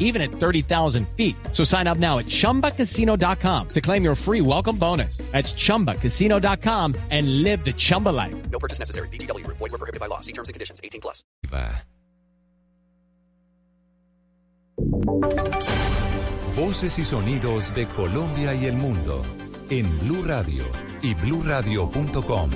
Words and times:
even 0.00 0.20
at 0.20 0.32
30,000 0.32 1.06
feet. 1.16 1.36
So 1.52 1.62
sign 1.62 1.86
up 1.86 1.98
now 1.98 2.18
at 2.18 2.26
chumbacasino.com 2.26 3.68
to 3.68 3.80
claim 3.80 4.02
your 4.02 4.16
free 4.16 4.40
welcome 4.40 4.76
bonus. 4.76 5.18
That's 5.30 5.52
chumbacasino.com 5.54 6.96
and 7.10 7.44
live 7.44 7.64
the 7.64 7.72
Chumba 7.72 8.08
life. 8.08 8.34
No 8.50 8.58
purchase 8.58 8.80
necessary. 8.80 9.08
BGW. 9.08 9.46
Void 9.46 9.60
were 9.60 9.78
prohibited 9.78 10.00
by 10.00 10.06
law. 10.06 10.18
See 10.18 10.32
terms 10.32 10.48
and 10.48 10.54
conditions. 10.54 10.80
18 10.82 11.00
plus. 11.00 11.22
Voces 16.56 16.98
y 16.98 17.04
sonidos 17.04 17.74
de 17.74 17.86
Colombia 17.86 18.54
y 18.54 18.66
el 18.66 18.74
mundo 18.74 19.22
en 19.70 19.86
Blue 20.00 20.22
Radio 20.24 20.64
y 21.02 21.14
bluradio.com, 21.14 22.50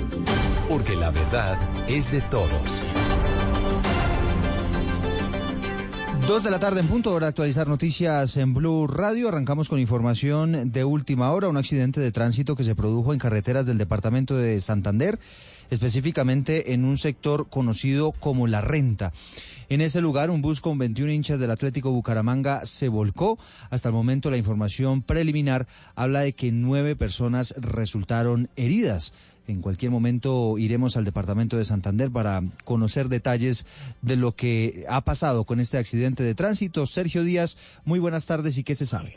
porque 0.67 0.95
la 0.95 1.11
verdad 1.11 1.57
es 1.89 2.11
de 2.11 2.21
todos. 2.21 2.81
Dos 6.27 6.43
de 6.43 6.49
la 6.49 6.59
tarde 6.59 6.79
en 6.79 6.87
punto, 6.87 7.13
hora 7.13 7.27
de 7.27 7.29
actualizar 7.29 7.67
noticias 7.67 8.35
en 8.37 8.55
Blue 8.55 8.87
Radio. 8.87 9.27
Arrancamos 9.27 9.69
con 9.69 9.79
información 9.79 10.71
de 10.71 10.83
última 10.83 11.31
hora, 11.31 11.49
un 11.49 11.57
accidente 11.57 11.99
de 11.99 12.11
tránsito 12.11 12.55
que 12.55 12.63
se 12.63 12.73
produjo 12.73 13.13
en 13.13 13.19
carreteras 13.19 13.67
del 13.67 13.77
departamento 13.77 14.35
de 14.35 14.59
Santander, 14.59 15.19
específicamente 15.69 16.73
en 16.73 16.83
un 16.83 16.97
sector 16.97 17.47
conocido 17.47 18.11
como 18.11 18.47
La 18.47 18.61
Renta. 18.61 19.13
En 19.69 19.81
ese 19.81 20.01
lugar, 20.01 20.31
un 20.31 20.41
bus 20.41 20.61
con 20.61 20.79
21 20.79 21.11
hinchas 21.11 21.39
del 21.39 21.51
Atlético 21.51 21.91
Bucaramanga 21.91 22.65
se 22.65 22.89
volcó. 22.89 23.37
Hasta 23.69 23.89
el 23.89 23.93
momento, 23.93 24.31
la 24.31 24.37
información 24.37 25.03
preliminar 25.03 25.67
habla 25.93 26.21
de 26.21 26.33
que 26.33 26.51
nueve 26.51 26.95
personas 26.95 27.53
resultaron 27.57 28.49
heridas. 28.55 29.13
En 29.47 29.61
cualquier 29.61 29.91
momento 29.91 30.57
iremos 30.57 30.97
al 30.97 31.05
departamento 31.05 31.57
de 31.57 31.65
Santander 31.65 32.09
para 32.09 32.41
conocer 32.63 33.09
detalles 33.09 33.65
de 34.01 34.15
lo 34.15 34.35
que 34.35 34.85
ha 34.89 35.01
pasado 35.01 35.43
con 35.43 35.59
este 35.59 35.77
accidente 35.77 36.23
de 36.23 36.35
tránsito. 36.35 36.85
Sergio 36.85 37.23
Díaz, 37.23 37.57
muy 37.83 37.99
buenas 37.99 38.25
tardes 38.25 38.57
y 38.57 38.63
qué 38.63 38.75
se 38.75 38.85
sabe. 38.85 39.15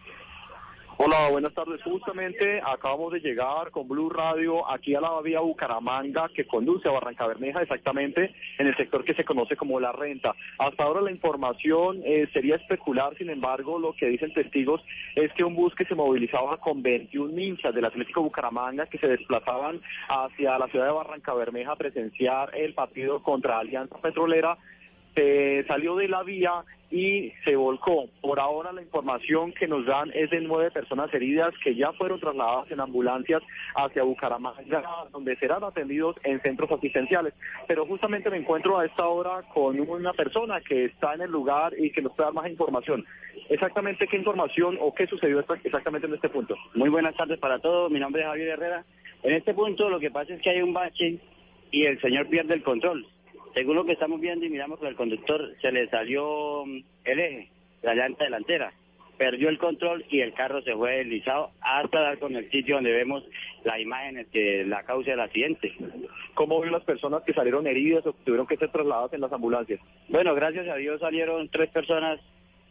Hola, 1.00 1.28
buenas 1.30 1.54
tardes. 1.54 1.80
Justamente 1.84 2.60
acabamos 2.60 3.12
de 3.12 3.20
llegar 3.20 3.70
con 3.70 3.86
Blue 3.86 4.10
Radio 4.10 4.68
aquí 4.68 4.96
a 4.96 5.00
la 5.00 5.20
vía 5.22 5.38
Bucaramanga 5.38 6.28
que 6.34 6.44
conduce 6.44 6.88
a 6.88 6.90
Barranca 6.90 7.24
Bermeja, 7.24 7.62
exactamente 7.62 8.34
en 8.58 8.66
el 8.66 8.76
sector 8.76 9.04
que 9.04 9.14
se 9.14 9.24
conoce 9.24 9.54
como 9.54 9.78
La 9.78 9.92
Renta. 9.92 10.34
Hasta 10.58 10.82
ahora 10.82 11.00
la 11.00 11.12
información 11.12 12.02
eh, 12.04 12.28
sería 12.32 12.56
especular, 12.56 13.16
sin 13.16 13.30
embargo, 13.30 13.78
lo 13.78 13.92
que 13.92 14.08
dicen 14.08 14.34
testigos 14.34 14.84
es 15.14 15.32
que 15.34 15.44
un 15.44 15.54
bus 15.54 15.72
que 15.76 15.84
se 15.84 15.94
movilizaba 15.94 16.56
con 16.56 16.82
21 16.82 17.40
hinchas 17.40 17.72
del 17.72 17.84
Atlético 17.84 18.22
Bucaramanga 18.22 18.86
que 18.86 18.98
se 18.98 19.06
desplazaban 19.06 19.80
hacia 20.08 20.58
la 20.58 20.66
ciudad 20.66 20.86
de 20.86 20.92
Barranca 20.92 21.32
Bermeja 21.32 21.70
a 21.70 21.76
presenciar 21.76 22.56
el 22.56 22.74
partido 22.74 23.22
contra 23.22 23.60
Alianza 23.60 23.98
Petrolera 23.98 24.58
se 25.18 25.64
salió 25.66 25.96
de 25.96 26.06
la 26.06 26.22
vía 26.22 26.64
y 26.92 27.32
se 27.44 27.56
volcó. 27.56 28.08
Por 28.20 28.38
ahora 28.38 28.72
la 28.72 28.82
información 28.82 29.52
que 29.52 29.66
nos 29.66 29.84
dan 29.84 30.12
es 30.14 30.30
de 30.30 30.40
nueve 30.40 30.70
personas 30.70 31.12
heridas 31.12 31.52
que 31.62 31.74
ya 31.74 31.92
fueron 31.92 32.20
trasladadas 32.20 32.70
en 32.70 32.80
ambulancias 32.80 33.42
hacia 33.74 34.04
Bucaramanga, 34.04 34.62
donde 35.10 35.36
serán 35.36 35.64
atendidos 35.64 36.14
en 36.22 36.40
centros 36.40 36.70
asistenciales. 36.70 37.34
Pero 37.66 37.84
justamente 37.84 38.30
me 38.30 38.36
encuentro 38.36 38.78
a 38.78 38.86
esta 38.86 39.08
hora 39.08 39.42
con 39.52 39.80
una 39.80 40.12
persona 40.12 40.60
que 40.60 40.84
está 40.84 41.14
en 41.14 41.22
el 41.22 41.30
lugar 41.32 41.72
y 41.76 41.90
que 41.90 42.00
nos 42.00 42.12
puede 42.12 42.28
dar 42.28 42.34
más 42.34 42.48
información. 42.48 43.04
Exactamente 43.48 44.06
qué 44.06 44.18
información 44.18 44.78
o 44.80 44.94
qué 44.94 45.08
sucedió 45.08 45.40
exactamente 45.40 46.06
en 46.06 46.14
este 46.14 46.28
punto. 46.28 46.54
Muy 46.74 46.90
buenas 46.90 47.16
tardes 47.16 47.40
para 47.40 47.58
todos, 47.58 47.90
mi 47.90 47.98
nombre 47.98 48.22
es 48.22 48.28
Javier 48.28 48.50
Herrera. 48.50 48.84
En 49.24 49.34
este 49.34 49.52
punto 49.52 49.90
lo 49.90 49.98
que 49.98 50.12
pasa 50.12 50.32
es 50.34 50.40
que 50.40 50.50
hay 50.50 50.62
un 50.62 50.72
bache 50.72 51.18
y 51.72 51.86
el 51.86 52.00
señor 52.00 52.28
pierde 52.28 52.54
el 52.54 52.62
control 52.62 53.04
según 53.54 53.76
lo 53.76 53.84
que 53.84 53.92
estamos 53.92 54.20
viendo 54.20 54.44
y 54.44 54.50
miramos 54.50 54.78
con 54.78 54.88
el 54.88 54.96
conductor, 54.96 55.54
se 55.60 55.72
le 55.72 55.88
salió 55.88 56.64
mm, 56.66 56.80
el 57.04 57.20
eje, 57.20 57.48
la 57.82 57.94
llanta 57.94 58.24
delantera. 58.24 58.72
Perdió 59.16 59.48
el 59.48 59.58
control 59.58 60.04
y 60.10 60.20
el 60.20 60.32
carro 60.32 60.62
se 60.62 60.74
fue 60.74 60.98
deslizado 60.98 61.50
hasta 61.60 62.00
dar 62.00 62.18
con 62.20 62.36
el 62.36 62.48
sitio 62.50 62.76
donde 62.76 62.92
vemos 62.92 63.24
la 63.64 63.80
imagen 63.80 64.24
de 64.32 64.64
la 64.64 64.84
causa 64.84 65.10
del 65.10 65.20
accidente. 65.20 65.74
¿Cómo 66.34 66.60
vio 66.60 66.70
las 66.70 66.84
personas 66.84 67.24
que 67.24 67.32
salieron 67.32 67.66
heridas 67.66 68.06
o 68.06 68.12
que 68.12 68.22
tuvieron 68.24 68.46
que 68.46 68.56
ser 68.56 68.70
trasladadas 68.70 69.12
en 69.12 69.20
las 69.20 69.32
ambulancias? 69.32 69.80
Bueno, 70.08 70.36
gracias 70.36 70.68
a 70.68 70.76
Dios 70.76 71.00
salieron 71.00 71.48
tres 71.48 71.68
personas, 71.70 72.20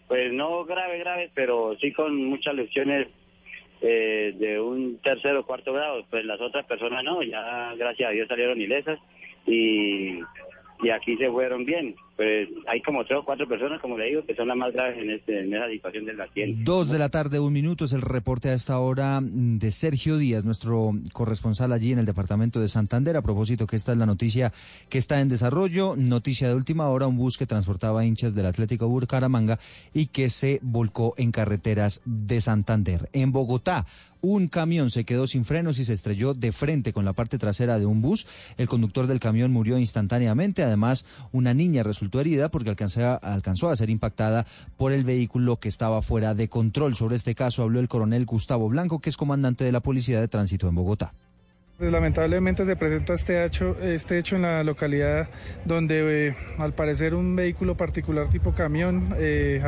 pues 0.08 0.32
no 0.32 0.64
grave, 0.64 1.00
grave, 1.00 1.30
pero 1.34 1.76
sí 1.82 1.92
con 1.92 2.16
muchas 2.16 2.56
lesiones 2.56 3.08
eh, 3.82 4.34
de 4.38 4.60
un 4.60 5.00
tercero 5.00 5.42
o 5.42 5.46
cuarto 5.46 5.74
grado. 5.74 6.06
Pues 6.10 6.24
las 6.24 6.40
otras 6.40 6.66
personas 6.66 7.04
no, 7.04 7.22
ya 7.24 7.76
gracias 7.76 8.10
a 8.10 8.14
Dios 8.14 8.30
salieron 8.30 8.62
ilesas 8.62 9.00
y 9.46 10.20
y 10.82 10.90
aquí 10.90 11.18
se 11.18 11.30
fueron 11.30 11.66
bien. 11.66 11.96
Pues 12.16 12.50
hay 12.68 12.82
como 12.82 13.06
tres 13.06 13.20
o 13.20 13.26
cuatro 13.26 13.48
personas, 13.48 13.80
como 13.80 13.96
le 13.96 14.06
digo, 14.06 14.26
que 14.26 14.34
son 14.34 14.48
las 14.48 14.58
más 14.58 14.74
graves 14.74 14.98
en, 14.98 15.12
este, 15.12 15.40
en 15.40 15.54
esa 15.54 15.68
situación 15.70 16.06
del 16.06 16.20
accidente. 16.20 16.64
Dos 16.64 16.90
de 16.90 16.98
la 16.98 17.10
tarde, 17.10 17.40
un 17.40 17.54
minuto, 17.54 17.86
es 17.86 17.94
el 17.94 18.02
reporte 18.02 18.50
a 18.50 18.54
esta 18.54 18.80
hora 18.80 19.20
de 19.22 19.70
Sergio 19.70 20.18
Díaz, 20.18 20.44
nuestro 20.44 20.94
corresponsal 21.14 21.74
allí 21.74 21.92
en 21.92 22.00
el 22.00 22.08
departamento 22.08 22.60
de 22.60 22.70
Santander. 22.70 23.18
A 23.18 23.22
propósito 23.22 23.68
que 23.68 23.76
esta 23.76 23.92
es 23.92 24.00
la 24.00 24.08
noticia 24.08 24.52
que 24.90 24.98
está 24.98 25.22
en 25.22 25.30
desarrollo, 25.30 25.94
noticia 25.96 26.48
de 26.48 26.56
última 26.56 26.90
hora, 26.90 27.06
un 27.06 27.18
bus 27.18 27.38
que 27.38 27.46
transportaba 27.46 28.04
hinchas 28.04 28.34
del 28.34 28.48
Atlético 28.48 28.88
Bucaramanga 28.88 29.60
y 29.94 30.08
que 30.08 30.30
se 30.30 30.60
volcó 30.64 31.14
en 31.18 31.32
carreteras 31.32 32.02
de 32.06 32.42
Santander. 32.42 33.10
En 33.14 33.32
Bogotá, 33.32 33.86
un 34.22 34.48
camión 34.48 34.92
se 34.92 35.04
quedó 35.04 35.28
sin 35.28 35.46
frenos 35.46 35.80
y 35.80 35.86
se 35.86 35.94
estrelló 35.94 36.34
de 36.34 36.52
frente 36.52 36.94
con 36.94 37.06
la 37.06 37.14
parte 37.14 37.38
trasera 37.38 37.80
de 37.80 37.86
un 37.86 38.02
bus. 38.02 38.28
El 38.58 38.68
conductor 38.68 39.08
del 39.08 39.20
camión 39.20 39.52
murió 39.52 39.78
instantáneamente. 39.78 40.64
Además, 40.64 41.06
una 41.32 41.54
niña 41.54 41.84
resultó 41.84 42.20
herida 42.20 42.50
porque 42.50 42.70
alcanzó 42.70 43.70
a 43.70 43.76
ser 43.76 43.90
impactada 43.90 44.46
por 44.78 44.92
el 44.92 45.04
vehículo 45.04 45.60
que 45.60 45.70
estaba 45.70 46.02
fuera 46.02 46.34
de 46.34 46.50
control. 46.50 46.96
Sobre 46.96 47.16
este 47.16 47.36
caso 47.36 47.64
habló 47.64 47.80
el 47.80 47.88
coronel 47.88 48.26
Gustavo 48.26 48.70
Blanco, 48.70 49.00
que 49.00 49.10
es 49.10 49.18
comandante 49.18 49.64
de 49.64 49.72
la 49.72 49.82
Policía 49.82 50.20
de 50.20 50.28
Tránsito 50.28 50.68
en 50.68 50.76
Bogotá. 50.76 51.14
Pues, 51.78 51.92
lamentablemente 51.92 52.66
se 52.66 52.76
presenta 52.76 53.14
este 53.14 53.46
hecho, 53.46 53.78
este 53.84 54.18
hecho 54.18 54.36
en 54.36 54.42
la 54.42 54.64
localidad 54.64 55.30
donde 55.64 56.30
eh, 56.30 56.36
al 56.58 56.74
parecer 56.74 57.14
un 57.14 57.36
vehículo 57.36 57.78
particular 57.78 58.30
tipo 58.30 58.56
camión, 58.56 59.14
eh, 59.20 59.62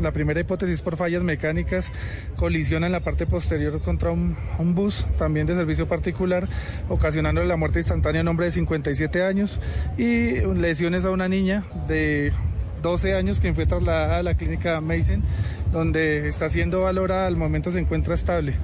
la 0.00 0.12
primera 0.12 0.40
hipótesis 0.40 0.80
por 0.80 0.96
fallas 0.96 1.22
mecánicas, 1.22 1.92
colisiona 2.36 2.86
en 2.86 2.92
la 2.92 3.00
parte 3.00 3.26
posterior 3.26 3.82
contra 3.82 4.10
un, 4.12 4.34
bus 4.74 5.06
también 5.18 5.46
de 5.46 5.54
servicio 5.54 5.86
particular, 5.86 6.48
ocasionando 6.88 7.44
la 7.44 7.56
muerte 7.56 7.80
instantánea 7.80 8.20
a 8.20 8.22
un 8.22 8.28
hombre 8.28 8.46
de 8.46 8.52
57 8.52 9.22
años 9.22 9.60
y 9.98 10.40
lesiones 10.40 11.04
a 11.04 11.10
una 11.10 11.28
niña 11.28 11.64
de 11.86 12.32
12 12.82 13.14
años, 13.14 13.40
quien 13.40 13.54
fue 13.54 13.66
trasladada 13.66 14.18
a 14.18 14.22
la 14.22 14.36
clínica 14.36 14.80
Mason, 14.80 15.22
donde 15.72 16.28
está 16.28 16.50
siendo 16.50 16.80
valorada, 16.80 17.26
al 17.26 17.36
momento 17.36 17.70
se 17.72 17.78
encuentra 17.78 18.14
estable. 18.14 18.54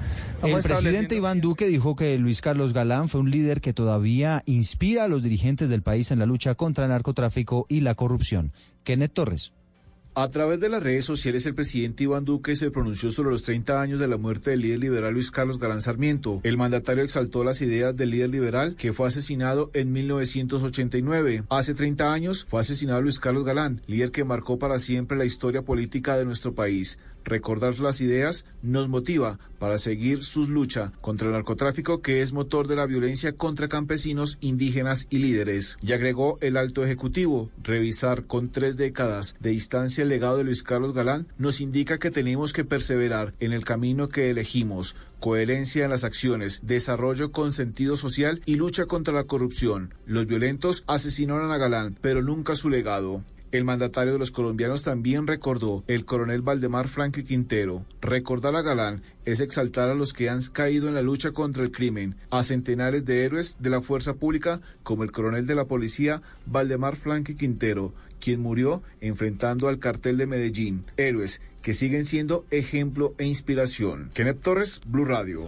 el 0.43 0.61
presidente 0.61 1.15
Iván 1.15 1.41
Duque 1.41 1.67
dijo 1.67 1.95
que 1.95 2.17
Luis 2.17 2.41
Carlos 2.41 2.73
Galán 2.73 3.09
fue 3.09 3.21
un 3.21 3.31
líder 3.31 3.61
que 3.61 3.73
todavía 3.73 4.43
inspira 4.45 5.05
a 5.05 5.07
los 5.07 5.23
dirigentes 5.23 5.69
del 5.69 5.81
país 5.81 6.11
en 6.11 6.19
la 6.19 6.25
lucha 6.25 6.55
contra 6.55 6.83
el 6.85 6.91
narcotráfico 6.91 7.65
y 7.69 7.81
la 7.81 7.95
corrupción. 7.95 8.51
Kenneth 8.83 9.13
Torres. 9.13 9.53
A 10.21 10.27
través 10.27 10.59
de 10.59 10.67
las 10.67 10.83
redes 10.83 11.05
sociales, 11.05 11.45
el 11.45 11.55
presidente 11.55 12.03
Iván 12.03 12.25
Duque 12.25 12.53
se 12.57 12.71
pronunció 12.71 13.09
sobre 13.09 13.29
los 13.29 13.43
30 13.43 13.81
años 13.81 14.01
de 14.01 14.07
la 14.09 14.17
muerte 14.17 14.49
del 14.49 14.59
líder 14.59 14.79
liberal 14.79 15.13
Luis 15.13 15.31
Carlos 15.31 15.59
Galán 15.59 15.81
Sarmiento. 15.81 16.41
El 16.43 16.57
mandatario 16.57 17.05
exaltó 17.05 17.45
las 17.45 17.61
ideas 17.61 17.95
del 17.95 18.09
líder 18.09 18.29
liberal 18.29 18.75
que 18.75 18.91
fue 18.91 19.07
asesinado 19.07 19.71
en 19.73 19.93
1989. 19.93 21.45
Hace 21.49 21.73
30 21.73 22.11
años 22.11 22.45
fue 22.49 22.59
asesinado 22.59 23.01
Luis 23.01 23.17
Carlos 23.17 23.45
Galán, 23.45 23.81
líder 23.87 24.11
que 24.11 24.25
marcó 24.25 24.59
para 24.59 24.77
siempre 24.79 25.17
la 25.17 25.23
historia 25.23 25.61
política 25.61 26.17
de 26.17 26.25
nuestro 26.25 26.53
país. 26.53 26.99
Recordar 27.23 27.79
las 27.79 28.01
ideas 28.01 28.45
nos 28.61 28.89
motiva 28.89 29.39
para 29.59 29.77
seguir 29.77 30.23
su 30.23 30.47
lucha 30.47 30.93
contra 31.01 31.27
el 31.27 31.33
narcotráfico 31.33 32.01
que 32.01 32.21
es 32.21 32.33
motor 32.33 32.67
de 32.67 32.75
la 32.75 32.85
violencia 32.85 33.33
contra 33.33 33.67
campesinos, 33.67 34.37
indígenas 34.41 35.07
y 35.09 35.19
líderes. 35.19 35.77
Y 35.81 35.91
agregó 35.93 36.37
el 36.41 36.57
alto 36.57 36.83
ejecutivo, 36.83 37.51
revisar 37.61 38.25
con 38.25 38.49
tres 38.49 38.77
décadas 38.77 39.35
de 39.39 39.51
distancia 39.51 40.01
el 40.01 40.09
legado 40.09 40.37
de 40.37 40.45
Luis 40.45 40.63
Carlos 40.63 40.93
Galán 40.93 41.27
nos 41.37 41.61
indica 41.61 41.99
que 41.99 42.11
tenemos 42.11 42.53
que 42.53 42.65
perseverar 42.65 43.33
en 43.39 43.53
el 43.53 43.65
camino 43.65 44.09
que 44.09 44.29
elegimos, 44.29 44.95
coherencia 45.19 45.83
en 45.83 45.91
las 45.91 46.03
acciones, 46.03 46.61
desarrollo 46.63 47.31
con 47.31 47.51
sentido 47.51 47.97
social 47.97 48.41
y 48.45 48.55
lucha 48.55 48.85
contra 48.85 49.13
la 49.13 49.25
corrupción. 49.25 49.93
Los 50.05 50.25
violentos 50.25 50.83
asesinaron 50.87 51.51
a 51.51 51.57
Galán, 51.57 51.97
pero 52.01 52.21
nunca 52.21 52.55
su 52.55 52.69
legado. 52.69 53.23
El 53.51 53.65
mandatario 53.65 54.13
de 54.13 54.19
los 54.19 54.29
colombianos 54.29 54.83
también 54.83 55.25
recordó 55.25 55.83
el 55.87 56.05
coronel 56.05 56.43
Valdemar 56.43 56.87
Franklin 56.87 57.25
Quintero. 57.25 57.83
Recordar 57.99 58.55
a 58.55 58.61
Galán 58.61 59.01
es 59.25 59.39
exaltar 59.39 59.89
a 59.89 59.95
los 59.95 60.13
que 60.13 60.29
han 60.29 60.39
caído 60.53 60.87
en 60.87 60.93
la 60.93 61.01
lucha 61.01 61.31
contra 61.31 61.63
el 61.63 61.71
crimen, 61.71 62.15
a 62.29 62.43
centenares 62.43 63.05
de 63.05 63.25
héroes 63.25 63.57
de 63.59 63.71
la 63.71 63.81
fuerza 63.81 64.13
pública 64.13 64.61
como 64.83 65.03
el 65.03 65.11
coronel 65.11 65.47
de 65.47 65.55
la 65.55 65.65
policía 65.65 66.21
Valdemar 66.45 66.95
Flanque 66.95 67.35
Quintero, 67.35 67.91
quien 68.19 68.41
murió 68.41 68.83
enfrentando 69.01 69.67
al 69.67 69.79
cartel 69.79 70.17
de 70.17 70.27
Medellín, 70.27 70.85
héroes 70.97 71.41
que 71.61 71.73
siguen 71.73 72.05
siendo 72.05 72.45
ejemplo 72.51 73.13
e 73.17 73.25
inspiración. 73.25 74.11
Kenneth 74.13 74.41
Torres, 74.41 74.81
Blue 74.85 75.05
Radio. 75.05 75.47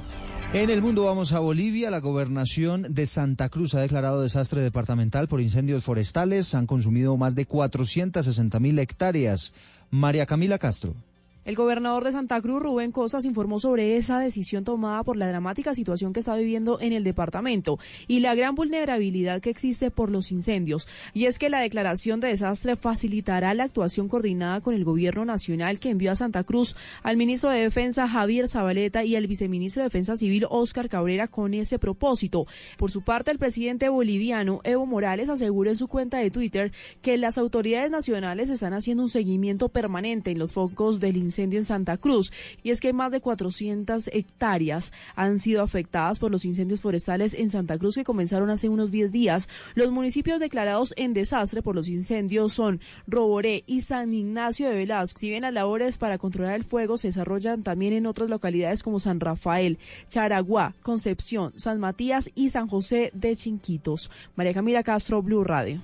En 0.53 0.69
el 0.69 0.81
mundo 0.81 1.05
vamos 1.05 1.31
a 1.31 1.39
Bolivia. 1.39 1.89
La 1.89 1.99
gobernación 1.99 2.85
de 2.89 3.05
Santa 3.05 3.47
Cruz 3.49 3.73
ha 3.73 3.79
declarado 3.81 4.21
desastre 4.21 4.61
departamental 4.61 5.27
por 5.27 5.39
incendios 5.39 5.83
forestales. 5.83 6.53
Han 6.53 6.67
consumido 6.67 7.15
más 7.15 7.35
de 7.35 7.45
460 7.45 8.59
mil 8.59 8.77
hectáreas. 8.79 9.53
María 9.89 10.25
Camila 10.25 10.57
Castro. 10.57 10.95
El 11.43 11.55
gobernador 11.55 12.03
de 12.03 12.11
Santa 12.11 12.39
Cruz, 12.39 12.61
Rubén 12.61 12.91
Cosas, 12.91 13.25
informó 13.25 13.59
sobre 13.59 13.97
esa 13.97 14.19
decisión 14.19 14.63
tomada 14.63 15.01
por 15.01 15.17
la 15.17 15.27
dramática 15.27 15.73
situación 15.73 16.13
que 16.13 16.19
está 16.19 16.35
viviendo 16.35 16.79
en 16.79 16.93
el 16.93 17.03
departamento 17.03 17.79
y 18.07 18.19
la 18.19 18.35
gran 18.35 18.53
vulnerabilidad 18.53 19.41
que 19.41 19.49
existe 19.49 19.89
por 19.89 20.11
los 20.11 20.31
incendios. 20.31 20.87
Y 21.15 21.25
es 21.25 21.39
que 21.39 21.49
la 21.49 21.59
declaración 21.59 22.19
de 22.19 22.27
desastre 22.27 22.75
facilitará 22.75 23.55
la 23.55 23.63
actuación 23.63 24.07
coordinada 24.07 24.61
con 24.61 24.75
el 24.75 24.83
gobierno 24.83 25.25
nacional 25.25 25.79
que 25.79 25.89
envió 25.89 26.11
a 26.11 26.15
Santa 26.15 26.43
Cruz 26.43 26.75
al 27.01 27.17
ministro 27.17 27.49
de 27.49 27.61
Defensa 27.61 28.07
Javier 28.07 28.47
Zabaleta 28.47 29.03
y 29.03 29.15
al 29.15 29.25
viceministro 29.25 29.81
de 29.81 29.87
Defensa 29.87 30.17
Civil 30.17 30.45
Óscar 30.47 30.89
Cabrera 30.89 31.25
con 31.25 31.55
ese 31.55 31.79
propósito. 31.79 32.45
Por 32.77 32.91
su 32.91 33.01
parte, 33.01 33.31
el 33.31 33.39
presidente 33.39 33.89
boliviano 33.89 34.61
Evo 34.63 34.85
Morales 34.85 35.27
aseguró 35.27 35.71
en 35.71 35.75
su 35.75 35.87
cuenta 35.87 36.19
de 36.19 36.29
Twitter 36.29 36.71
que 37.01 37.17
las 37.17 37.39
autoridades 37.39 37.89
nacionales 37.89 38.51
están 38.51 38.73
haciendo 38.73 39.01
un 39.01 39.09
seguimiento 39.09 39.69
permanente 39.69 40.29
en 40.29 40.37
los 40.37 40.51
focos 40.51 40.99
del 40.99 41.17
incendio 41.17 41.30
incendio 41.31 41.59
en 41.59 41.65
Santa 41.65 41.97
Cruz. 41.97 42.31
Y 42.61 42.71
es 42.71 42.81
que 42.81 42.91
más 42.91 43.11
de 43.11 43.21
400 43.21 44.09
hectáreas 44.13 44.91
han 45.15 45.39
sido 45.39 45.63
afectadas 45.63 46.19
por 46.19 46.29
los 46.29 46.43
incendios 46.43 46.81
forestales 46.81 47.33
en 47.33 47.49
Santa 47.49 47.77
Cruz 47.77 47.95
que 47.95 48.03
comenzaron 48.03 48.49
hace 48.49 48.67
unos 48.67 48.91
10 48.91 49.11
días. 49.11 49.47
Los 49.73 49.91
municipios 49.91 50.39
declarados 50.39 50.93
en 50.97 51.13
desastre 51.13 51.61
por 51.61 51.75
los 51.75 51.87
incendios 51.87 52.53
son 52.53 52.81
Roboré 53.07 53.63
y 53.65 53.81
San 53.81 54.13
Ignacio 54.13 54.69
de 54.69 54.75
Velasco. 54.75 55.19
Si 55.19 55.29
bien 55.29 55.43
las 55.43 55.53
labores 55.53 55.97
para 55.97 56.17
controlar 56.17 56.55
el 56.55 56.65
fuego 56.65 56.97
se 56.97 57.07
desarrollan 57.07 57.63
también 57.63 57.93
en 57.93 58.05
otras 58.05 58.29
localidades 58.29 58.83
como 58.83 58.99
San 58.99 59.19
Rafael, 59.19 59.79
Charaguá, 60.09 60.75
Concepción, 60.81 61.53
San 61.55 61.79
Matías 61.79 62.29
y 62.35 62.49
San 62.49 62.67
José 62.67 63.11
de 63.13 63.35
Chinquitos. 63.35 64.11
María 64.35 64.53
Camila 64.53 64.83
Castro, 64.83 65.21
Blue 65.21 65.43
Radio. 65.43 65.79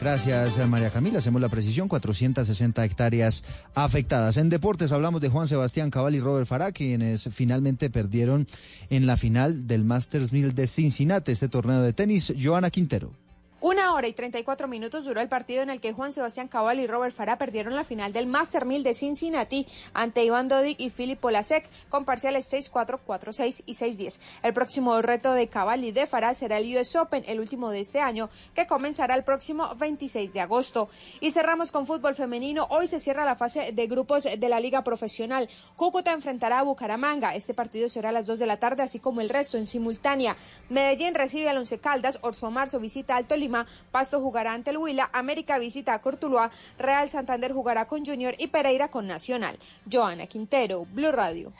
Gracias, 0.00 0.66
María 0.66 0.88
Camila. 0.90 1.18
Hacemos 1.18 1.42
la 1.42 1.50
precisión, 1.50 1.86
460 1.86 2.84
hectáreas 2.84 3.44
afectadas. 3.74 4.38
En 4.38 4.48
hablamos 4.88 5.20
de 5.20 5.28
Juan 5.28 5.46
Sebastián 5.46 5.90
Cabal 5.90 6.14
y 6.14 6.20
Robert 6.20 6.46
Farah, 6.46 6.72
quienes 6.72 7.28
finalmente 7.32 7.90
perdieron 7.90 8.46
en 8.88 9.06
la 9.06 9.16
final 9.16 9.66
del 9.66 9.84
Masters 9.84 10.32
1000 10.32 10.54
de 10.54 10.66
Cincinnati, 10.66 11.32
este 11.32 11.48
torneo 11.48 11.82
de 11.82 11.92
tenis. 11.92 12.32
Joana 12.42 12.70
Quintero. 12.70 13.12
Una 13.62 13.92
hora 13.92 14.08
y 14.08 14.14
34 14.14 14.68
minutos 14.68 15.04
duró 15.04 15.20
el 15.20 15.28
partido 15.28 15.62
en 15.62 15.68
el 15.68 15.82
que 15.82 15.92
Juan 15.92 16.14
Sebastián 16.14 16.48
Cabal 16.48 16.80
y 16.80 16.86
Robert 16.86 17.14
Farah 17.14 17.36
perdieron 17.36 17.76
la 17.76 17.84
final 17.84 18.10
del 18.10 18.26
Master 18.26 18.64
1000 18.64 18.82
de 18.82 18.94
Cincinnati 18.94 19.66
ante 19.92 20.24
Iván 20.24 20.48
Dodig 20.48 20.76
y 20.78 20.88
Filip 20.88 21.20
Polasek 21.20 21.68
con 21.90 22.06
parciales 22.06 22.50
6-4, 22.50 23.00
4-6 23.06 23.64
y 23.66 23.74
6-10. 23.74 24.18
El 24.42 24.54
próximo 24.54 25.02
reto 25.02 25.34
de 25.34 25.48
Cabal 25.48 25.84
y 25.84 25.92
de 25.92 26.06
Farah 26.06 26.32
será 26.32 26.56
el 26.56 26.74
US 26.74 26.96
Open, 26.96 27.22
el 27.26 27.38
último 27.38 27.68
de 27.68 27.80
este 27.80 28.00
año, 28.00 28.30
que 28.54 28.66
comenzará 28.66 29.14
el 29.14 29.24
próximo 29.24 29.74
26 29.74 30.32
de 30.32 30.40
agosto. 30.40 30.88
Y 31.20 31.30
cerramos 31.32 31.70
con 31.70 31.86
fútbol 31.86 32.14
femenino. 32.14 32.66
Hoy 32.70 32.86
se 32.86 32.98
cierra 32.98 33.26
la 33.26 33.36
fase 33.36 33.72
de 33.72 33.86
grupos 33.88 34.24
de 34.24 34.48
la 34.48 34.60
Liga 34.60 34.84
Profesional. 34.84 35.50
Cúcuta 35.76 36.12
enfrentará 36.12 36.60
a 36.60 36.62
Bucaramanga. 36.62 37.34
Este 37.34 37.52
partido 37.52 37.90
será 37.90 38.08
a 38.08 38.12
las 38.12 38.26
2 38.26 38.38
de 38.38 38.46
la 38.46 38.56
tarde, 38.56 38.84
así 38.84 39.00
como 39.00 39.20
el 39.20 39.28
resto 39.28 39.58
en 39.58 39.66
simultánea. 39.66 40.34
Medellín 40.70 41.14
recibe 41.14 41.50
al 41.50 41.58
Once 41.58 41.78
Caldas, 41.78 42.20
Orso 42.22 42.50
Marzo 42.50 42.80
visita 42.80 43.16
al 43.16 43.26
Tolima 43.50 43.66
Pasto 43.90 44.20
jugará 44.20 44.54
ante 44.54 44.70
el 44.70 44.78
Huila, 44.78 45.10
América 45.12 45.58
visita 45.58 45.94
a 45.94 46.00
Cortuluá, 46.00 46.52
Real 46.78 47.08
Santander 47.08 47.52
jugará 47.52 47.86
con 47.86 48.06
Junior 48.06 48.34
y 48.38 48.46
Pereira 48.46 48.88
con 48.88 49.08
Nacional. 49.08 49.58
Joana 49.90 50.26
Quintero, 50.26 50.86
Blue 50.86 51.10
Radio. 51.10 51.52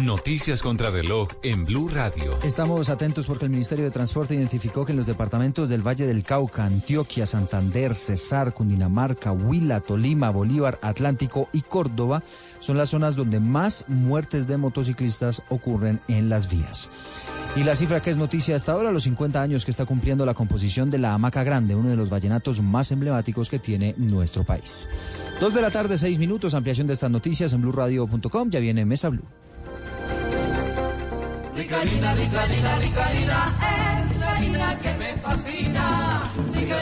Noticias 0.00 0.62
contra 0.62 0.90
reloj 0.90 1.28
en 1.42 1.66
Blue 1.66 1.88
Radio. 1.88 2.38
Estamos 2.42 2.88
atentos 2.88 3.26
porque 3.26 3.44
el 3.44 3.50
Ministerio 3.50 3.84
de 3.84 3.90
Transporte 3.90 4.34
identificó 4.34 4.86
que 4.86 4.92
en 4.92 4.98
los 4.98 5.06
departamentos 5.06 5.68
del 5.68 5.86
Valle 5.86 6.06
del 6.06 6.24
Cauca, 6.24 6.64
Antioquia, 6.64 7.26
Santander, 7.26 7.94
Cesar, 7.94 8.54
Cundinamarca, 8.54 9.32
Huila, 9.32 9.80
Tolima, 9.80 10.30
Bolívar, 10.30 10.78
Atlántico 10.80 11.50
y 11.52 11.60
Córdoba 11.60 12.22
son 12.60 12.78
las 12.78 12.88
zonas 12.88 13.16
donde 13.16 13.40
más 13.40 13.84
muertes 13.88 14.46
de 14.46 14.56
motociclistas 14.56 15.42
ocurren 15.50 16.00
en 16.08 16.30
las 16.30 16.48
vías. 16.48 16.88
Y 17.56 17.62
la 17.62 17.76
cifra 17.76 18.02
que 18.02 18.10
es 18.10 18.16
noticia 18.16 18.56
hasta 18.56 18.72
ahora, 18.72 18.90
los 18.90 19.04
50 19.04 19.40
años 19.40 19.64
que 19.64 19.70
está 19.70 19.84
cumpliendo 19.84 20.26
la 20.26 20.34
composición 20.34 20.90
de 20.90 20.98
la 20.98 21.14
Hamaca 21.14 21.33
Grande, 21.42 21.74
uno 21.74 21.88
de 21.88 21.96
los 21.96 22.10
vallenatos 22.10 22.62
más 22.62 22.92
emblemáticos 22.92 23.48
que 23.48 23.58
tiene 23.58 23.94
nuestro 23.96 24.44
país. 24.44 24.88
Dos 25.40 25.52
de 25.54 25.62
la 25.62 25.70
tarde, 25.70 25.98
seis 25.98 26.18
minutos, 26.18 26.54
ampliación 26.54 26.86
de 26.86 26.94
estas 26.94 27.10
noticias 27.10 27.52
en 27.52 27.62
blueradio.com, 27.62 28.50
ya 28.50 28.60
viene 28.60 28.84
Mesa 28.84 29.08
Blue. 29.08 29.24
Ricarina, 31.56 32.14
Ricarina, 32.14 32.78
Ricarina, 32.78 33.46
es 34.04 34.52
la 34.52 34.78
que 34.78 34.94
me 34.98 35.22
fascina. 35.22 35.73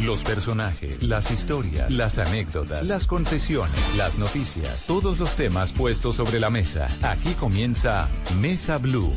Los 0.00 0.22
personajes, 0.22 1.02
las 1.02 1.30
historias, 1.30 1.90
las 1.92 2.18
anécdotas, 2.18 2.86
las 2.86 3.06
confesiones, 3.06 3.94
las 3.96 4.18
noticias, 4.18 4.86
todos 4.86 5.18
los 5.18 5.34
temas 5.36 5.72
puestos 5.72 6.16
sobre 6.16 6.40
la 6.40 6.50
mesa. 6.50 6.88
Aquí 7.02 7.32
comienza 7.34 8.08
Mesa 8.40 8.78
Blue. 8.78 9.14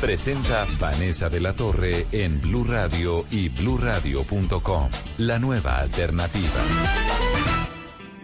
Presenta 0.00 0.66
Vanessa 0.78 1.28
de 1.28 1.40
la 1.40 1.54
Torre 1.54 2.06
en 2.12 2.40
Blue 2.40 2.64
Radio 2.64 3.26
y 3.30 3.48
bluradio.com. 3.50 4.88
La 5.18 5.38
nueva 5.38 5.78
alternativa. 5.78 6.64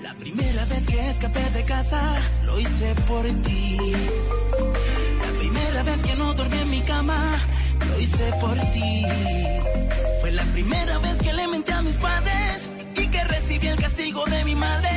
La 0.02 0.14
primera 0.14 0.64
vez 0.66 0.86
que 0.86 1.10
escapé 1.10 1.50
de 1.50 1.64
casa, 1.64 2.00
lo 2.44 2.58
hice 2.58 2.94
por 3.06 3.24
ti. 3.42 3.76
La 5.18 5.38
primera 5.38 5.82
vez 5.82 6.00
que 6.00 6.16
no 6.16 6.32
dormí 6.32 6.58
en 6.58 6.70
mi 6.70 6.80
cama, 6.82 7.36
lo 7.88 8.00
hice 8.00 8.32
por 8.40 8.56
ti. 8.72 9.04
Fue 10.26 10.34
la 10.34 10.44
primera 10.46 10.98
vez 10.98 11.18
que 11.18 11.32
le 11.32 11.46
mentí 11.46 11.70
a 11.70 11.82
mis 11.82 11.94
padres 11.98 12.68
y 12.96 13.06
que 13.06 13.22
recibí 13.22 13.68
el 13.68 13.78
castigo 13.78 14.24
de 14.24 14.42
mi 14.42 14.56
madre. 14.56 14.90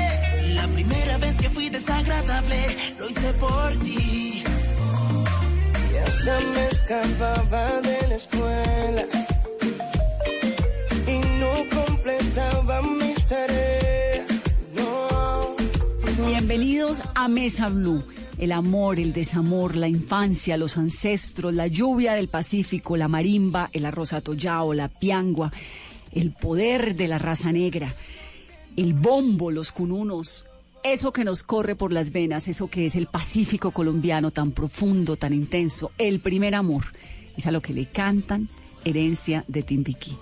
La 0.56 0.68
primera 0.70 1.20
vez 1.20 1.38
que 1.38 1.52
fui 1.52 1.70
desagradable, 1.70 2.58
lo 2.98 3.08
hice 3.08 3.34
por 3.34 3.70
ti. 3.84 4.44
Y 5.94 5.98
hasta 5.98 6.40
me 6.56 6.66
escapaba 6.70 7.82
de 7.82 8.08
la 8.08 8.16
escuela 8.16 9.04
y 11.06 11.18
no 11.42 11.54
completaba 11.78 12.82
mis 12.82 13.26
tareas. 13.28 14.26
No. 14.74 16.26
Bienvenidos 16.26 17.04
a 17.14 17.28
Mesa 17.28 17.70
Blue. 17.70 18.04
El 18.40 18.54
amor, 18.54 19.00
el 19.00 19.14
desamor, 19.14 19.76
la 19.76 19.88
infancia, 19.88 20.58
los 20.58 20.78
ancestros, 20.78 21.54
la 21.54 21.68
lluvia 21.68 22.14
del 22.14 22.30
Pacífico, 22.30 22.96
la 22.96 23.08
marimba, 23.08 23.70
el 23.74 23.86
arroz 23.86 24.14
atollado, 24.14 24.74
la 24.74 24.88
piangua, 24.88 25.52
el 26.14 26.32
poder 26.32 26.96
de 26.96 27.08
la 27.08 27.18
raza 27.18 27.52
negra, 27.52 27.94
el 28.78 28.94
bombo, 28.94 29.52
los 29.52 29.72
cununos, 29.74 30.46
eso 30.84 31.12
que 31.12 31.26
nos 31.26 31.44
corre 31.44 31.76
por 31.76 31.92
las 31.92 32.12
venas, 32.12 32.48
eso 32.48 32.70
que 32.70 32.86
es 32.86 32.96
el 32.96 33.08
Pacífico 33.08 33.72
colombiano 33.72 34.32
tan 34.32 34.52
profundo, 34.52 35.18
tan 35.18 35.34
intenso, 35.34 35.92
el 35.98 36.22
primer 36.22 36.56
amor, 36.56 36.86
es 37.36 37.46
a 37.46 37.52
lo 37.52 37.62
que 37.62 37.74
le 37.74 37.88
cantan 37.88 38.48
herencia 38.86 39.44
de 39.50 39.64
Timbiquí. 39.64 40.16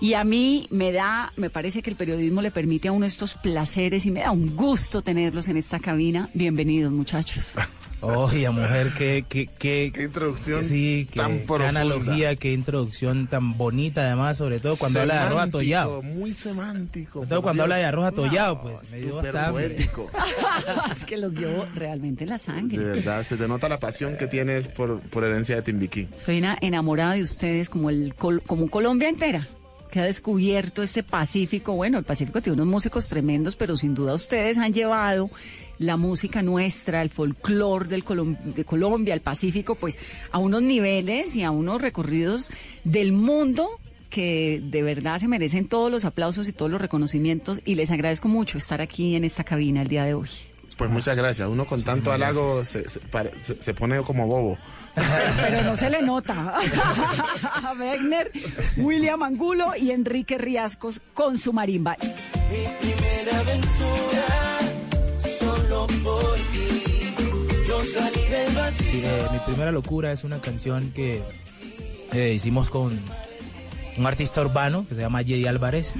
Y 0.00 0.14
a 0.14 0.24
mí 0.24 0.66
me 0.70 0.92
da, 0.92 1.30
me 1.36 1.50
parece 1.50 1.82
que 1.82 1.90
el 1.90 1.96
periodismo 1.96 2.40
le 2.40 2.50
permite 2.50 2.88
a 2.88 2.92
uno 2.92 3.04
estos 3.04 3.34
placeres 3.34 4.06
y 4.06 4.10
me 4.10 4.20
da 4.20 4.30
un 4.30 4.56
gusto 4.56 5.02
tenerlos 5.02 5.46
en 5.48 5.58
esta 5.58 5.78
cabina. 5.78 6.30
Bienvenidos, 6.32 6.90
muchachos. 6.90 7.54
Oye, 8.02 8.48
mujer, 8.48 8.92
qué, 8.96 9.26
qué, 9.28 9.46
qué, 9.58 9.92
Qué 9.94 10.04
introducción 10.04 10.64
sí, 10.64 11.06
qué, 11.12 11.20
tan 11.20 11.32
qué 11.40 11.44
profunda. 11.44 11.68
analogía, 11.68 12.34
qué 12.36 12.54
introducción 12.54 13.26
tan 13.26 13.58
bonita, 13.58 14.00
además, 14.00 14.38
sobre 14.38 14.58
todo 14.58 14.76
cuando 14.76 15.00
habla 15.02 15.16
de 15.16 15.20
arroz 15.20 15.40
atollado. 15.42 16.02
Muy 16.02 16.32
semántico. 16.32 17.18
Sobre 17.18 17.28
todo 17.28 17.42
cuando 17.42 17.56
Dios. 17.64 17.64
habla 17.64 17.76
de 17.76 17.84
arroz 17.84 18.06
atollado, 18.06 18.54
No, 18.54 18.62
pues, 18.62 18.90
me 18.90 19.00
dio 19.00 19.14
súper 19.16 19.32
bastante. 19.34 19.68
poético. 19.68 20.10
es 20.96 21.04
que 21.04 21.16
los 21.18 21.34
llevo 21.34 21.66
realmente 21.74 22.24
en 22.24 22.30
la 22.30 22.36
De 22.36 22.42
sangre. 22.42 22.78
verdad, 22.78 23.26
se 23.28 23.36
te 23.36 23.46
nota 23.46 23.68
la 23.68 23.78
pasión 23.78 24.16
que 24.16 24.26
tienes 24.26 24.66
por, 24.66 25.00
por 25.00 25.22
herencia 25.24 25.56
de 25.56 25.60
Timbiquí. 25.62 26.08
Soy 26.16 26.38
una 26.38 26.56
enamorada 26.62 27.12
de 27.12 27.22
ustedes 27.22 27.68
como, 27.68 27.90
el, 27.90 28.14
col- 28.14 28.42
como 28.46 28.68
Colombia 28.70 29.10
entera. 29.10 29.46
Que 29.90 30.00
ha 30.00 30.04
descubierto 30.04 30.82
este 30.82 31.02
Pacífico. 31.02 31.74
Bueno, 31.74 31.98
el 31.98 32.04
Pacífico 32.04 32.40
tiene 32.40 32.54
unos 32.54 32.66
músicos 32.66 33.08
tremendos, 33.08 33.56
pero 33.56 33.76
sin 33.76 33.94
duda 33.94 34.14
ustedes 34.14 34.56
han 34.58 34.72
llevado 34.72 35.30
la 35.78 35.96
música 35.96 36.42
nuestra, 36.42 37.02
el 37.02 37.10
folclore 37.10 37.88
del 37.88 38.04
de 38.54 38.64
Colombia, 38.64 39.14
el 39.14 39.20
Pacífico, 39.20 39.74
pues 39.74 39.98
a 40.30 40.38
unos 40.38 40.62
niveles 40.62 41.34
y 41.36 41.42
a 41.42 41.50
unos 41.50 41.80
recorridos 41.80 42.50
del 42.84 43.12
mundo 43.12 43.68
que 44.10 44.60
de 44.62 44.82
verdad 44.82 45.18
se 45.18 45.28
merecen 45.28 45.68
todos 45.68 45.90
los 45.90 46.04
aplausos 46.04 46.48
y 46.48 46.52
todos 46.52 46.70
los 46.70 46.80
reconocimientos 46.80 47.62
y 47.64 47.76
les 47.76 47.90
agradezco 47.90 48.28
mucho 48.28 48.58
estar 48.58 48.80
aquí 48.80 49.14
en 49.14 49.24
esta 49.24 49.44
cabina 49.44 49.82
el 49.82 49.88
día 49.88 50.04
de 50.04 50.14
hoy. 50.14 50.28
Pues 50.80 50.90
muchas 50.90 51.14
gracias. 51.14 51.46
Uno 51.46 51.66
con 51.66 51.82
tanto 51.82 52.10
halago 52.10 52.64
se, 52.64 52.88
se, 52.88 53.00
pare- 53.00 53.32
se- 53.44 53.60
se 53.60 53.74
pone 53.74 54.00
como 54.00 54.26
bobo. 54.26 54.56
Pero 54.94 55.62
no 55.62 55.76
se 55.76 55.90
le 55.90 56.00
nota. 56.00 56.54
A 57.62 57.72
Wegner, 57.78 58.32
William 58.78 59.22
Angulo 59.22 59.72
y 59.76 59.90
Enrique 59.90 60.38
Riascos 60.38 61.02
con 61.12 61.36
su 61.36 61.52
marimba. 61.52 61.96
primera 61.98 63.40
aventura, 63.40 64.58
solo 65.38 65.86
por 66.02 66.34
ti. 66.50 67.14
Yo 67.68 67.82
salí 67.92 68.22
del 68.30 68.54
vacío. 68.54 69.00
Eh, 69.04 69.26
mi 69.32 69.38
primera 69.40 69.72
locura 69.72 70.12
es 70.12 70.24
una 70.24 70.40
canción 70.40 70.92
que 70.92 71.22
eh, 72.14 72.32
hicimos 72.34 72.70
con 72.70 72.98
un 73.98 74.06
artista 74.06 74.40
urbano 74.40 74.86
que 74.88 74.94
se 74.94 75.02
llama 75.02 75.18
Jedi 75.24 75.46
Álvarez, 75.46 75.92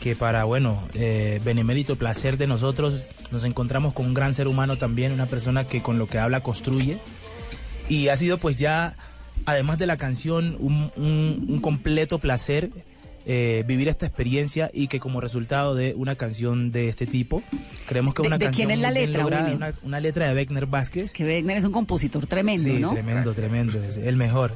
que 0.00 0.14
para, 0.14 0.44
bueno, 0.44 0.86
eh, 0.94 1.40
benemérito 1.44 1.96
placer 1.96 2.36
de 2.38 2.46
nosotros, 2.46 3.02
nos 3.30 3.44
encontramos 3.44 3.92
con 3.94 4.06
un 4.06 4.14
gran 4.14 4.34
ser 4.34 4.48
humano 4.48 4.76
también, 4.78 5.12
una 5.12 5.26
persona 5.26 5.64
que 5.64 5.82
con 5.82 5.98
lo 5.98 6.06
que 6.06 6.18
habla 6.18 6.40
construye. 6.40 6.98
Y 7.88 8.08
ha 8.08 8.16
sido 8.16 8.38
pues 8.38 8.56
ya, 8.56 8.96
además 9.46 9.78
de 9.78 9.86
la 9.86 9.96
canción, 9.96 10.56
un, 10.58 10.90
un- 10.96 11.46
un 11.48 11.58
completo 11.60 12.18
placer 12.18 12.70
eh, 13.26 13.64
vivir 13.66 13.88
esta 13.88 14.04
experiencia 14.04 14.70
y 14.74 14.86
que 14.88 15.00
como 15.00 15.18
resultado 15.20 15.74
de 15.74 15.94
una 15.96 16.14
canción 16.14 16.70
de 16.72 16.88
este 16.90 17.06
tipo, 17.06 17.42
creemos 17.86 18.12
que 18.14 18.20
¿De- 18.22 18.28
una 18.28 18.36
de 18.38 18.44
canción 18.46 18.66
quién 18.68 18.78
es 18.78 18.82
la 18.82 18.90
letra, 18.90 19.22
lograda, 19.22 19.52
una, 19.54 19.74
una 19.82 20.00
letra 20.00 20.28
de 20.28 20.34
Beckner 20.34 20.66
Vázquez. 20.66 21.10
Que 21.12 21.24
Wegner 21.24 21.56
es 21.56 21.64
un 21.64 21.72
compositor 21.72 22.26
tremendo, 22.26 22.64
Sí, 22.64 22.78
¿no? 22.80 22.92
tremendo, 22.92 23.32
tremendo, 23.32 23.82
es 23.82 23.96
el 23.96 24.16
mejor. 24.16 24.54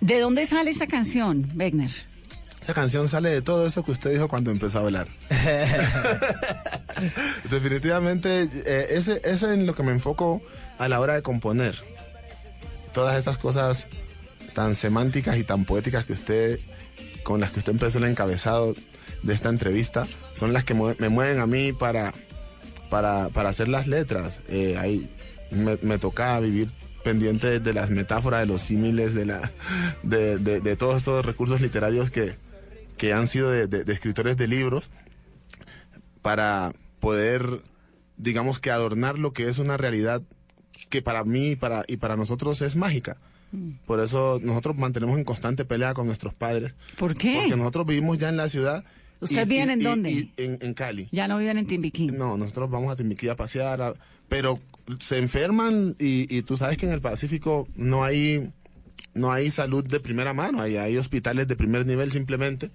¿De 0.00 0.20
dónde 0.20 0.46
sale 0.46 0.70
esta 0.70 0.86
canción, 0.86 1.48
Wegner? 1.56 1.90
Esa 2.60 2.74
canción 2.74 3.08
sale 3.08 3.30
de 3.30 3.42
todo 3.42 3.66
eso 3.66 3.84
que 3.84 3.92
usted 3.92 4.10
dijo 4.12 4.28
cuando 4.28 4.50
empezó 4.50 4.78
a 4.78 4.82
hablar. 4.82 5.08
Definitivamente, 7.50 8.48
eh, 8.66 8.86
ese, 8.90 9.20
es 9.24 9.42
en 9.42 9.66
lo 9.66 9.74
que 9.74 9.82
me 9.82 9.92
enfoco 9.92 10.42
a 10.78 10.88
la 10.88 11.00
hora 11.00 11.14
de 11.14 11.22
componer. 11.22 11.76
Todas 12.92 13.18
esas 13.18 13.38
cosas 13.38 13.86
tan 14.54 14.74
semánticas 14.74 15.36
y 15.38 15.44
tan 15.44 15.64
poéticas 15.64 16.04
que 16.04 16.12
usted, 16.14 16.58
con 17.22 17.40
las 17.40 17.52
que 17.52 17.60
usted 17.60 17.72
empezó 17.72 17.98
el 17.98 18.04
encabezado 18.04 18.74
de 19.22 19.34
esta 19.34 19.48
entrevista, 19.48 20.06
son 20.34 20.52
las 20.52 20.64
que 20.64 20.74
mue- 20.74 20.96
me 20.98 21.08
mueven 21.08 21.38
a 21.40 21.46
mí 21.46 21.72
para, 21.72 22.12
para, 22.90 23.28
para 23.30 23.48
hacer 23.50 23.68
las 23.68 23.86
letras. 23.86 24.40
Eh, 24.48 24.76
ahí 24.78 25.08
me, 25.50 25.78
me 25.82 25.98
toca 25.98 26.38
vivir 26.40 26.70
pendiente 27.04 27.60
de 27.60 27.72
las 27.72 27.90
metáforas, 27.90 28.40
de 28.40 28.46
los 28.46 28.60
símiles, 28.62 29.14
de, 29.14 29.26
la, 29.26 29.52
de, 30.02 30.38
de- 30.38 30.60
de 30.60 30.76
todos 30.76 31.02
esos 31.02 31.24
recursos 31.24 31.60
literarios 31.60 32.10
que, 32.10 32.36
que 32.98 33.12
han 33.14 33.26
sido 33.28 33.50
de, 33.50 33.66
de- 33.66 33.84
de 33.84 33.92
escritores 33.92 34.36
de 34.36 34.46
libros 34.48 34.90
para 36.22 36.72
poder, 37.00 37.62
digamos 38.16 38.58
que 38.60 38.70
adornar 38.70 39.18
lo 39.18 39.32
que 39.32 39.48
es 39.48 39.58
una 39.58 39.76
realidad 39.76 40.22
que 40.90 41.02
para 41.02 41.24
mí 41.24 41.50
y 41.52 41.56
para, 41.56 41.84
y 41.88 41.96
para 41.96 42.16
nosotros 42.16 42.60
es 42.62 42.76
mágica. 42.76 43.16
Por 43.86 44.00
eso 44.00 44.38
nosotros 44.42 44.76
mantenemos 44.76 45.18
en 45.18 45.24
constante 45.24 45.64
pelea 45.64 45.94
con 45.94 46.06
nuestros 46.06 46.34
padres. 46.34 46.74
¿Por 46.98 47.14
qué? 47.16 47.38
Porque 47.40 47.56
nosotros 47.56 47.86
vivimos 47.86 48.18
ya 48.18 48.28
en 48.28 48.36
la 48.36 48.48
ciudad. 48.50 48.84
¿Ustedes 49.20 49.48
viven 49.48 49.70
en 49.70 49.82
dónde? 49.82 50.10
y- 50.12 50.32
en, 50.36 50.58
en 50.60 50.74
Cali. 50.74 51.08
Ya 51.12 51.26
no 51.28 51.38
viven 51.38 51.56
en 51.56 51.66
Timbiquí. 51.66 52.08
No, 52.08 52.36
nosotros 52.36 52.68
vamos 52.70 52.92
a 52.92 52.96
Timbiquí 52.96 53.28
a 53.28 53.36
pasear, 53.36 53.80
a- 53.80 53.94
pero 54.28 54.60
se 55.00 55.16
enferman 55.18 55.96
y, 55.98 56.26
y 56.34 56.42
tú 56.42 56.58
sabes 56.58 56.76
que 56.76 56.84
en 56.86 56.92
el 56.92 57.00
Pacífico 57.00 57.66
no 57.74 58.04
hay 58.04 58.52
no 59.14 59.32
hay 59.32 59.50
salud 59.50 59.84
de 59.86 59.98
primera 59.98 60.32
mano, 60.34 60.60
hay, 60.60 60.76
hay 60.76 60.96
hospitales 60.98 61.48
de 61.48 61.56
primer 61.56 61.86
nivel 61.86 62.12
simplemente. 62.12 62.70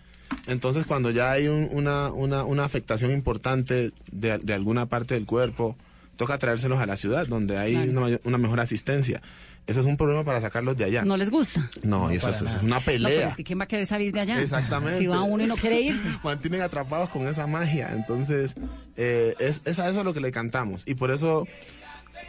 Entonces 0.47 0.85
cuando 0.85 1.11
ya 1.11 1.31
hay 1.31 1.47
un- 1.47 1.69
una, 1.71 2.11
una, 2.11 2.43
una 2.43 2.65
afectación 2.65 3.11
importante 3.11 3.91
de, 4.11 4.37
de 4.37 4.53
alguna 4.53 4.85
parte 4.87 5.13
del 5.13 5.25
cuerpo, 5.25 5.75
toca 6.15 6.37
traérselos 6.37 6.79
a 6.79 6.85
la 6.85 6.97
ciudad 6.97 7.25
donde 7.27 7.57
hay 7.57 7.73
Claro. 7.73 7.91
una, 7.91 8.01
mayor- 8.01 8.21
una 8.23 8.37
mejor 8.37 8.59
asistencia. 8.59 9.21
Eso 9.65 9.79
es 9.79 9.85
un 9.85 9.95
problema 9.95 10.25
para 10.25 10.41
sacarlos 10.41 10.75
de 10.75 10.83
allá. 10.83 11.05
¿No 11.05 11.15
les 11.15 11.29
gusta? 11.29 11.69
No, 11.83 12.11
y 12.11 12.17
eso, 12.17 12.29
es- 12.29 12.35
eso 12.41 12.47
es 12.57 12.63
una 12.63 12.75
No, 12.75 12.81
pero 12.85 13.03
pelea. 13.05 13.29
es 13.29 13.35
que 13.37 13.45
¿quién 13.45 13.59
va 13.59 13.63
a 13.63 13.67
querer 13.67 13.85
salir 13.85 14.11
de 14.11 14.19
allá? 14.19 14.41
Exactamente. 14.41 14.99
Si 14.99 15.07
va 15.07 15.21
uno 15.21 15.41
y 15.43 15.47
no 15.47 15.55
quiere 15.55 15.79
irse. 15.79 16.07
Mantienen 16.23 16.61
atrapados 16.61 17.09
con 17.09 17.25
esa 17.27 17.47
magia. 17.47 17.91
Entonces, 17.93 18.55
eh, 18.97 19.35
es, 19.39 19.61
es 19.63 19.79
a 19.79 19.89
eso 19.89 20.03
lo 20.03 20.13
que 20.13 20.19
le 20.19 20.31
cantamos. 20.33 20.83
Y 20.85 20.95
por 20.95 21.11
eso, 21.11 21.47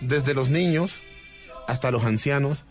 desde 0.00 0.32
los 0.34 0.48
niños 0.50 1.00
hasta 1.66 1.90
los 1.90 2.04
ancianos, 2.04 2.64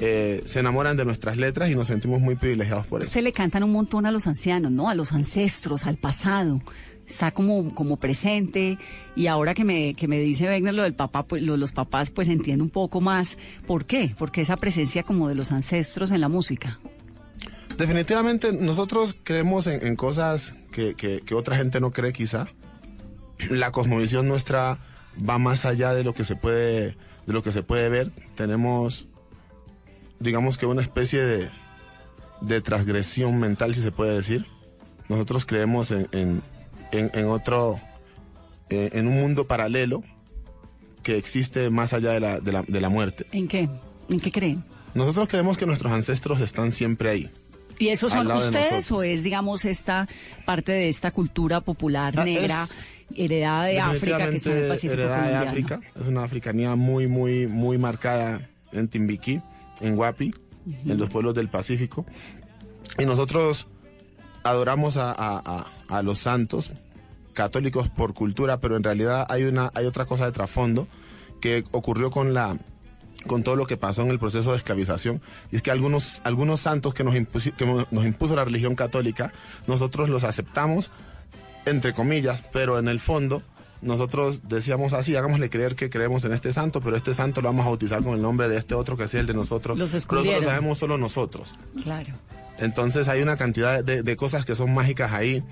eh, 0.00 0.42
se 0.46 0.60
enamoran 0.60 0.96
de 0.96 1.04
nuestras 1.04 1.36
letras 1.36 1.70
y 1.70 1.74
nos 1.74 1.86
sentimos 1.86 2.20
muy 2.20 2.36
privilegiados 2.36 2.86
por 2.86 3.02
eso. 3.02 3.10
Se 3.10 3.22
le 3.22 3.32
cantan 3.32 3.62
un 3.62 3.72
montón 3.72 4.06
a 4.06 4.10
los 4.10 4.26
ancianos, 4.26 4.70
¿no? 4.72 4.88
A 4.88 4.94
los 4.94 5.12
ancestros, 5.12 5.86
al 5.86 5.96
pasado. 5.96 6.60
Está 7.08 7.30
como, 7.30 7.72
como 7.74 7.96
presente. 7.98 8.78
Y 9.14 9.28
ahora 9.28 9.54
que 9.54 9.64
me, 9.64 9.94
que 9.94 10.08
me 10.08 10.18
dice 10.18 10.46
Wegner 10.48 10.74
lo 10.74 10.82
del 10.82 10.94
papá, 10.94 11.22
pues 11.24 11.40
lo 11.42 11.56
los 11.56 11.70
papás, 11.72 12.10
pues 12.10 12.26
entiendo 12.28 12.64
un 12.64 12.70
poco 12.70 13.00
más. 13.00 13.38
¿Por 13.66 13.84
qué? 13.86 14.12
Porque 14.18 14.40
esa 14.40 14.56
presencia 14.56 15.04
como 15.04 15.28
de 15.28 15.36
los 15.36 15.52
ancestros 15.52 16.10
en 16.10 16.20
la 16.20 16.28
música. 16.28 16.80
Definitivamente 17.78 18.52
nosotros 18.52 19.16
creemos 19.22 19.66
en, 19.66 19.86
en 19.86 19.96
cosas 19.96 20.54
que, 20.72 20.94
que- 20.94 21.20
que 21.20 21.34
otra 21.34 21.56
gente 21.56 21.80
no 21.80 21.90
cree 21.92 22.12
quizá. 22.12 22.46
La 23.50 23.70
cosmovisión 23.70 24.26
nuestra 24.28 24.78
va 25.28 25.38
más 25.38 25.64
allá 25.64 25.92
de 25.94 26.02
lo 26.02 26.14
que 26.14 26.24
se 26.24 26.36
puede, 26.36 26.96
de 27.26 27.32
lo 27.32 27.42
que 27.42 27.52
se 27.52 27.62
puede 27.62 27.88
ver. 27.90 28.10
Tenemos, 28.34 29.06
digamos 30.20 30.58
que 30.58 30.66
una 30.66 30.82
especie 30.82 31.22
de, 31.22 31.50
de 32.40 32.60
transgresión 32.60 33.38
mental, 33.38 33.74
si 33.74 33.80
se 33.82 33.92
puede 33.92 34.14
decir. 34.14 34.46
Nosotros 35.08 35.46
creemos 35.46 35.90
en, 35.90 36.08
en- 36.12 36.42
en- 36.92 37.10
en 37.14 37.26
otro, 37.26 37.80
en 38.70 39.06
un 39.06 39.14
mundo 39.20 39.46
paralelo 39.46 40.02
que 41.02 41.16
existe 41.16 41.70
más 41.70 41.92
allá 41.92 42.10
de 42.12 42.20
la, 42.20 42.40
de 42.40 42.52
la- 42.52 42.62
de 42.66 42.80
la 42.80 42.88
muerte. 42.88 43.26
¿En 43.32 43.46
qué? 43.46 43.68
¿En 44.08 44.20
qué 44.20 44.32
creen? 44.32 44.64
Nosotros 44.94 45.28
creemos 45.28 45.56
que 45.58 45.66
nuestros 45.66 45.92
ancestros 45.92 46.40
están 46.40 46.72
siempre 46.72 47.10
ahí. 47.10 47.30
¿Y 47.78 47.88
esos 47.88 48.10
son 48.10 48.30
ustedes 48.30 48.90
o 48.90 49.02
es, 49.02 49.22
digamos, 49.22 49.64
esta 49.66 50.08
parte 50.46 50.72
de 50.72 50.88
esta 50.88 51.10
cultura 51.10 51.60
popular 51.60 52.14
Ah, 52.16 52.24
negra, 52.24 52.66
heredada 53.14 53.64
de 53.64 53.78
África 53.78 54.30
que 54.30 54.36
está 54.36 54.50
en 54.50 54.58
el 54.62 54.68
Pacífico 54.68 54.94
heredada 54.94 55.28
de? 55.42 55.48
África. 55.48 55.80
Es 55.94 56.06
una 56.08 56.24
africanía 56.24 56.74
muy, 56.74 57.06
muy, 57.06 57.46
muy 57.46 57.76
marcada 57.76 58.48
en 58.72 58.88
Timbiquí, 58.88 59.40
en 59.80 59.96
Guapi, 59.96 60.34
en 60.86 60.98
los 60.98 61.08
pueblos 61.10 61.34
del 61.34 61.48
Pacífico. 61.48 62.06
Y 62.98 63.04
nosotros 63.04 63.66
adoramos 64.42 64.96
a, 64.96 65.12
a- 65.12 65.66
a- 65.88 66.02
los 66.02 66.18
santos 66.18 66.72
católicos 67.34 67.88
por 67.90 68.14
cultura, 68.14 68.60
pero 68.60 68.76
en 68.76 68.82
realidad 68.82 69.26
hay 69.28 69.44
una, 69.44 69.70
hay 69.74 69.86
otra 69.86 70.04
cosa 70.06 70.24
de 70.24 70.32
trasfondo 70.32 70.88
que 71.40 71.64
ocurrió 71.72 72.10
con 72.10 72.32
la 72.34 72.56
con 73.26 73.42
todo 73.42 73.56
lo 73.56 73.66
que 73.66 73.76
pasó 73.76 74.02
en 74.02 74.10
el 74.10 74.20
proceso 74.20 74.52
de 74.52 74.58
esclavización. 74.58 75.20
Y 75.50 75.56
es 75.56 75.62
que 75.62 75.72
algunos, 75.72 76.20
algunos 76.22 76.60
santos 76.60 76.94
que 76.94 77.02
nos, 77.02 77.12
que 77.14 77.86
nos 77.90 78.04
impuso 78.04 78.36
la 78.36 78.44
religión 78.44 78.76
católica, 78.76 79.32
nosotros 79.66 80.08
los 80.08 80.22
aceptamos, 80.22 80.92
entre 81.64 81.92
comillas, 81.92 82.44
pero 82.52 82.78
en 82.78 82.86
el 82.86 83.00
fondo 83.00 83.42
nosotros 83.82 84.42
decíamos 84.48 84.92
así, 84.92 85.14
hagámosle 85.16 85.50
creer 85.50 85.74
que 85.76 85.90
creemos 85.90 86.24
en 86.24 86.32
este 86.32 86.52
santo, 86.52 86.80
pero 86.80 86.96
este 86.96 87.14
santo 87.14 87.40
lo 87.42 87.48
vamos 87.48 87.66
a 87.66 87.68
bautizar 87.68 88.02
con 88.02 88.14
el 88.14 88.22
nombre 88.22 88.48
de 88.48 88.56
este 88.56 88.74
otro 88.74 88.96
que 88.96 89.04
es 89.04 89.14
el 89.14 89.26
de 89.26 89.34
nosotros. 89.34 89.76
Los 89.78 89.90
pero 89.90 90.20
eso 90.22 90.32
lo 90.32 90.42
sabemos 90.42 90.78
solo 90.78 90.98
nosotros. 90.98 91.56
Claro. 91.82 92.14
Entonces 92.58 93.08
hay 93.08 93.20
una 93.22 93.36
cantidad 93.36 93.84
de, 93.84 94.02
de 94.02 94.16
cosas 94.16 94.44
que 94.46 94.54
son 94.56 94.72
mágicas 94.74 95.12
ahí. 95.12 95.42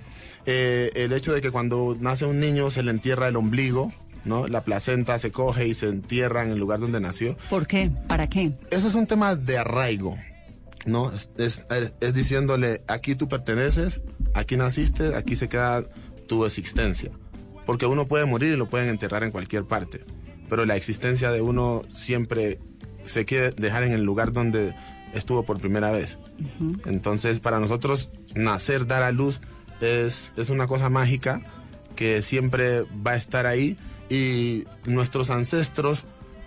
Eh, 0.46 0.90
el 0.94 1.12
hecho 1.12 1.32
de 1.32 1.40
que 1.40 1.50
cuando 1.50 1.96
nace 2.00 2.24
un 2.26 2.38
niño 2.40 2.70
se 2.70 2.82
le 2.82 2.90
entierra 2.90 3.28
el 3.28 3.36
ombligo, 3.36 3.92
¿no? 4.24 4.46
La 4.48 4.62
placenta 4.64 5.18
se 5.18 5.30
coge 5.30 5.66
y 5.68 5.74
se 5.74 5.88
entierra 5.88 6.42
en 6.44 6.50
el 6.50 6.58
lugar 6.58 6.80
donde 6.80 7.00
nació. 7.00 7.36
¿Por 7.50 7.66
qué? 7.66 7.90
¿Para 8.08 8.26
qué? 8.28 8.52
Eso 8.70 8.88
es 8.88 8.94
un 8.94 9.06
tema 9.06 9.36
de 9.36 9.58
arraigo, 9.58 10.16
¿no? 10.86 11.12
Es, 11.12 11.30
es- 11.36 11.66
es 12.00 12.14
diciéndole, 12.14 12.82
aquí 12.88 13.14
tú 13.14 13.28
perteneces, 13.28 14.00
aquí 14.34 14.56
naciste, 14.56 15.14
aquí 15.14 15.36
se 15.36 15.48
queda 15.50 15.82
tu 16.26 16.44
existencia. 16.46 17.10
Porque 17.66 17.86
uno 17.86 18.06
puede 18.06 18.24
morir 18.24 18.54
y 18.54 18.56
lo 18.56 18.68
pueden 18.68 18.88
enterrar 18.88 19.24
en 19.24 19.30
cualquier 19.30 19.64
parte, 19.64 20.04
pero 20.48 20.64
la 20.66 20.76
existencia 20.76 21.30
de 21.30 21.40
uno 21.40 21.82
siempre 21.94 22.58
se 23.04 23.24
quiere 23.24 23.52
dejar 23.52 23.82
en 23.84 23.92
el 23.92 24.04
lugar 24.04 24.32
donde 24.32 24.74
estuvo 25.14 25.44
por 25.44 25.60
primera 25.60 25.90
vez. 25.90 26.18
Entonces, 26.86 27.40
para 27.40 27.60
nosotros, 27.60 28.10
nacer, 28.34 28.86
dar 28.86 29.02
a 29.02 29.12
luz, 29.12 29.40
es, 29.80 30.32
es 30.36 30.50
una 30.50 30.66
cosa 30.66 30.88
mágica 30.88 31.40
que 31.96 32.22
siempre 32.22 32.82
va 32.82 33.12
a 33.12 33.16
estar 33.16 33.46
ahí 33.46 33.78
y 34.08 34.64
nuestros 34.84 35.30
ancestros 35.30 36.04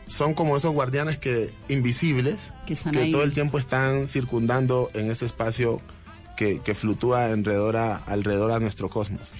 son 0.08 0.34
como 0.34 0.56
esos 0.56 0.74
guardianes 0.74 1.18
que 1.18 1.52
invisibles 1.68 2.54
Que 3.06 3.12
todo 3.12 3.24
el 3.24 3.34
tiempo 3.34 3.60
están 3.60 4.08
circundando 4.08 4.90
en 4.94 5.12
ese 5.12 5.26
espacio 5.26 5.82
que, 6.36 6.62
que 6.62 6.76
fluctúa 6.76 7.26
alrededor 7.26 7.78
a, 7.78 7.98
alrededor 7.98 8.52
a 8.52 8.60
nuestro 8.60 8.90
cosmos. 8.90 9.32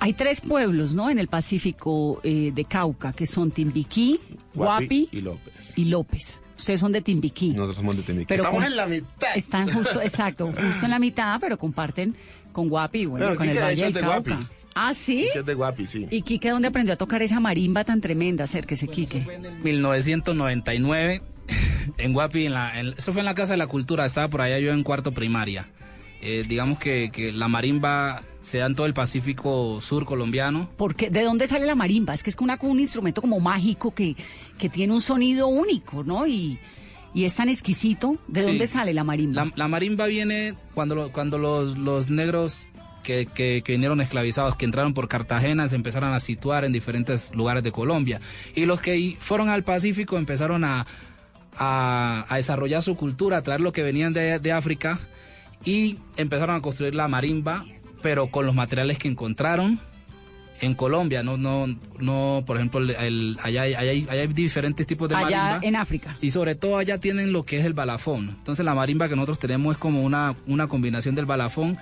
Hay 0.00 0.12
tres 0.12 0.40
pueblos, 0.40 0.94
¿no? 0.94 1.08
En 1.10 1.18
el 1.18 1.28
Pacífico 1.28 2.20
eh, 2.24 2.50
de 2.54 2.64
Cauca, 2.64 3.12
que 3.12 3.26
son 3.26 3.50
Timbiquí, 3.50 4.20
Guapi, 4.54 5.08
y 5.12 5.20
López. 5.20 5.72
y 5.76 5.84
López. 5.86 6.40
Ustedes 6.56 6.80
son 6.80 6.92
de 6.92 7.00
Timbiquí. 7.00 7.50
Nosotros 7.50 7.76
somos 7.78 7.96
de 7.96 8.02
Timbiquí. 8.02 8.26
Pero 8.28 8.42
Estamos 8.44 8.62
con- 8.62 8.70
en 8.72 8.76
la 8.76 8.86
mitad. 8.86 9.28
Están 9.36 9.68
justo, 9.70 10.00
exacto, 10.02 10.46
justo 10.48 10.84
en 10.84 10.90
la 10.90 10.98
mitad, 10.98 11.38
pero 11.40 11.58
comparten 11.58 12.14
con 12.52 12.68
Guapi 12.68 13.06
bueno, 13.06 13.26
Bueno, 13.26 13.38
con 13.38 13.48
el 13.48 13.58
Valle 13.58 13.84
del 13.84 13.92
de 13.92 14.00
Guapi. 14.02 14.30
Cauca. 14.30 14.50
Ah, 14.76 14.92
¿sí? 14.92 15.28
Es 15.34 15.44
de 15.46 15.54
Guapi, 15.54 15.86
sí. 15.86 16.06
¿Y 16.10 16.22
Quique 16.22 16.50
dónde 16.50 16.68
aprendió 16.68 16.94
a 16.94 16.96
tocar 16.96 17.22
esa 17.22 17.38
marimba 17.40 17.84
tan 17.84 18.00
tremenda? 18.00 18.44
Acérquese, 18.44 18.88
Quique. 18.88 19.24
1999 19.62 21.22
en 21.98 22.12
Guapi, 22.12 22.46
en 22.46 22.52
la, 22.54 22.78
en- 22.80 22.88
eso 22.88 23.12
fue 23.12 23.20
en 23.20 23.26
la 23.26 23.34
Casa 23.34 23.52
de 23.52 23.56
la 23.58 23.66
Cultura, 23.66 24.04
estaba 24.04 24.28
por 24.28 24.40
allá 24.42 24.58
yo 24.58 24.72
en 24.72 24.82
cuarto 24.82 25.12
primaria. 25.12 25.68
Eh, 26.26 26.44
digamos 26.48 26.78
que, 26.78 27.10
que 27.12 27.32
la 27.32 27.48
marimba 27.48 28.22
se 28.40 28.58
da 28.58 28.66
en 28.66 28.74
todo 28.74 28.86
el 28.86 28.94
Pacífico 28.94 29.78
Sur 29.80 30.06
colombiano. 30.06 30.70
Porque, 30.78 31.10
¿De 31.10 31.22
dónde 31.22 31.46
sale 31.46 31.66
la 31.66 31.74
marimba? 31.74 32.14
Es 32.14 32.22
que 32.22 32.30
es 32.30 32.36
una, 32.40 32.58
un 32.62 32.80
instrumento 32.80 33.20
como 33.20 33.40
mágico 33.40 33.94
que, 33.94 34.16
que 34.58 34.68
tiene 34.70 34.94
un 34.94 35.00
sonido 35.02 35.48
único, 35.48 36.02
¿no? 36.02 36.26
Y, 36.26 36.58
y 37.12 37.24
es 37.24 37.34
tan 37.34 37.48
exquisito. 37.50 38.16
¿De 38.26 38.40
Sí. 38.40 38.46
dónde 38.48 38.66
sale 38.66 38.94
la 38.94 39.04
marimba? 39.04 39.44
La, 39.44 39.52
la 39.54 39.68
marimba 39.68 40.06
viene 40.06 40.54
cuando, 40.74 40.94
lo- 40.94 41.12
cuando 41.12 41.36
los, 41.36 41.76
los 41.76 42.08
negros 42.08 42.70
que, 43.02 43.26
que- 43.26 43.60
que 43.62 43.72
vinieron 43.72 44.00
esclavizados, 44.00 44.56
que 44.56 44.64
entraron 44.64 44.94
por 44.94 45.08
Cartagena, 45.08 45.68
se 45.68 45.76
empezaron 45.76 46.14
a 46.14 46.20
situar 46.20 46.64
en 46.64 46.72
diferentes 46.72 47.34
lugares 47.34 47.62
de 47.62 47.70
Colombia. 47.70 48.20
Y 48.54 48.64
los 48.64 48.80
que 48.80 49.14
fueron 49.20 49.50
al 49.50 49.62
Pacífico 49.62 50.16
empezaron 50.16 50.64
a, 50.64 50.86
a- 51.58 52.24
a 52.28 52.36
desarrollar 52.36 52.82
su 52.82 52.96
cultura, 52.96 53.36
a 53.38 53.42
traer 53.42 53.60
lo 53.60 53.72
que 53.72 53.82
venían 53.82 54.12
de, 54.14 54.38
de 54.38 54.52
África 54.52 54.98
y 55.64 55.98
empezaron 56.16 56.56
a 56.56 56.60
construir 56.60 56.94
la 56.94 57.08
marimba, 57.08 57.64
pero 58.02 58.28
con 58.28 58.46
los 58.46 58.54
materiales 58.54 58.98
que 58.98 59.08
encontraron 59.08 59.78
en 60.60 60.74
Colombia. 60.74 61.22
No, 61.22 61.36
no, 61.36 61.66
no 61.98 62.42
por 62.46 62.56
ejemplo, 62.56 62.80
el- 62.80 62.90
el- 62.90 63.38
allá, 63.42 63.62
hay- 63.62 63.74
allá 63.74 63.90
hay, 63.90 64.06
allá 64.08 64.20
hay 64.22 64.26
diferentes 64.28 64.86
tipos 64.86 65.08
de 65.08 65.16
Allá 65.16 65.42
marimba. 65.42 65.66
en 65.66 65.76
África. 65.76 66.16
Y 66.20 66.30
sobre 66.30 66.54
todo 66.54 66.78
allá 66.78 66.98
tienen 66.98 67.32
lo 67.32 67.44
que 67.44 67.58
es 67.58 67.64
el 67.64 67.72
balafón. 67.74 68.28
Entonces 68.38 68.64
la 68.64 68.74
marimba 68.74 69.08
que 69.08 69.16
nosotros 69.16 69.38
tenemos 69.38 69.74
es 69.74 69.78
como 69.78 70.02
una, 70.02 70.36
una 70.46 70.66
combinación 70.68 71.14
del 71.14 71.26
balafón. 71.26 71.76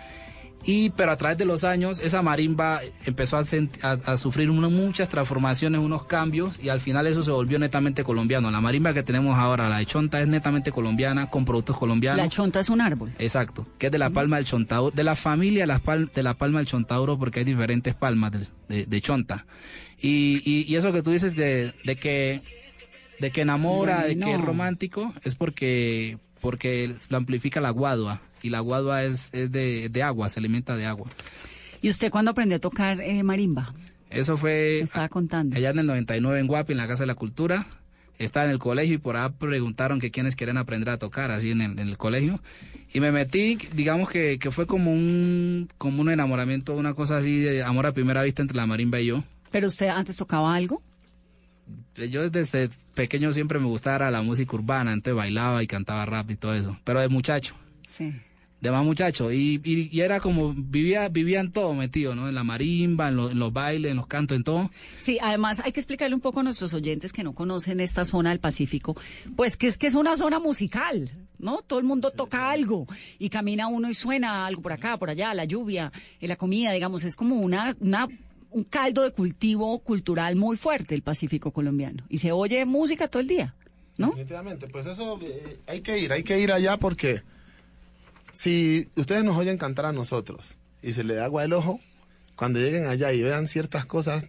Y 0.64 0.90
pero 0.90 1.10
a 1.12 1.16
través 1.16 1.38
de 1.38 1.44
los 1.44 1.64
años 1.64 1.98
esa 1.98 2.22
marimba 2.22 2.80
empezó 3.04 3.36
a, 3.36 3.42
sent- 3.42 3.82
a- 3.82 4.12
a 4.12 4.16
sufrir 4.16 4.48
muchas 4.50 5.08
transformaciones, 5.08 5.80
unos 5.80 6.04
cambios 6.06 6.52
y 6.62 6.68
al 6.68 6.80
final 6.80 7.06
eso 7.06 7.22
se 7.22 7.30
volvió 7.32 7.58
netamente 7.58 8.04
colombiano. 8.04 8.50
La 8.50 8.60
marimba 8.60 8.94
que 8.94 9.02
tenemos 9.02 9.36
ahora, 9.38 9.68
la 9.68 9.78
de 9.78 9.86
Chonta, 9.86 10.20
es 10.20 10.28
netamente 10.28 10.70
colombiana, 10.70 11.28
con 11.28 11.44
productos 11.44 11.76
colombianos. 11.76 12.18
La 12.22 12.28
chonta 12.28 12.60
es 12.60 12.68
un 12.68 12.80
árbol. 12.80 13.12
Exacto, 13.18 13.66
que 13.78 13.86
es 13.86 13.92
de 13.92 13.98
la 13.98 14.10
palma 14.10 14.36
del 14.36 14.44
chontauro, 14.44 14.94
de 14.94 15.02
la 15.04 15.16
familia 15.16 15.64
de 15.64 15.66
la, 15.66 15.80
pal- 15.80 16.10
de 16.12 16.22
la 16.22 16.34
palma 16.34 16.58
del 16.60 16.66
chontauro, 16.68 17.18
porque 17.18 17.40
hay 17.40 17.44
diferentes 17.44 17.94
palmas 17.94 18.30
de, 18.32 18.46
de- 18.68 18.86
de 18.86 19.00
chonta. 19.00 19.46
Y, 20.00 20.42
y- 20.44 20.64
y 20.72 20.76
eso 20.76 20.92
que 20.92 21.02
tú 21.02 21.10
dices 21.10 21.34
de, 21.36 21.72
de 21.84 21.96
que 21.96 22.40
de 23.20 23.30
que 23.30 23.42
enamora, 23.42 24.02
de 24.04 24.14
que 24.18 24.32
es 24.32 24.40
romántico, 24.40 25.12
es 25.22 25.34
porque 25.34 26.18
porque 26.40 26.92
lo 27.08 27.16
amplifica 27.18 27.60
la 27.60 27.70
guadua 27.70 28.20
y 28.42 28.50
la 28.50 28.60
guadua 28.60 29.04
es, 29.04 29.30
es 29.32 29.50
de, 29.52 29.88
de 29.88 30.02
agua, 30.02 30.28
se 30.28 30.40
alimenta 30.40 30.76
de 30.76 30.86
agua. 30.86 31.08
¿Y 31.80 31.88
usted 31.88 32.10
cuándo 32.10 32.30
aprendió 32.30 32.56
a 32.56 32.60
tocar 32.60 33.00
eh, 33.00 33.22
marimba? 33.22 33.72
Eso 34.10 34.36
fue 34.36 34.76
Me 34.78 34.84
estaba 34.84 35.08
contando. 35.08 35.56
allá 35.56 35.70
en 35.70 35.78
el 35.78 35.86
99 35.86 36.38
en 36.40 36.46
Guapi, 36.46 36.72
en 36.72 36.78
la 36.78 36.86
Casa 36.86 37.02
de 37.04 37.06
la 37.08 37.14
Cultura. 37.14 37.66
Estaba 38.18 38.44
en 38.44 38.52
el 38.52 38.58
colegio 38.58 38.94
y 38.94 38.98
por 38.98 39.16
ahí 39.16 39.30
preguntaron 39.38 39.98
que 39.98 40.10
quiénes 40.10 40.36
quieren 40.36 40.56
aprender 40.58 40.90
a 40.90 40.98
tocar 40.98 41.30
así 41.32 41.50
en 41.50 41.60
el, 41.62 41.72
en 41.78 41.88
el 41.88 41.96
colegio. 41.96 42.40
Y 42.92 43.00
me 43.00 43.10
metí, 43.10 43.58
digamos 43.72 44.10
que, 44.10 44.38
que 44.38 44.50
fue 44.50 44.66
como 44.66 44.92
un, 44.92 45.68
como 45.78 46.02
un 46.02 46.10
enamoramiento, 46.10 46.74
una 46.74 46.94
cosa 46.94 47.16
así 47.16 47.40
de 47.40 47.62
amor 47.64 47.86
a 47.86 47.92
primera 47.92 48.22
vista 48.22 48.42
entre 48.42 48.56
la 48.58 48.66
marimba 48.66 49.00
y 49.00 49.06
yo. 49.06 49.24
¿Pero 49.50 49.66
usted 49.68 49.88
antes 49.88 50.16
tocaba 50.18 50.54
algo? 50.54 50.82
Yo 51.96 52.28
desde 52.30 52.68
pequeño 52.94 53.32
siempre 53.32 53.58
me 53.58 53.66
gustaba 53.66 54.10
la 54.10 54.22
música 54.22 54.54
urbana, 54.56 54.92
entonces 54.92 55.16
bailaba 55.16 55.62
y 55.62 55.66
cantaba 55.66 56.04
rap 56.06 56.30
y 56.30 56.36
todo 56.36 56.54
eso. 56.54 56.76
Pero 56.84 57.00
de 57.00 57.08
muchacho, 57.08 57.54
Sí. 57.86 58.12
De 58.62 58.70
más 58.70 58.84
muchacho. 58.84 59.30
Y, 59.32 59.60
y, 59.64 59.88
y 59.94 60.00
era 60.00 60.20
como, 60.20 60.54
vivía, 60.56 61.08
vivía 61.08 61.40
en 61.40 61.52
todo 61.52 61.74
metido, 61.74 62.14
¿no? 62.14 62.28
En 62.28 62.34
la 62.34 62.44
marimba, 62.44 63.08
en, 63.08 63.16
lo- 63.16 63.30
en 63.30 63.38
los 63.38 63.52
bailes, 63.52 63.90
en 63.90 63.96
los 63.98 64.06
cantos, 64.06 64.36
en 64.36 64.44
todo. 64.44 64.70
Sí, 65.00 65.18
además 65.20 65.60
hay 65.64 65.72
que 65.72 65.80
explicarle 65.80 66.14
un 66.14 66.20
poco 66.20 66.40
a 66.40 66.42
nuestros 66.44 66.72
oyentes 66.72 67.12
que 67.12 67.24
no 67.24 67.34
conocen 67.34 67.80
esta 67.80 68.04
zona 68.04 68.30
del 68.30 68.38
Pacífico, 68.38 68.96
pues 69.36 69.56
que 69.58 69.66
es 69.66 69.76
que 69.76 69.88
es 69.88 69.94
una 69.96 70.16
zona 70.16 70.38
musical, 70.38 71.10
¿no? 71.38 71.58
Todo 71.66 71.80
el 71.80 71.84
mundo 71.84 72.12
toca 72.12 72.50
algo 72.50 72.86
y 73.18 73.28
camina 73.28 73.66
uno 73.66 73.90
y 73.90 73.94
suena 73.94 74.46
algo 74.46 74.62
por 74.62 74.72
acá, 74.72 74.96
por 74.96 75.10
allá, 75.10 75.34
la 75.34 75.44
lluvia, 75.44 75.90
eh, 76.20 76.28
la 76.28 76.36
comida, 76.36 76.70
digamos, 76.72 77.02
es 77.04 77.16
como 77.16 77.36
una, 77.40 77.76
una 77.80 78.06
un 78.52 78.64
caldo 78.64 79.02
de 79.02 79.10
cultivo 79.10 79.78
cultural 79.80 80.36
muy 80.36 80.56
fuerte 80.56 80.94
el 80.94 81.02
Pacífico 81.02 81.50
colombiano 81.50 82.04
y 82.08 82.18
se 82.18 82.30
oye 82.32 82.64
música 82.64 83.08
todo 83.08 83.20
el 83.22 83.26
día, 83.26 83.54
¿no? 83.96 84.08
Definitivamente, 84.08 84.68
pues 84.68 84.86
eso 84.86 85.18
eh, 85.22 85.58
hay 85.66 85.80
que 85.80 85.98
ir, 85.98 86.12
hay 86.12 86.22
que 86.22 86.38
ir 86.38 86.52
allá 86.52 86.76
porque 86.76 87.22
si 88.32 88.88
ustedes 88.96 89.24
nos 89.24 89.36
oyen 89.36 89.58
cantar 89.58 89.86
a 89.86 89.92
nosotros 89.92 90.56
y 90.82 90.92
se 90.92 91.04
le 91.04 91.14
da 91.14 91.24
agua 91.26 91.44
el 91.44 91.52
ojo, 91.52 91.80
cuando 92.36 92.58
lleguen 92.58 92.86
allá 92.86 93.12
y 93.12 93.22
vean 93.22 93.46
ciertas 93.48 93.84
cosas, 93.86 94.24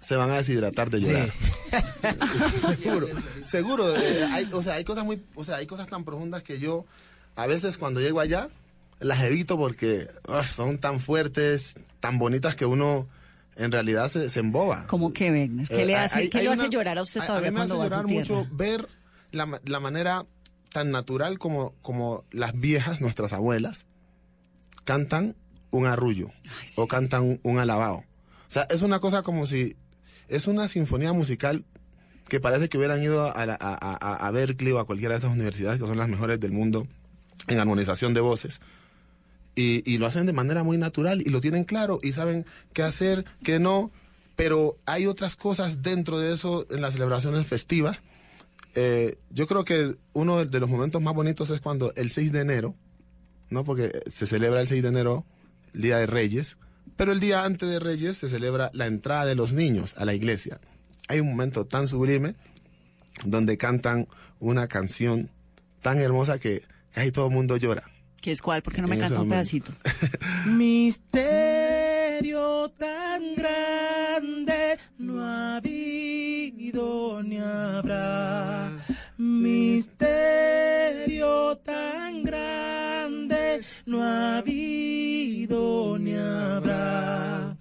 se 0.00 0.16
van 0.16 0.30
a 0.30 0.36
deshidratar 0.38 0.90
de 0.90 1.00
llorar. 1.00 1.32
seguro, 2.76 3.08
seguro. 3.44 3.96
eh, 3.96 4.24
hay, 4.30 4.48
o 4.52 4.62
sea, 4.62 4.74
hay 4.74 4.84
cosas 4.84 5.04
muy, 5.04 5.22
o 5.34 5.44
sea, 5.44 5.56
hay 5.56 5.66
cosas 5.66 5.88
tan 5.88 6.04
profundas 6.04 6.42
que 6.42 6.58
yo 6.58 6.84
a 7.36 7.46
veces 7.46 7.78
cuando 7.78 8.00
llego 8.00 8.20
allá 8.20 8.48
las 9.00 9.22
evito 9.22 9.56
porque 9.56 10.08
uf, 10.28 10.46
son 10.50 10.78
tan 10.78 10.98
fuertes, 11.00 11.76
tan 12.00 12.18
bonitas 12.18 12.56
que 12.56 12.66
uno 12.66 13.06
en 13.56 13.72
realidad 13.72 14.10
se, 14.10 14.30
se 14.30 14.40
emboba. 14.40 14.86
Como 14.86 15.12
que 15.12 15.30
Wegner, 15.30 15.68
¿qué 15.68 15.82
Eh, 15.82 15.86
le 15.86 15.96
hace, 15.96 16.18
hay- 16.18 16.30
qué 16.30 16.38
hay 16.38 16.46
hace 16.46 16.60
una- 16.62 16.70
llorar 16.70 16.98
a 16.98 17.02
usted 17.02 17.20
todavía 17.24 17.48
a 17.48 17.50
mí 17.50 17.56
me 17.56 17.60
hace 17.64 17.74
cuando 17.74 17.84
llorar 17.84 18.06
mucho 18.06 18.46
ver 18.52 18.88
la, 19.32 19.60
la 19.66 19.80
manera 19.80 20.24
tan 20.72 20.90
natural 20.90 21.38
como, 21.38 21.74
como 21.82 22.24
las 22.30 22.58
viejas, 22.58 23.00
nuestras 23.00 23.32
abuelas, 23.32 23.86
cantan 24.84 25.36
un 25.70 25.86
arrullo 25.86 26.30
o 26.76 26.86
cantan 26.88 27.22
un, 27.22 27.40
un 27.42 27.58
alabao. 27.58 27.98
O 27.98 28.50
sea, 28.50 28.62
es 28.70 28.82
una 28.82 29.00
cosa 29.00 29.22
como 29.22 29.46
si 29.46 29.76
es 30.28 30.46
una 30.46 30.68
sinfonía 30.68 31.12
musical 31.12 31.64
que 32.28 32.40
parece 32.40 32.68
que 32.68 32.78
hubieran 32.78 33.02
ido 33.02 33.34
a, 33.34 33.46
la- 33.46 33.58
a, 33.60 33.74
a- 33.74 34.26
a 34.26 34.30
Berkeley 34.30 34.72
o 34.72 34.78
a 34.78 34.84
cualquiera 34.86 35.14
de 35.14 35.18
esas 35.18 35.32
universidades 35.32 35.80
que 35.80 35.86
son 35.86 35.98
las 35.98 36.08
mejores 36.08 36.40
del 36.40 36.52
mundo 36.52 36.86
en 37.46 37.58
armonización 37.58 38.14
de 38.14 38.20
voces. 38.20 38.60
Y, 39.54 39.82
y 39.90 39.98
lo 39.98 40.06
hacen 40.06 40.26
de 40.26 40.32
manera 40.32 40.62
muy 40.62 40.76
natural 40.78 41.20
y 41.20 41.30
lo 41.30 41.40
tienen 41.40 41.64
claro 41.64 41.98
y 42.02 42.12
saben 42.12 42.46
qué 42.72 42.82
hacer, 42.82 43.24
qué 43.42 43.58
no. 43.58 43.90
Pero 44.36 44.76
hay 44.86 45.06
otras 45.06 45.34
cosas 45.36 45.82
dentro 45.82 46.18
de 46.18 46.32
eso 46.32 46.64
en 46.70 46.80
las 46.80 46.92
celebraciones 46.94 47.46
festivas. 47.46 47.98
Eh, 48.80 49.18
yo 49.30 49.48
creo 49.48 49.64
que 49.64 49.96
uno 50.12 50.44
de 50.44 50.60
los 50.60 50.70
momentos 50.70 51.02
más 51.02 51.12
bonitos 51.12 51.50
es 51.50 51.60
cuando 51.60 51.92
el 51.96 52.10
6 52.10 52.30
de 52.30 52.42
enero, 52.42 52.76
¿no? 53.50 53.64
Porque 53.64 54.02
se 54.08 54.24
celebra 54.24 54.60
el 54.60 54.68
6 54.68 54.84
de 54.84 54.88
enero, 54.88 55.26
el 55.74 55.80
Día 55.80 55.96
de 55.98 56.06
Reyes, 56.06 56.58
pero 56.96 57.10
el 57.10 57.18
día 57.18 57.44
antes 57.44 57.68
de 57.68 57.80
Reyes 57.80 58.18
se 58.18 58.28
celebra 58.28 58.70
la 58.72 58.86
entrada 58.86 59.24
de 59.24 59.34
los 59.34 59.52
niños 59.52 59.94
a 59.96 60.04
la 60.04 60.14
iglesia. 60.14 60.60
Hay 61.08 61.18
un 61.18 61.28
momento 61.28 61.66
tan 61.66 61.88
sublime 61.88 62.36
donde 63.24 63.58
cantan 63.58 64.06
una 64.38 64.68
canción 64.68 65.28
tan 65.82 66.00
hermosa 66.00 66.38
que 66.38 66.62
casi 66.92 67.10
todo 67.10 67.26
el 67.26 67.34
mundo 67.34 67.56
llora. 67.56 67.82
¿Qué 68.22 68.30
es 68.30 68.40
cuál? 68.40 68.62
Porque 68.62 68.80
no 68.80 68.86
me 68.86 68.94
En 68.94 69.00
canta 69.00 69.20
un 69.20 69.28
pedacito. 69.28 69.72
Misterio 70.46 71.77
tan 72.76 73.34
grande 73.36 74.76
no 74.98 75.22
ha 75.22 75.56
habido 75.56 77.22
ni 77.22 77.38
habrá. 77.38 78.70
Misterio 79.16 80.26
tan 81.58 82.24
grande 82.24 83.60
no 83.86 84.02
ha 84.02 84.38
habido 84.38 85.96
ni 85.98 86.14
habrá. 86.14 87.56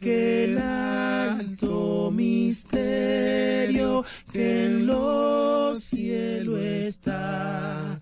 Que 0.00 0.44
el 0.44 0.58
alto 0.58 2.12
misterio 2.12 4.04
que 4.32 4.66
en 4.66 4.86
los 4.86 5.80
cielos 5.80 6.60
está 6.60 7.98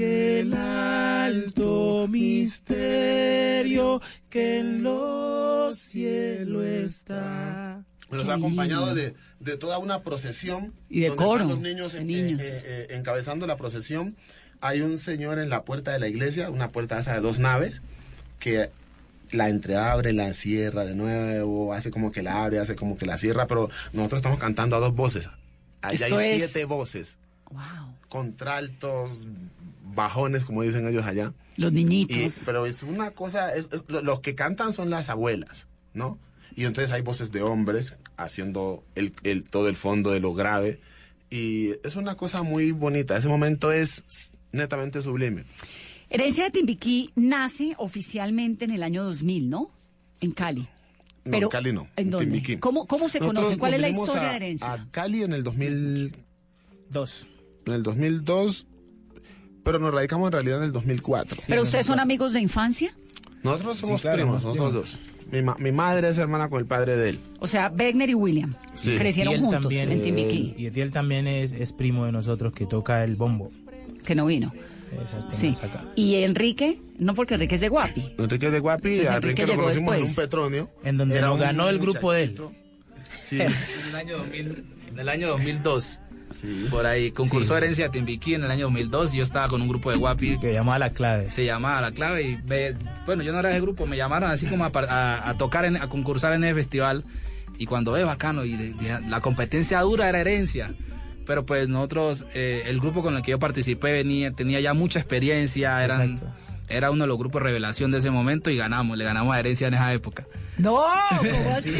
que 0.00 0.40
el 0.40 0.54
alto 0.54 2.06
misterio 2.08 4.00
que 4.30 4.60
en 4.60 4.82
los 4.82 5.76
cielos 5.78 6.64
está. 6.64 7.84
Nos 8.10 8.26
ha 8.30 8.34
acompañado 8.36 8.94
de, 8.94 9.14
de 9.40 9.56
toda 9.58 9.76
una 9.76 10.02
procesión. 10.02 10.72
Y 10.88 11.00
de 11.00 11.08
donde 11.08 11.22
coro, 11.22 11.34
están 11.42 11.48
los 11.48 11.60
niños, 11.60 11.94
en- 11.94 12.06
niños. 12.06 12.40
eh, 12.40 12.46
eh, 12.46 12.86
eh, 12.88 12.96
encabezando 12.96 13.46
la 13.46 13.58
procesión. 13.58 14.16
Hay 14.62 14.80
un 14.80 14.96
señor 14.96 15.38
en 15.38 15.50
la 15.50 15.66
puerta 15.66 15.92
de 15.92 15.98
la 15.98 16.08
iglesia, 16.08 16.48
una 16.48 16.72
puerta 16.72 16.98
esa 16.98 17.12
de 17.12 17.20
dos 17.20 17.38
naves, 17.38 17.82
que 18.38 18.70
la 19.32 19.50
entreabre, 19.50 20.14
la 20.14 20.32
cierra 20.32 20.86
de 20.86 20.94
nuevo, 20.94 21.74
hace 21.74 21.90
como 21.90 22.10
que 22.10 22.22
la 22.22 22.42
abre, 22.42 22.58
hace 22.58 22.74
como 22.74 22.96
que 22.96 23.04
la 23.04 23.18
cierra, 23.18 23.46
pero 23.46 23.68
nosotros 23.92 24.20
estamos 24.20 24.38
cantando 24.38 24.76
a 24.76 24.80
dos 24.80 24.94
voces. 24.94 25.28
Allá 25.82 26.06
Esto 26.06 26.16
hay 26.16 26.30
es- 26.40 26.50
siete 26.50 26.64
voces. 26.64 27.18
Contraltos, 28.08 29.18
bajones, 29.94 30.44
como 30.44 30.62
dicen 30.62 30.86
ellos 30.86 31.04
allá. 31.04 31.32
Los 31.56 31.72
niñitos. 31.72 32.16
Y- 32.16 32.44
pero 32.46 32.66
es 32.66 32.82
una 32.82 33.10
cosa, 33.10 33.54
es- 33.54 33.68
es- 33.72 33.84
lo- 33.88 34.02
los 34.02 34.20
que 34.20 34.34
cantan 34.34 34.72
son 34.72 34.90
las 34.90 35.08
abuelas, 35.08 35.66
¿no? 35.94 36.18
Y 36.56 36.64
entonces 36.64 36.90
hay 36.92 37.02
voces 37.02 37.30
de 37.32 37.42
hombres 37.42 37.98
haciendo 38.16 38.82
el, 38.94 39.12
el- 39.22 39.44
todo 39.44 39.68
el 39.68 39.76
fondo 39.76 40.10
de 40.10 40.20
lo 40.20 40.34
grave. 40.34 40.80
Y 41.30 41.70
es 41.84 41.94
una 41.96 42.14
cosa 42.16 42.42
muy 42.42 42.72
bonita. 42.72 43.16
Ese 43.16 43.28
momento 43.28 43.70
es 43.72 44.30
netamente 44.52 45.00
sublime. 45.00 45.44
Herencia 46.08 46.44
de 46.44 46.50
Timbiquí 46.50 47.10
nace 47.14 47.74
oficialmente 47.78 48.64
en 48.64 48.72
el 48.72 48.82
año 48.82 49.04
2000, 49.04 49.48
¿no? 49.48 49.70
En 50.20 50.32
Cali. 50.32 50.66
No, 51.24 51.30
Pero, 51.30 51.46
en 51.46 51.50
Cali 51.50 51.72
no. 51.72 51.86
¿En 51.96 52.10
dónde? 52.10 52.26
Timbiquí. 52.26 52.56
¿Cómo, 52.56 52.86
cómo 52.86 53.08
se 53.08 53.20
Nosotros 53.20 53.44
conocen? 53.44 53.58
¿Cuál 53.60 53.74
es 53.74 53.80
la 53.80 53.88
historia 53.90 54.22
a- 54.22 54.30
de 54.30 54.36
Herencia? 54.36 54.72
A 54.72 54.88
Cali 54.90 55.22
en 55.22 55.32
el 55.34 55.44
2002. 55.44 57.28
En 57.66 57.72
el 57.74 57.82
2002, 57.82 58.66
pero 59.62 59.78
nos 59.78 59.92
radicamos 59.94 60.26
en 60.28 60.32
realidad 60.32 60.58
en 60.58 60.64
el 60.64 60.72
2004. 60.72 61.38
¿Pero 61.46 61.62
ustedes 61.62 61.86
son 61.86 62.00
amigos 62.00 62.32
de 62.32 62.40
infancia? 62.40 62.94
Nosotros 63.42 63.78
somos 63.78 64.00
Sí, 64.00 64.02
claro, 64.02 64.16
primos, 64.22 64.44
nosotros 64.44 64.72
dos. 64.72 64.98
Mi, 65.32 65.42
ma- 65.42 65.56
mi 65.58 65.70
madre 65.72 66.08
es 66.08 66.18
hermana 66.18 66.48
con 66.48 66.58
el 66.58 66.66
padre 66.66 66.96
de 66.96 67.10
él. 67.10 67.20
O 67.38 67.46
sea, 67.46 67.72
Wegner 67.76 68.10
y 68.10 68.14
William 68.14 68.54
Sí. 68.74 68.96
crecieron 68.96 69.32
Y 69.32 69.36
él 69.36 69.40
juntos 69.42 69.60
también, 69.62 69.92
en 69.92 70.02
Timbiquí, 70.02 70.54
Y 70.58 70.66
Etiel 70.66 70.90
también 70.90 71.26
es, 71.28 71.52
es 71.52 71.72
primo 71.72 72.04
de 72.04 72.12
nosotros 72.12 72.52
que 72.52 72.66
toca 72.66 73.04
el 73.04 73.16
bombo. 73.16 73.48
que 74.04 74.14
no 74.14 74.26
vino. 74.26 74.52
Exacto, 75.00 75.28
Sí. 75.30 75.54
Y 75.94 76.16
Enrique, 76.16 76.80
no 76.98 77.14
porque 77.14 77.34
Enrique 77.34 77.54
es 77.54 77.60
de 77.60 77.68
Guapi. 77.68 78.14
Enrique 78.18 78.50
de 78.50 78.58
Guapi, 78.58 78.96
Pues 78.96 79.08
a 79.10 79.16
Enrique 79.18 79.42
Enrique 79.42 79.56
lo 79.56 79.62
conocimos 79.62 79.94
en 79.96 80.02
un 80.02 80.14
petronio. 80.16 80.68
En 80.82 80.96
donde 80.96 81.20
nos 81.20 81.38
ganó 81.38 81.68
el 81.68 81.78
grupo 81.78 82.12
de 82.12 82.24
él. 82.24 82.34
Sí. 83.22 83.38
En 83.40 83.52
el 83.90 83.94
año 83.94 84.18
2000, 84.18 84.64
en 84.90 84.98
el 84.98 85.08
año 85.08 85.28
2002. 85.28 86.00
Por 86.70 86.86
ahí 86.86 87.10
concursó 87.10 87.54
Sí. 87.54 87.58
Herencia 87.58 87.84
de 87.86 87.90
Timbiquí 87.90 88.34
en 88.34 88.44
el 88.44 88.50
año 88.50 88.64
2002. 88.66 89.12
Yo 89.12 89.22
estaba 89.22 89.48
con 89.48 89.60
un 89.62 89.68
grupo 89.68 89.90
de 89.90 89.96
guapi. 89.96 90.38
Que 90.38 90.52
llamaba 90.52 90.78
La 90.78 90.90
Clave. 90.90 91.30
Se 91.30 91.44
llamaba 91.44 91.80
La 91.80 91.92
Clave. 91.92 92.22
Y 92.22 92.38
me- 92.46 92.74
bueno, 93.06 93.22
yo 93.22 93.32
no 93.32 93.40
era 93.40 93.48
de 93.48 93.56
ese 93.56 93.62
grupo. 93.62 93.86
Me 93.86 93.96
llamaron 93.96 94.30
así 94.30 94.46
como 94.46 94.64
a, 94.64 94.70
a- 94.88 95.30
a 95.30 95.36
tocar, 95.36 95.64
en- 95.64 95.76
a 95.76 95.88
concursar 95.88 96.32
en 96.34 96.44
ese 96.44 96.54
festival. 96.54 97.04
Y 97.58 97.66
cuando 97.66 97.92
ve 97.92 98.04
bacano, 98.04 98.44
y 98.44 98.56
de- 98.56 98.72
de- 98.74 99.00
la 99.08 99.20
competencia 99.20 99.80
dura 99.80 100.08
era 100.08 100.20
Herencia. 100.20 100.72
Pero 101.26 101.44
pues 101.46 101.68
nosotros, 101.68 102.24
eh, 102.34 102.62
el 102.66 102.80
grupo 102.80 103.02
con 103.02 103.14
el 103.16 103.22
que 103.22 103.32
yo 103.32 103.38
participé 103.38 103.92
venía, 103.92 104.32
tenía 104.32 104.60
ya 104.60 104.72
mucha 104.74 104.98
experiencia. 104.98 105.84
Eran, 105.84 106.12
Exacto. 106.12 106.32
Era 106.70 106.90
uno 106.90 107.04
de 107.04 107.08
los 107.08 107.18
grupos 107.18 107.42
revelación 107.42 107.90
de 107.90 107.98
ese 107.98 108.10
momento 108.10 108.50
y 108.50 108.56
ganamos. 108.56 108.96
Le 108.96 109.04
ganamos 109.04 109.34
a 109.34 109.38
Herencia 109.40 109.68
en 109.68 109.74
esa 109.74 109.92
época. 109.92 110.26
No, 110.56 110.84
¿cómo 111.18 111.50
así? 111.56 111.72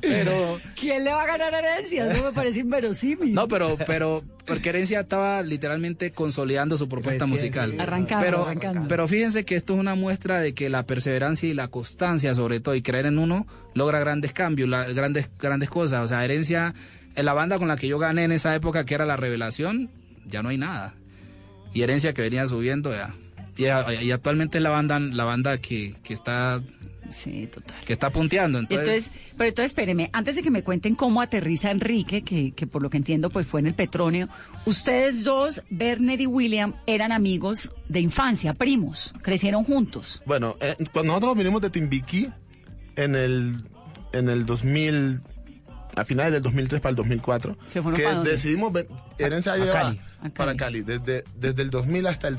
Pero... 0.00 0.60
¿Quién 0.78 1.04
le 1.04 1.12
va 1.12 1.22
a 1.22 1.26
ganar 1.26 1.54
a 1.54 1.58
herencia? 1.60 2.10
Eso 2.10 2.24
me 2.24 2.32
parece 2.32 2.60
inverosímil. 2.60 3.32
No, 3.32 3.46
pero, 3.48 3.76
pero, 3.86 4.24
porque 4.46 4.70
Herencia 4.70 5.00
estaba 5.00 5.42
literalmente 5.42 6.10
consolidando 6.12 6.76
su 6.76 6.88
propuesta 6.88 7.24
Recién, 7.24 7.30
musical. 7.30 7.70
sí. 7.72 7.78
Arrancando, 7.80 8.24
pero, 8.24 8.44
arrancando. 8.46 8.88
pero 8.88 9.06
fíjense 9.08 9.44
que 9.44 9.54
esto 9.56 9.74
es 9.74 9.80
una 9.80 9.94
muestra 9.94 10.40
de 10.40 10.54
que 10.54 10.68
la 10.68 10.84
perseverancia 10.86 11.48
y 11.48 11.54
la 11.54 11.68
constancia, 11.68 12.34
sobre 12.34 12.60
todo, 12.60 12.74
y 12.74 12.82
creer 12.82 13.06
en 13.06 13.18
uno, 13.18 13.46
logra 13.74 14.00
grandes 14.00 14.32
cambios, 14.32 14.68
la- 14.68 14.84
grandes, 14.84 15.30
grandes 15.38 15.70
cosas. 15.70 16.02
O 16.04 16.08
sea, 16.08 16.24
Herencia, 16.24 16.74
en 17.14 17.24
la 17.24 17.32
banda 17.32 17.58
con 17.58 17.68
la 17.68 17.76
que 17.76 17.88
yo 17.88 17.98
gané 17.98 18.24
en 18.24 18.32
esa 18.32 18.54
época, 18.54 18.84
que 18.84 18.94
era 18.94 19.06
La 19.06 19.16
Revelación, 19.16 19.90
ya 20.26 20.42
no 20.42 20.48
hay 20.48 20.58
nada. 20.58 20.94
Y 21.72 21.82
Herencia 21.82 22.12
que 22.12 22.22
venía 22.22 22.46
subiendo, 22.48 22.92
ya. 22.92 23.14
Y, 23.56 23.64
y 24.04 24.10
actualmente 24.12 24.58
es 24.58 24.62
la 24.62 24.70
banda, 24.70 24.98
la 25.00 25.24
banda 25.24 25.58
que, 25.58 25.94
que 26.02 26.12
está, 26.14 26.62
Sí, 27.10 27.46
total. 27.52 27.76
que 27.84 27.92
está 27.92 28.10
punteando. 28.10 28.58
Entonces, 28.58 29.06
Entonces, 29.06 29.32
pero 29.36 29.48
entonces 29.48 29.70
espéreme, 29.70 30.10
antes 30.12 30.34
de 30.36 30.42
que 30.42 30.50
me 30.50 30.62
cuenten 30.64 30.94
cómo 30.96 31.20
aterriza 31.22 31.70
Enrique, 31.70 32.22
que, 32.22 32.50
que 32.52 32.66
por 32.66 32.82
lo 32.82 32.90
que 32.90 32.96
entiendo 32.96 33.30
pues 33.30 33.46
fue 33.46 33.60
en 33.60 33.68
el 33.68 33.74
Petronio, 33.74 34.28
ustedes 34.64 35.22
dos, 35.24 35.62
Werner 35.70 36.20
y 36.20 36.26
William, 36.26 36.74
eran 36.86 37.12
amigos 37.12 37.70
de 37.88 38.00
infancia, 38.00 38.54
primos, 38.54 39.14
crecieron 39.22 39.62
juntos. 39.64 40.20
Bueno, 40.26 40.56
eh, 40.60 40.74
cuando 40.92 41.12
nosotros 41.12 41.36
vinimos 41.36 41.62
de 41.62 41.70
Timbiquí 41.70 42.28
en 42.96 43.14
el, 43.14 43.54
en 44.12 44.28
el 44.28 44.44
2000, 44.44 45.22
a 45.94 46.04
finales 46.04 46.32
del 46.32 46.42
2003 46.42 46.80
para 46.80 46.90
el 46.90 46.96
2004, 46.96 47.56
¿Se 47.68 47.80
fueron 47.82 47.98
que 48.00 48.04
para 48.06 48.20
decidimos, 48.22 48.72
ven- 48.72 48.88
herencia 49.18 49.52
A 49.52 49.56
lleva 49.58 49.72
Cali. 49.72 50.00
A 50.22 50.28
para 50.30 50.56
Cali. 50.56 50.82
Cali, 50.82 50.98
desde, 50.98 51.24
desde 51.38 51.62
el 51.62 51.70
2000 51.70 52.06
hasta 52.08 52.26
el 52.28 52.34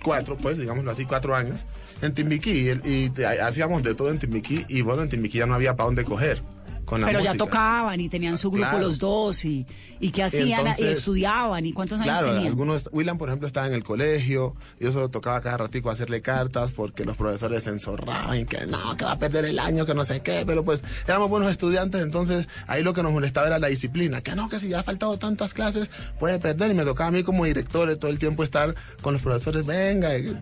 2004, 0.00 0.36
pues 0.36 0.58
digámoslo 0.58 0.90
así, 0.90 1.04
cuatro 1.04 1.34
años, 1.34 1.66
en 2.02 2.14
Timbiquí, 2.14 2.70
y, 2.70 2.80
y 2.84 3.12
hacíamos 3.42 3.82
de 3.82 3.94
todo 3.94 4.10
en 4.10 4.18
Timbiquí, 4.18 4.64
y 4.68 4.82
bueno, 4.82 5.02
en 5.02 5.08
Timbiquí 5.08 5.38
ya 5.38 5.46
no 5.46 5.54
había 5.54 5.76
para 5.76 5.86
dónde 5.86 6.04
coger 6.04 6.42
con 6.90 7.00
la 7.00 7.06
Pero 7.06 7.20
ya 7.20 7.34
tocaban 7.34 8.00
y 8.00 8.08
tenían 8.08 8.36
su 8.36 8.50
grupo 8.50 8.68
Claro. 8.68 8.80
los 8.80 8.98
dos 8.98 9.44
y, 9.44 9.64
y 10.00 10.10
qué 10.10 10.24
hacían 10.24 10.66
y 10.76 10.84
estudiaban 10.84 11.64
y 11.64 11.72
cuántos 11.72 12.00
años 12.00 12.20
tenían. 12.20 12.46
algunos, 12.48 12.90
William 12.92 13.16
por 13.16 13.28
ejemplo 13.28 13.46
estaba 13.46 13.68
en 13.68 13.74
el 13.74 13.84
colegio, 13.84 14.56
y 14.80 14.88
eso 14.88 15.08
tocaba 15.08 15.40
cada 15.40 15.56
ratico 15.58 15.88
hacerle 15.88 16.20
cartas 16.20 16.72
porque 16.72 17.04
los 17.04 17.16
profesores 17.16 17.62
se 17.62 17.70
enzorraban 17.70 18.38
y 18.38 18.44
que 18.44 18.66
no, 18.66 18.96
que 18.96 19.04
va 19.04 19.12
a 19.12 19.18
perder 19.18 19.44
el 19.44 19.60
año, 19.60 19.86
que 19.86 19.94
no 19.94 20.04
sé 20.04 20.20
qué, 20.20 20.42
pero 20.44 20.64
pues 20.64 20.82
éramos 21.06 21.30
buenos 21.30 21.50
estudiantes, 21.50 22.02
entonces 22.02 22.48
ahí 22.66 22.82
lo 22.82 22.92
que 22.92 23.04
nos 23.04 23.12
molestaba 23.12 23.46
era 23.46 23.60
la 23.60 23.68
disciplina, 23.68 24.20
que 24.20 24.34
no, 24.34 24.48
que 24.48 24.58
si 24.58 24.68
ya 24.68 24.80
ha 24.80 24.82
faltado 24.82 25.16
tantas 25.16 25.54
clases 25.54 25.88
puede 26.18 26.40
perder, 26.40 26.72
y 26.72 26.74
me 26.74 26.84
tocaba 26.84 27.08
a 27.08 27.12
mí 27.12 27.22
como 27.22 27.44
director 27.44 27.96
todo 27.98 28.10
el 28.10 28.18
tiempo 28.18 28.42
estar 28.42 28.74
con 29.00 29.12
los 29.12 29.22
profesores, 29.22 29.64
venga, 29.64 30.18
y, 30.18 30.36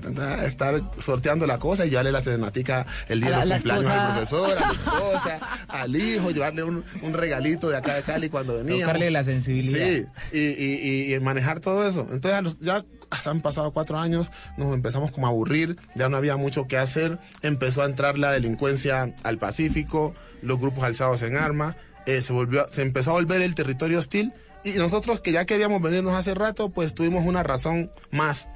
estar 0.47 0.81
sorteando 0.99 1.47
la 1.47 1.59
cosa 1.59 1.85
y 1.85 1.91
llevarle 1.91 2.13
la 2.13 2.23
serenatica 2.23 2.87
el 3.09 3.21
día 3.21 3.41
de 3.41 3.45
la 3.45 3.55
cumpleaños 3.57 3.87
al 3.87 4.13
profesor, 4.13 4.57
a 4.57 4.61
la 4.61 4.73
esposa, 4.73 5.41
al 5.69 5.97
hijo, 5.97 6.31
llevarle 6.39 6.63
un, 6.65 6.85
un 7.03 7.13
regalito 7.15 7.69
de 7.69 7.77
acá 7.77 7.95
de 7.95 8.03
Cali 8.03 8.29
cuando 8.31 8.57
venía. 8.57 8.81
Tocarle 8.87 9.11
la 9.11 9.23
sensibilidad. 9.25 9.87
Sí, 9.87 10.05
y, 10.33 10.39
y- 10.39 11.11
y- 11.11 11.15
y 11.15 11.21
manejar 11.21 11.61
todo 11.61 11.87
eso. 11.89 12.07
Entonces 12.11 12.43
los- 12.43 12.59
ya 12.61 12.85
han 13.25 13.41
pasado 13.41 13.71
cuatro 13.73 13.99
años, 13.99 14.29
nos 14.57 14.73
empezamos 14.75 15.13
como 15.13 15.27
a 15.27 15.31
aburrir, 15.31 15.77
ya 15.95 16.09
no 16.09 16.17
había 16.17 16.37
mucho 16.37 16.67
que 16.67 16.77
hacer, 16.77 17.19
empezó 17.43 17.83
a 17.83 17.87
entrar 17.87 18.19
la 18.19 18.31
delincuencia 18.33 19.15
al 19.25 19.39
Pacífico, 19.39 20.15
los 20.43 20.59
grupos 20.61 20.85
alzados 20.85 21.23
en 21.23 21.37
armas, 21.37 21.77
eh, 22.07 22.23
se, 22.23 22.33
volvió, 22.33 22.67
se 22.73 22.83
empezó 22.83 23.11
a 23.11 23.15
volver 23.15 23.41
el 23.43 23.55
territorio 23.55 23.99
hostil 23.99 24.33
y 24.65 24.71
nosotros 24.73 25.21
que 25.21 25.33
ya 25.33 25.45
queríamos 25.47 25.81
venirnos 25.81 26.15
hace 26.15 26.35
rato, 26.35 26.69
pues 26.71 26.95
tuvimos 26.95 27.25
una 27.25 27.43
razón 27.43 27.91
más 28.11 28.49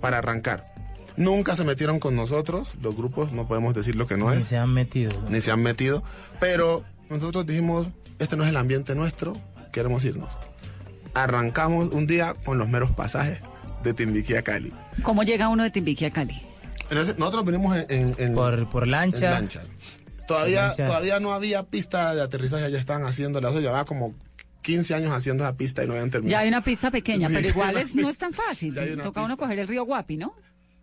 para 0.00 0.18
arrancar. 0.18 0.66
Nunca 1.16 1.56
se 1.56 1.64
metieron 1.64 1.98
con 1.98 2.14
nosotros, 2.14 2.74
los 2.82 2.94
grupos, 2.94 3.32
no 3.32 3.48
podemos 3.48 3.74
decir 3.74 3.96
lo 3.96 4.06
que 4.06 4.18
no 4.18 4.30
Ni 4.30 4.36
es 4.38 4.44
se 4.44 4.58
han 4.58 4.74
metido. 4.74 5.12
ni 5.30 5.40
se 5.40 5.50
han 5.50 5.62
metido, 5.62 6.02
pero 6.40 6.84
nosotros 7.10 7.46
dijimos, 7.46 7.88
este 8.18 8.36
no 8.36 8.42
es 8.44 8.50
el 8.50 8.56
ambiente 8.56 8.94
nuestro, 8.94 9.36
queremos 9.72 10.04
irnos. 10.04 10.36
Arrancamos 11.14 11.90
un 11.92 12.06
día 12.06 12.34
con 12.44 12.58
los 12.58 12.68
meros 12.68 12.92
pasajes 12.92 13.40
de 13.82 13.94
Timbiquí 13.94 14.34
a 14.34 14.42
Cali. 14.42 14.72
¿Cómo 15.02 15.22
llega 15.22 15.48
uno 15.48 15.62
de 15.62 15.70
Timbiquí 15.70 16.04
a 16.04 16.10
Cali? 16.10 16.40
Entonces, 16.90 17.18
nosotros 17.18 17.44
venimos 17.44 17.76
en, 17.76 17.86
en- 17.90 18.14
en- 18.18 18.34
Por, 18.34 18.68
por 18.68 18.86
lancha. 18.86 19.26
en 19.28 19.32
lancha. 19.34 19.62
Todavía, 20.28 20.60
Por 20.60 20.68
lancha. 20.68 20.86
todavía 20.86 21.20
no 21.20 21.32
había 21.32 21.62
pista 21.64 22.14
de 22.14 22.22
aterrizaje, 22.22 22.70
ya 22.70 22.78
estaban 22.78 23.04
haciendo 23.04 23.40
la 23.40 23.50
llevaba 23.50 23.84
como 23.84 24.14
15 24.62 24.94
años 24.94 25.12
haciendo 25.12 25.44
esa 25.44 25.56
pista 25.56 25.84
y 25.84 25.86
no 25.86 25.92
habían 25.94 26.10
terminado. 26.10 26.32
Ya 26.32 26.40
hay 26.40 26.48
una 26.48 26.62
pista 26.62 26.90
pequeña, 26.90 27.28
Sí, 27.28 27.34
pero 27.36 27.48
igual 27.50 27.76
es, 27.76 27.94
no 27.94 28.08
es 28.10 28.18
tan 28.18 28.32
fácil. 28.32 28.76
Toca 29.02 29.22
uno 29.22 29.36
coger 29.36 29.58
el 29.60 29.68
río 29.68 29.84
Guapi, 29.84 30.16
¿no? 30.16 30.34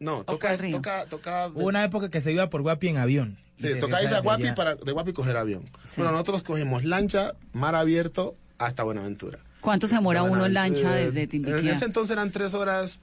No, 0.04 0.24
toca, 0.24 0.58
toca, 0.58 1.06
toca, 1.06 1.48
Hubo 1.48 1.66
una 1.68 1.84
época 1.84 2.10
que 2.10 2.20
se 2.22 2.32
iba 2.32 2.50
por 2.50 2.62
Guapi 2.62 2.90
en 2.90 2.98
avión. 2.98 3.38
Sí, 3.62 3.70
toca 3.80 4.02
irse 4.04 4.16
a 4.16 4.20
Guapi 4.20 4.44
allá. 4.44 4.56
para 4.56 4.76
de 4.76 4.92
Guapi 4.92 5.14
coger 5.14 5.38
avión. 5.38 5.64
Pero 5.96 6.12
nosotros 6.12 6.44
cogimos 6.44 6.84
lancha, 6.84 7.36
mar 7.54 7.76
abierto 7.76 8.36
hasta 8.58 8.84
Buenaventura. 8.84 9.40
¿Cuánto 9.62 9.88
se 9.88 9.96
demora 9.96 10.24
De 10.24 10.30
uno 10.30 10.46
en 10.46 10.54
lancha 10.54 10.92
desde 10.92 11.22
En 11.24 11.30
Timbiquí 11.30 11.70
ese 11.70 11.86
entonces 11.86 12.12
eran 12.12 12.32
tres 12.32 12.54
horas 12.54 13.00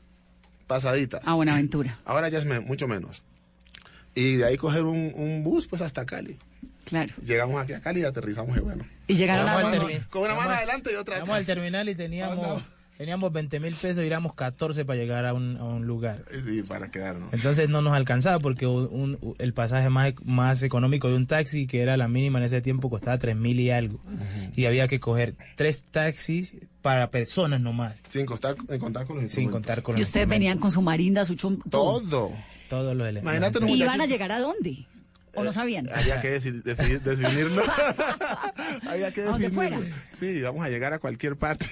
pasaditas. 0.66 1.26
a 1.26 1.32
Buenaventura? 1.34 1.98
Ahora 2.04 2.28
ya 2.28 2.38
es 2.38 2.44
me- 2.44 2.60
mucho 2.60 2.86
menos. 2.86 3.22
Y 4.14 4.36
de 4.36 4.44
ahí 4.44 4.56
coger 4.56 4.84
un, 4.84 5.12
un 5.16 5.42
bus 5.42 5.66
pues 5.66 5.80
hasta 5.82 6.04
Cali. 6.04 6.36
Claro. 6.84 7.14
Llegamos 7.24 7.62
aquí 7.62 7.72
a 7.72 7.80
Cali 7.80 8.00
y 8.00 8.04
aterrizamos 8.04 8.56
y 8.56 8.60
bueno. 8.60 8.84
Y 9.06 9.14
llegaron 9.14 9.48
a 9.48 9.54
Con 10.10 10.22
una 10.22 10.34
mano 10.34 10.50
adelante 10.50 10.90
y 10.92 10.96
otra 10.96 11.14
Llegamos 11.14 11.36
al 11.36 11.42
atrás. 11.42 11.46
terminal 11.46 11.88
y 11.88 11.94
teníamos, 11.94 12.44
Ah, 12.44 12.48
no. 12.58 12.79
Teníamos 13.00 13.32
20 13.32 13.60
mil 13.60 13.72
pesos 13.74 14.04
y 14.04 14.06
éramos 14.06 14.34
14 14.34 14.84
para 14.84 14.98
llegar 14.98 15.24
a 15.24 15.32
un, 15.32 15.56
a 15.56 15.64
un 15.64 15.86
lugar. 15.86 16.26
Sí, 16.44 16.62
para 16.62 16.90
quedarnos. 16.90 17.32
Entonces 17.32 17.70
no 17.70 17.80
nos 17.80 17.94
alcanzaba 17.94 18.38
porque 18.40 18.66
un- 18.66 19.16
un- 19.22 19.34
el 19.38 19.54
pasaje 19.54 19.88
más, 19.88 20.12
más 20.22 20.62
económico 20.62 21.08
de 21.08 21.14
un 21.16 21.26
taxi, 21.26 21.66
que 21.66 21.80
era 21.80 21.96
la 21.96 22.08
mínima 22.08 22.38
en 22.40 22.44
ese 22.44 22.60
tiempo, 22.60 22.90
costaba 22.90 23.16
3 23.16 23.34
mil 23.36 23.58
y 23.58 23.70
algo. 23.70 23.98
Y 24.54 24.66
había 24.66 24.86
que 24.86 25.00
coger 25.00 25.34
tres 25.56 25.82
taxis 25.90 26.58
para 26.82 27.10
personas 27.10 27.62
nomás. 27.62 28.02
Sin 28.06 28.26
contar, 28.26 28.54
sin 28.68 28.78
contar 28.78 29.06
con 29.06 29.22
los 29.22 29.32
Sin 29.32 29.50
contar 29.50 29.82
con 29.82 29.94
Y 29.96 30.00
los 30.00 30.08
ustedes 30.08 30.28
venían 30.28 30.58
con 30.58 30.70
su 30.70 30.82
marinda, 30.82 31.24
su 31.24 31.36
chum, 31.36 31.56
todo. 31.70 32.02
Todo. 32.06 32.32
todos 32.68 32.94
los 32.94 33.08
elementos. 33.08 33.34
Imagínate 33.38 33.72
¿Y 33.72 33.82
iban 33.82 34.00
a 34.02 34.04
llegar 34.06 34.30
a 34.30 34.40
dónde? 34.40 34.84
¿O 35.34 35.44
no 35.44 35.52
sabían? 35.52 35.88
Había 35.94 36.20
que 36.20 36.30
definirlo. 36.30 37.62
Había 38.88 39.12
que 39.12 39.22
¿A 39.22 39.24
dónde 39.26 39.48
definirlo. 39.48 39.78
fuera? 39.78 39.96
Sí, 40.18 40.40
vamos 40.42 40.64
a 40.64 40.68
llegar 40.68 40.92
a 40.92 40.98
cualquier 40.98 41.36
parte. 41.36 41.66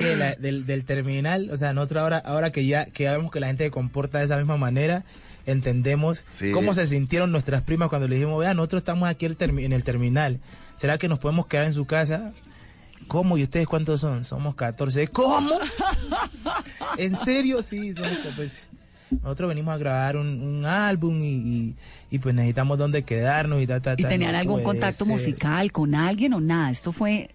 la- 0.00 0.34
del, 0.34 0.66
del 0.66 0.84
terminal, 0.84 1.50
o 1.50 1.56
sea, 1.56 1.72
nosotros 1.72 2.02
ahora, 2.02 2.18
ahora 2.18 2.52
que 2.52 2.66
ya 2.66 2.84
que 2.86 3.04
ya 3.04 3.16
vemos 3.16 3.30
que 3.30 3.40
la 3.40 3.46
gente 3.46 3.64
se 3.64 3.70
comporta 3.70 4.18
de 4.18 4.24
esa 4.26 4.36
misma 4.36 4.56
manera, 4.56 5.04
entendemos 5.46 6.24
Sí. 6.30 6.50
cómo 6.52 6.74
se 6.74 6.86
sintieron 6.86 7.32
nuestras 7.32 7.62
primas 7.62 7.88
cuando 7.88 8.08
le 8.08 8.16
dijimos, 8.16 8.38
vea, 8.40 8.52
nosotros 8.54 8.80
estamos 8.80 9.08
aquí 9.08 9.24
el 9.26 9.38
termi- 9.38 9.64
en 9.64 9.72
el 9.72 9.84
terminal, 9.84 10.40
¿será 10.76 10.98
que 10.98 11.08
nos 11.08 11.18
podemos 11.18 11.46
quedar 11.46 11.64
en 11.64 11.72
su 11.72 11.86
casa? 11.86 12.32
¿cómo? 13.06 13.38
¿Y 13.38 13.42
ustedes 13.42 13.66
cuántos 13.66 14.02
son? 14.02 14.22
Somos 14.26 14.54
14. 14.54 15.08
¿Cómo? 15.08 15.58
¿En 16.98 17.16
serio? 17.16 17.62
Sí, 17.62 17.94
somos, 17.94 18.12
pues 18.36 18.68
nosotros 19.10 19.48
venimos 19.48 19.74
a 19.74 19.78
grabar 19.78 20.16
un, 20.16 20.26
un 20.42 20.64
álbum 20.66 21.20
y, 21.20 21.26
y, 21.28 21.74
y, 22.10 22.18
pues 22.18 22.34
necesitamos 22.34 22.78
dónde 22.78 23.02
quedarnos 23.04 23.60
y 23.62 23.66
ta, 23.66 23.80
ta, 23.80 23.94
¿Y 23.96 24.02
ta. 24.02 24.08
tenían 24.08 24.32
No 24.32 24.38
algún 24.38 24.62
contacto 24.62 25.04
ser. 25.04 25.12
musical 25.12 25.72
con 25.72 25.94
alguien 25.94 26.32
o 26.34 26.40
nada? 26.40 26.70
Esto 26.70 26.92
fue... 26.92 27.30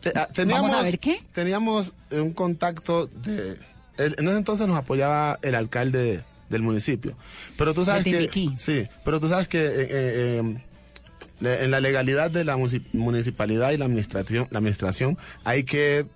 Te- 0.00 0.12
ah, 0.14 0.28
teníamos, 0.32 0.70
Vamos 0.70 0.80
a 0.80 0.82
ver 0.84 0.98
qué. 1.00 1.20
Teníamos 1.32 1.92
un 2.12 2.32
contacto 2.32 3.06
de... 3.08 3.56
el- 3.96 4.14
en 4.18 4.28
ese 4.28 4.36
entonces 4.36 4.66
nos 4.68 4.76
apoyaba 4.78 5.38
el 5.42 5.54
alcalde 5.54 6.22
del 6.48 6.62
municipio. 6.62 7.16
Pero 7.56 7.74
tú 7.74 7.84
sabes 7.84 8.04
que... 8.04 8.28
Sí, 8.58 8.86
pero 9.04 9.18
tú 9.20 9.28
sabes 9.28 9.48
que 9.48 9.58
eh, 9.66 9.70
eh, 9.90 10.42
eh, 11.40 11.58
en 11.64 11.70
la 11.70 11.80
legalidad 11.80 12.30
de 12.30 12.44
la 12.44 12.56
municipalidad 12.92 13.70
y 13.72 13.76
la 13.76 13.84
administración, 13.86 14.46
la 14.50 14.58
administración 14.58 15.18
hay 15.44 15.64
que 15.64 16.06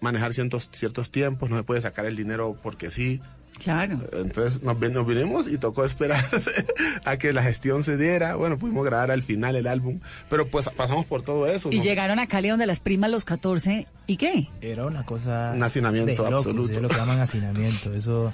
manejar 0.00 0.32
ciertos, 0.32 0.68
ciertos 0.72 1.10
tiempos, 1.10 1.50
no 1.50 1.56
se 1.56 1.62
puede 1.64 1.80
sacar 1.80 2.06
el 2.06 2.16
dinero 2.16 2.58
porque 2.62 2.90
sí. 2.90 3.20
Claro. 3.62 3.98
Entonces 4.12 4.62
nos, 4.62 4.78
ven- 4.80 4.94
nos 4.94 5.06
vinimos 5.06 5.46
y 5.46 5.58
tocó 5.58 5.84
esperar 5.84 6.24
a 7.04 7.16
que 7.18 7.32
la 7.32 7.42
gestión 7.42 7.82
se 7.82 7.96
diera. 7.96 8.34
Bueno, 8.36 8.58
pudimos 8.58 8.84
grabar 8.84 9.10
al 9.10 9.22
final 9.22 9.54
el 9.56 9.66
álbum, 9.66 10.00
pero 10.28 10.46
pues 10.46 10.68
pasamos 10.70 11.04
por 11.06 11.22
todo 11.22 11.46
eso. 11.46 11.70
Y 11.70 11.76
¿no? 11.78 11.82
llegaron 11.84 12.18
a 12.18 12.26
Cali 12.26 12.48
donde 12.48 12.66
las 12.66 12.80
primas 12.80 13.10
los 13.10 13.24
14. 13.24 13.86
¿Y 14.06 14.16
qué? 14.16 14.48
Era 14.62 14.86
una 14.86 15.04
cosa... 15.04 15.52
Un 15.54 15.62
hacinamiento 15.62 16.10
de 16.24 16.30
locos, 16.30 16.46
absoluto. 16.46 16.72
Es 16.72 16.80
lo 16.82 16.88
que 16.88 16.96
llaman 16.96 17.20
hacinamiento. 17.20 17.92
Eso 17.94 18.32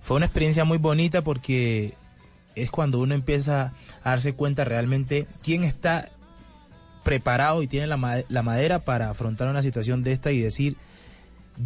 fue 0.00 0.16
una 0.16 0.26
experiencia 0.26 0.64
muy 0.64 0.78
bonita 0.78 1.22
porque 1.22 1.94
es 2.54 2.70
cuando 2.70 2.98
uno 3.00 3.14
empieza 3.14 3.72
a 4.04 4.10
darse 4.10 4.34
cuenta 4.34 4.64
realmente 4.64 5.26
quién 5.42 5.64
está 5.64 6.08
preparado 7.02 7.62
y 7.62 7.66
tiene 7.66 7.86
la, 7.86 7.96
ma- 7.96 8.18
la 8.28 8.42
madera 8.42 8.80
para 8.80 9.10
afrontar 9.10 9.48
una 9.48 9.62
situación 9.62 10.02
de 10.02 10.12
esta 10.12 10.32
y 10.32 10.40
decir 10.40 10.76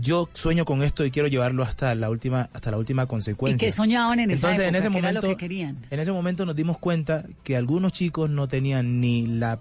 yo 0.00 0.28
sueño 0.33 0.64
con 0.64 0.83
esto 0.83 1.04
y 1.04 1.11
quiero 1.11 1.28
llevarlo 1.28 1.62
hasta 1.62 1.94
la 1.94 2.11
última 2.11 2.48
hasta 2.52 2.70
la 2.70 2.78
última 2.78 3.04
¿Y 3.04 3.07
consecuencia. 3.07 3.66
qué 3.68 3.72
soñaban 3.72 4.18
en 4.20 4.30
esa 4.30 4.48
Entonces, 4.48 4.59
época? 4.61 4.68
en 4.68 4.74
ese 4.76 4.88
¿Qué 4.90 4.98
era 4.98 5.07
momento 5.09 5.26
lo 5.28 5.37
que 5.37 5.37
querían? 5.40 5.78
en 5.90 6.00
ese 6.00 6.12
momento 6.12 6.44
nos 6.46 6.57
dimos 6.57 6.78
cuenta 6.78 7.24
que 7.42 7.57
algunos 7.57 7.92
chicos 7.92 8.30
no 8.30 8.48
tenían 8.48 9.00
ni 9.00 9.26
la 9.26 9.61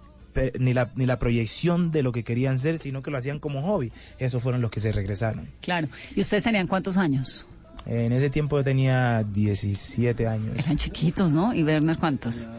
ni 0.59 0.73
la, 0.73 0.89
ni 0.95 1.05
la 1.05 1.19
proyección 1.19 1.91
de 1.91 2.01
lo 2.01 2.11
que 2.11 2.23
querían 2.23 2.57
ser, 2.57 2.79
sino 2.79 3.03
que 3.03 3.11
lo 3.11 3.19
hacían 3.19 3.37
como 3.37 3.61
hobby. 3.61 3.91
Esos 4.17 4.41
fueron 4.41 4.61
los 4.61 4.71
que 4.71 4.79
se 4.79 4.91
regresaron. 4.91 5.47
Claro. 5.61 5.87
¿Y 6.15 6.21
ustedes 6.21 6.41
tenían 6.41 6.65
cuántos 6.65 6.97
años? 6.97 7.45
En 7.85 8.11
ese 8.13 8.31
tiempo 8.31 8.57
yo 8.57 8.63
tenía 8.63 9.23
17 9.23 10.25
años. 10.27 10.57
Eran 10.57 10.77
chiquitos, 10.77 11.33
¿no? 11.33 11.53
¿Y 11.53 11.63
Werner 11.63 11.97
cuántos? 11.97 12.49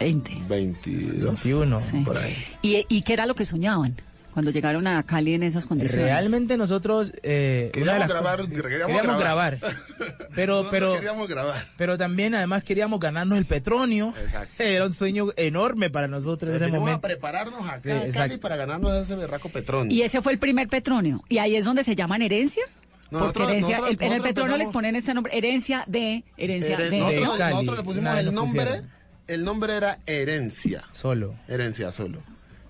20. 0.00 0.42
22. 0.48 1.22
21, 1.22 1.78
Sí. 1.80 1.98
por 2.04 2.18
ahí. 2.18 2.34
¿Y, 2.62 2.84
¿Y 2.88 3.02
qué 3.02 3.12
era 3.12 3.26
lo 3.26 3.34
que 3.34 3.44
soñaban 3.44 3.94
cuando 4.32 4.50
llegaron 4.50 4.86
a 4.86 5.02
Cali 5.04 5.34
en 5.34 5.42
esas 5.42 5.66
condiciones? 5.66 6.06
Realmente 6.06 6.56
nosotros 6.56 7.12
eh, 7.22 7.70
Queríamos 7.72 8.08
grabar, 8.08 8.38
cosas- 8.40 8.52
queríamos 8.52 8.70
queríamos 8.86 9.18
grabar. 9.20 9.58
grabar. 9.58 9.76
pero 10.34 10.52
Nosotros 10.62 10.70
pero 10.70 10.94
queríamos 10.94 11.28
grabar. 11.28 11.66
pero 11.76 11.98
también 11.98 12.34
además 12.34 12.64
queríamos 12.64 12.98
ganarnos 13.00 13.38
el 13.38 13.44
petronio. 13.44 14.12
Era 14.58 14.86
un 14.86 14.92
sueño 14.92 15.28
enorme 15.36 15.90
para 15.90 16.08
nosotros 16.08 16.50
en 16.50 16.56
ese 16.56 16.64
Venimos 16.66 16.80
a 16.88 16.90
momento. 16.92 17.08
prepararnos 17.08 17.68
acá 17.68 17.80
Sí, 17.82 17.90
a 17.90 17.94
Cali 17.98 18.06
exacto. 18.08 18.40
para 18.40 18.56
ganarnos 18.56 19.02
ese 19.02 19.14
berraco 19.16 19.48
petróleo. 19.50 19.92
Y 19.92 20.02
ese 20.02 20.22
fue 20.22 20.32
el 20.32 20.38
primer 20.38 20.68
petronio. 20.68 21.22
¿Y 21.28 21.38
ahí 21.38 21.56
es 21.56 21.64
donde 21.64 21.84
se 21.84 21.94
llaman 21.94 22.22
herencia? 22.22 22.62
Porque 23.10 23.18
Nosotros- 23.26 23.48
herencia, 23.50 23.76
nosotros- 23.76 24.00
el- 24.00 24.06
en 24.06 24.12
el 24.14 24.22
petronio 24.22 24.56
les 24.56 24.70
ponen 24.70 24.96
este 24.96 25.12
nombre, 25.12 25.36
herencia 25.36 25.84
de, 25.86 26.24
herencia 26.38 26.78
Heren- 26.78 26.90
de. 26.90 26.98
nosotros, 26.98 27.38
nosotros 27.50 27.76
le 27.76 27.82
pusimos 27.84 28.18
el 28.18 28.32
nombre, 28.32 28.62
pusieron. 28.64 28.90
el 29.26 29.44
nombre 29.44 29.76
era 29.76 29.98
herencia, 30.06 30.82
Solo. 30.92 31.34
herencia 31.46 31.92
solo. 31.92 32.20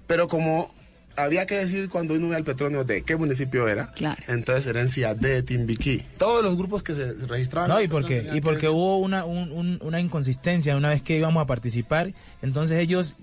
Pero 0.09 0.27
como 0.27 0.75
había 1.17 1.47
que 1.47 1.57
decir 1.57 1.89
cuando 1.89 2.15
uno 2.15 2.29
iba 2.29 2.37
al 2.37 2.45
petróleo 2.45 2.85
de 2.85 3.03
qué 3.03 3.17
municipio 3.17 3.69
era, 3.69 3.93
entonces 4.29 4.67
herencia 4.67 5.15
de 5.15 5.43
Timbiquí. 5.43 6.03
Todos 6.19 6.43
los 6.43 6.57
grupos 6.57 6.83
que 6.83 6.95
se 6.95 7.13
registraban. 7.27 7.69
No, 7.69 7.81
y 7.83 7.89
porque, 7.89 8.27
y 8.31 8.35
que 8.37 8.43
porque 8.43 8.69
hubo 8.69 8.99
una, 8.99 9.25
un- 9.25 9.53
un- 9.53 9.79
una 9.83 10.01
inconsistencia 10.01 10.77
una 10.77 10.89
vez 10.91 11.03
que 11.03 11.17
íbamos 11.17 11.43
a 11.43 11.47
participar. 11.47 12.13
Entonces 12.43 12.79
ellos 12.79 13.15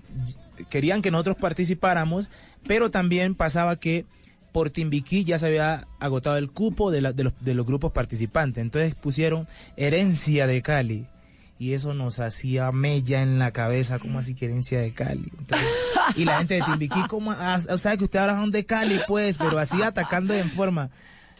querían 0.68 1.02
que 1.02 1.10
nosotros 1.10 1.36
participáramos, 1.36 2.28
pero 2.66 2.90
también 2.90 3.34
pasaba 3.34 3.76
que 3.76 4.04
por 4.52 4.70
Timbiquí 4.70 5.24
ya 5.24 5.38
se 5.38 5.46
había 5.46 5.86
agotado 6.00 6.36
el 6.36 6.50
cupo 6.50 6.90
de, 6.90 7.00
la- 7.00 7.12
de 7.12 7.24
los, 7.24 7.32
de 7.40 7.54
los 7.54 7.64
grupos 7.66 7.92
participantes. 7.92 8.60
Entonces 8.62 8.94
pusieron 8.94 9.46
herencia 9.76 10.46
de 10.46 10.60
Cali. 10.62 11.06
Y 11.60 11.74
eso 11.74 11.92
nos 11.92 12.20
hacía 12.20 12.72
mella 12.72 13.20
en 13.20 13.38
la 13.38 13.50
cabeza, 13.52 13.98
como 13.98 14.18
así 14.18 14.34
que 14.34 14.46
herencia 14.46 14.80
de 14.80 14.94
Cali? 14.94 15.30
Entonces, 15.38 15.68
y 16.16 16.24
la 16.24 16.38
gente 16.38 16.54
de 16.54 16.62
Timbiquí, 16.62 17.06
como, 17.06 17.32
o 17.32 17.78
sea 17.78 17.96
que 17.98 18.04
ustedes 18.04 18.22
ahora 18.22 18.40
son 18.40 18.50
de 18.50 18.64
Cali, 18.64 18.98
pues, 19.06 19.36
pero 19.36 19.58
así 19.58 19.82
atacando 19.82 20.32
en 20.34 20.50
forma. 20.50 20.88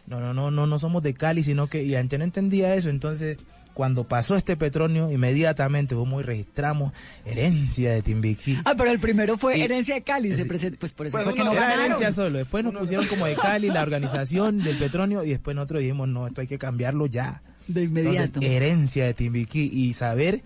No, 0.05 0.19
no, 0.19 0.33
no, 0.35 0.51
no, 0.51 0.67
no 0.67 0.77
somos 0.79 1.01
de 1.01 1.15
Cali, 1.15 1.41
sino 1.41 1.65
que 1.67 1.81
y 1.83 1.89
la 1.89 1.97
gente 1.99 2.19
no 2.19 2.23
entendía 2.23 2.75
eso. 2.75 2.89
Entonces, 2.91 3.39
cuando 3.73 4.03
pasó 4.07 4.35
este 4.35 4.55
petróleo, 4.57 5.09
inmediatamente 5.11 5.95
fuimos 5.95 6.21
y 6.21 6.25
registramos 6.25 6.93
herencia 7.25 7.91
de 7.93 8.03
Timbiquí. 8.03 8.59
Ah, 8.65 8.75
pero 8.77 8.91
el 8.91 8.99
primero 8.99 9.37
fue 9.39 9.57
Y- 9.57 9.61
herencia 9.63 9.95
de 9.95 10.03
Cali. 10.03 10.33
Se 10.35 10.45
present- 10.47 10.77
pues 10.77 10.91
por 10.91 11.07
eso 11.07 11.17
Pues 11.17 11.23
fue 11.25 11.33
que 11.33 11.43
no 11.43 11.51
era 11.53 11.61
ganaron. 11.61 11.85
herencia 11.85 12.11
solo. 12.11 12.37
Después 12.37 12.63
nos 12.63 12.75
pusieron 12.75 13.07
como 13.07 13.25
de 13.25 13.35
Cali, 13.35 13.69
la 13.69 13.81
organización 13.83 14.59
del 14.59 14.77
petróleo, 14.77 15.23
y 15.23 15.29
después 15.31 15.55
nosotros 15.55 15.81
dijimos, 15.81 16.07
no, 16.09 16.27
esto 16.27 16.41
hay 16.41 16.47
que 16.47 16.59
cambiarlo 16.59 17.07
ya. 17.07 17.41
De 17.73 17.83
inmediato. 17.83 18.23
Entonces, 18.23 18.51
herencia 18.51 19.05
de 19.05 19.13
Timbiquí. 19.13 19.69
Y 19.73 19.93
saber 19.93 20.41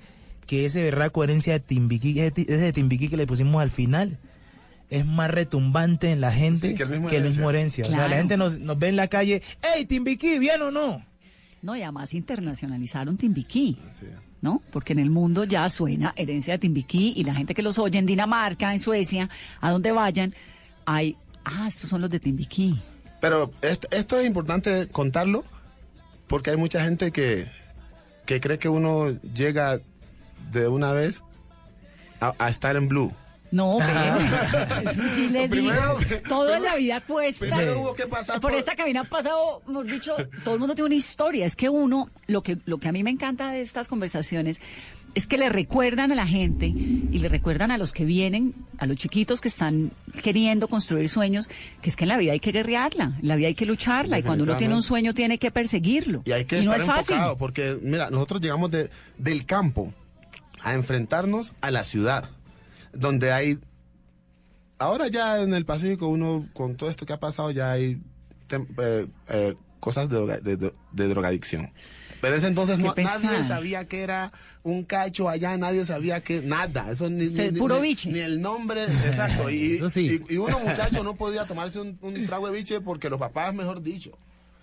que 0.47 0.65
ese 0.65 0.83
berraco 0.83 1.23
herencia 1.23 1.53
de 1.53 1.59
Timbiquí, 1.59 2.19
ese, 2.19 2.31
de 2.45 2.73
Timbiquí 2.73 3.07
que 3.07 3.17
le 3.17 3.25
pusimos 3.27 3.61
al 3.61 3.69
final, 3.71 4.17
es 4.89 5.05
más 5.05 5.31
retumbante 5.31 6.11
en 6.11 6.21
la 6.21 6.31
gente 6.31 6.69
Sí, 6.69 6.75
que 6.75 6.83
el 6.83 6.89
mismo 6.89 7.07
que 7.07 7.17
el 7.17 7.23
mismo 7.23 7.49
herencia. 7.49 7.83
O 7.83 7.87
sea, 7.87 7.95
Claro. 7.95 8.09
la 8.11 8.17
gente 8.17 8.37
nos, 8.37 8.59
nos 8.59 8.77
ve 8.77 8.89
en 8.89 8.95
la 8.95 9.07
calle, 9.07 9.41
¡Ey, 9.75 9.85
Timbiquí, 9.85 10.37
bien 10.39 10.61
o 10.61 10.69
no! 10.71 11.03
No, 11.61 11.75
y 11.75 11.81
además 11.81 12.13
internacionalizaron 12.13 13.17
Timbiquí. 13.17 13.77
¿No? 14.41 14.61
Porque 14.71 14.93
en 14.93 14.99
el 14.99 15.09
mundo 15.09 15.43
ya 15.45 15.67
suena 15.71 16.13
herencia 16.15 16.53
de 16.53 16.59
Timbiquí 16.59 17.13
y 17.15 17.23
la 17.23 17.33
gente 17.33 17.55
que 17.55 17.63
los 17.63 17.79
oye 17.79 17.97
en 17.97 18.05
Dinamarca, 18.05 18.71
en 18.71 18.79
Suecia, 18.79 19.27
a 19.59 19.71
donde 19.71 19.91
vayan, 19.91 20.35
hay. 20.85 21.17
Ah, 21.43 21.65
estos 21.67 21.89
son 21.89 22.01
los 22.01 22.11
de 22.11 22.19
Timbiquí. 22.19 22.79
Pero 23.21 23.51
esto, 23.63 23.87
esto 23.89 24.19
es 24.19 24.27
importante 24.27 24.87
contarlo 24.91 25.43
porque 26.27 26.51
hay 26.51 26.57
mucha 26.57 26.83
gente 26.83 27.11
que, 27.11 27.47
que 28.25 28.39
cree 28.39 28.57
que 28.59 28.69
uno 28.69 29.09
llega 29.33 29.79
de 30.51 30.67
una 30.67 30.91
vez 30.91 31.23
a, 32.19 32.33
a 32.39 32.49
estar 32.49 32.75
en 32.75 32.87
blue. 32.87 33.13
No, 33.51 33.77
pero 33.79 34.91
eso 34.91 35.01
sí 35.15 35.29
les 35.29 35.49
digo. 35.49 35.69
Primero- 35.69 35.97
Todo 36.27 36.55
en 36.55 36.63
la 36.63 36.75
vida 36.75 36.99
cuesta. 37.01 37.45
primero 37.45 37.79
hubo 37.79 37.93
que 37.95 38.05
pasar 38.07 38.41
por, 38.41 38.51
por- 38.51 38.59
esta 38.59 38.75
cabina 38.75 39.01
ha 39.01 39.03
pasado, 39.05 39.61
hemos 39.67 39.85
dicho, 39.85 40.15
todo 40.43 40.55
el 40.55 40.59
mundo 40.59 40.75
tiene 40.75 40.87
una 40.87 40.95
historia. 40.95 41.45
Es 41.45 41.55
que 41.55 41.69
uno, 41.69 42.09
lo 42.27 42.41
que, 42.41 42.57
lo 42.65 42.79
que 42.79 42.89
a 42.89 42.91
mí 42.91 43.03
me 43.03 43.11
encanta 43.11 43.51
de 43.51 43.61
estas 43.61 43.87
conversaciones 43.87 44.59
es 45.15 45.27
que 45.27 45.37
le 45.37 45.49
recuerdan 45.49 46.11
a 46.11 46.15
la 46.15 46.27
gente 46.27 46.67
y 46.67 47.19
le 47.19 47.29
recuerdan 47.29 47.71
a 47.71 47.77
los 47.77 47.91
que 47.93 48.05
vienen, 48.05 48.53
a 48.77 48.85
los 48.85 48.97
chiquitos 48.97 49.41
que 49.41 49.47
están 49.47 49.91
queriendo 50.21 50.67
construir 50.67 51.07
sueños, 51.09 51.49
que 51.81 51.89
es 51.89 51.95
que 51.95 52.03
en 52.03 52.09
la 52.09 52.17
vida 52.17 52.33
hay 52.33 52.39
que 52.41 52.51
guerrearla, 52.51 53.17
en 53.21 53.27
la 53.27 53.35
vida 53.37 53.47
hay 53.47 53.55
que 53.55 53.65
lucharla 53.65 54.19
y 54.19 54.23
cuando 54.23 54.43
uno 54.43 54.57
tiene 54.57 54.75
un 54.75 54.83
sueño 54.83 55.13
tiene 55.13 55.37
que 55.39 55.49
perseguirlo. 55.51 56.21
Y 56.25 56.31
hay 56.33 56.45
que 56.45 56.61
no 56.63 56.73
estar 56.73 56.79
es 56.99 57.07
fácil. 57.07 57.37
porque, 57.39 57.77
mira, 57.81 58.09
nosotros 58.11 58.41
llegamos 58.41 58.69
de, 58.71 58.89
del 59.17 59.45
campo 59.45 59.93
a 60.61 60.73
enfrentarnos 60.73 61.53
a 61.61 61.71
la 61.71 61.83
ciudad, 61.83 62.29
donde 62.93 63.31
hay... 63.31 63.57
Ahora 64.77 65.07
ya 65.07 65.41
en 65.41 65.53
el 65.53 65.63
Pacífico, 65.65 66.07
uno, 66.09 66.47
con 66.53 66.75
todo 66.75 66.89
esto 66.89 67.05
que 67.05 67.13
ha 67.13 67.19
pasado, 67.19 67.49
ya 67.51 67.71
hay 67.71 67.97
tem- 68.49 68.67
eh, 68.77 69.07
eh, 69.29 69.55
cosas 69.79 70.09
de, 70.09 70.15
droga- 70.17 70.39
de- 70.41 70.57
de- 70.57 70.73
de 70.91 71.07
drogadicción. 71.07 71.71
Pero 72.25 72.33
en 72.33 72.39
ese 72.39 72.47
entonces 72.47 72.79
no, 72.79 72.91
nadie 72.97 73.43
sabía 73.43 73.85
que 73.85 74.01
era 74.01 74.31
un 74.63 74.83
cacho 74.83 75.29
allá, 75.29 75.55
nadie 75.57 75.85
sabía 75.85 76.21
que 76.21 76.41
nada, 76.41 76.89
eso 76.89 77.07
ni, 77.07 77.27
ni- 77.27 77.51
ni- 77.51 77.59
puro 77.59 77.75
ni- 77.75 77.81
biche. 77.89 78.11
ni 78.11 78.17
el 78.17 78.41
nombre, 78.41 78.85
exacto. 78.85 79.47
Y, 79.51 79.73
Eso 79.75 79.91
sí. 79.91 80.19
y, 80.27 80.33
y 80.33 80.37
uno 80.37 80.59
muchacho 80.59 81.03
no 81.03 81.15
podía 81.15 81.45
tomarse 81.45 81.79
un, 81.79 81.99
un 82.01 82.25
trago 82.25 82.47
de 82.47 82.53
biche 82.57 82.81
porque 82.81 83.11
los 83.11 83.19
papás, 83.19 83.53
mejor 83.53 83.79
dicho. 83.83 84.09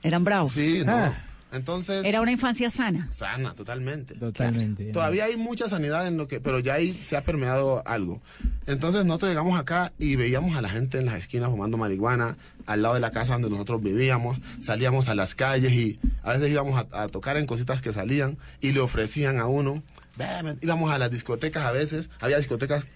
Eran 0.03 0.25
bravos. 0.25 0.51
Sí, 0.55 0.83
no. 0.85 0.91
Ah. 0.93 1.15
Entonces, 1.53 2.05
Era 2.05 2.21
una 2.21 2.33
infancia 2.33 2.71
sana. 2.71 3.09
sana, 3.13 3.55
totalmente. 3.55 4.15
Totalmente. 4.15 4.87
Todavía 4.93 5.25
hay 5.27 5.37
mucha 5.37 5.69
sanidad 5.69 6.07
en 6.07 6.17
lo 6.17 6.27
que, 6.29 6.41
pero 6.41 6.59
ya 6.61 6.75
ahí 6.75 6.93
se 7.03 7.17
ha 7.17 7.23
permeado 7.23 7.83
algo. 7.87 8.23
Entonces 8.67 9.05
nosotros 9.05 9.31
llegamos 9.31 9.59
acá 9.59 9.93
y 9.99 10.17
veíamos 10.17 10.57
a 10.57 10.63
la 10.63 10.69
gente 10.69 10.99
en 10.99 11.07
las 11.07 11.17
esquinas 11.17 11.51
fumando 11.51 11.77
marihuana, 11.77 12.37
al 12.67 12.83
lado 12.83 12.95
de 12.95 13.01
la 13.01 13.11
casa 13.11 13.35
donde 13.35 13.51
nosotros 13.51 13.83
vivíamos, 13.83 14.39
salíamos 14.63 15.09
a 15.09 15.15
las 15.15 15.35
calles 15.35 15.73
y 15.73 15.99
a 16.23 16.33
veces 16.33 16.51
íbamos 16.51 16.85
a, 16.93 17.03
a 17.03 17.09
tocar 17.09 17.37
en 17.37 17.47
cositas 17.47 17.83
que 17.83 17.93
salían 17.93 18.39
y 18.61 18.73
le 18.73 18.81
ofrecían 18.81 19.39
a 19.39 19.47
uno. 19.47 19.83
"Ven, 20.17 20.59
íbamos 20.61 20.91
a 20.93 20.99
las 20.99 21.11
discotecas 21.11 21.65
a 21.65 21.73
veces, 21.73 22.09
había 22.21 22.37
discotecas, 22.39 22.87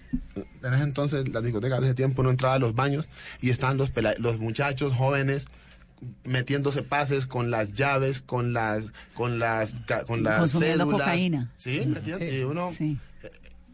en 0.63 0.73
ese 0.73 0.83
entonces 0.83 1.27
las 1.29 1.43
discotecas 1.43 1.81
de 1.81 1.87
ese 1.87 1.95
tiempo 1.95 2.23
no 2.23 2.29
entraba 2.29 2.55
a 2.55 2.59
los 2.59 2.75
baños 2.75 3.09
y 3.41 3.49
estaban 3.49 3.77
los, 3.77 3.91
los 4.19 4.39
muchachos 4.39 4.93
jóvenes 4.93 5.47
metiéndose 6.25 6.83
pases 6.83 7.25
con 7.25 7.49
las 7.51 7.73
llaves, 7.73 8.21
con 8.21 8.53
las, 8.53 8.85
con 9.13 9.39
las, 9.39 9.73
con 10.05 10.23
las 10.23 10.39
Consumiendo 10.39 10.85
cédulas. 10.85 10.99
cocaína. 11.07 11.51
Sí, 11.57 11.81
metiendo- 11.87 12.25
y 12.25 12.43
uno, 12.43 12.71
Sí. 12.71 12.97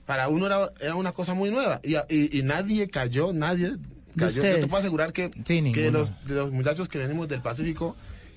para 0.05 0.27
uno 0.29 0.45
era, 0.45 0.69
era 0.79 0.95
una 0.95 1.11
cosa 1.11 1.33
muy 1.33 1.49
nueva 1.49 1.79
y, 1.83 1.95
y, 2.09 2.39
y 2.39 2.43
nadie 2.43 2.87
cayó, 2.89 3.33
nadie 3.33 3.71
sea, 4.17 4.29
yo, 4.29 4.41
te 4.41 4.67
puedo 4.67 4.77
asegurar 4.77 5.11
que, 5.13 5.31
que 5.31 5.61
ninguno. 5.61 5.91
los, 5.91 6.13
los 6.27 6.51
muchachos 6.51 6.87
que 6.87 6.97
venimos 6.99 7.27
del 7.27 7.41
Pacífico, 7.41 7.95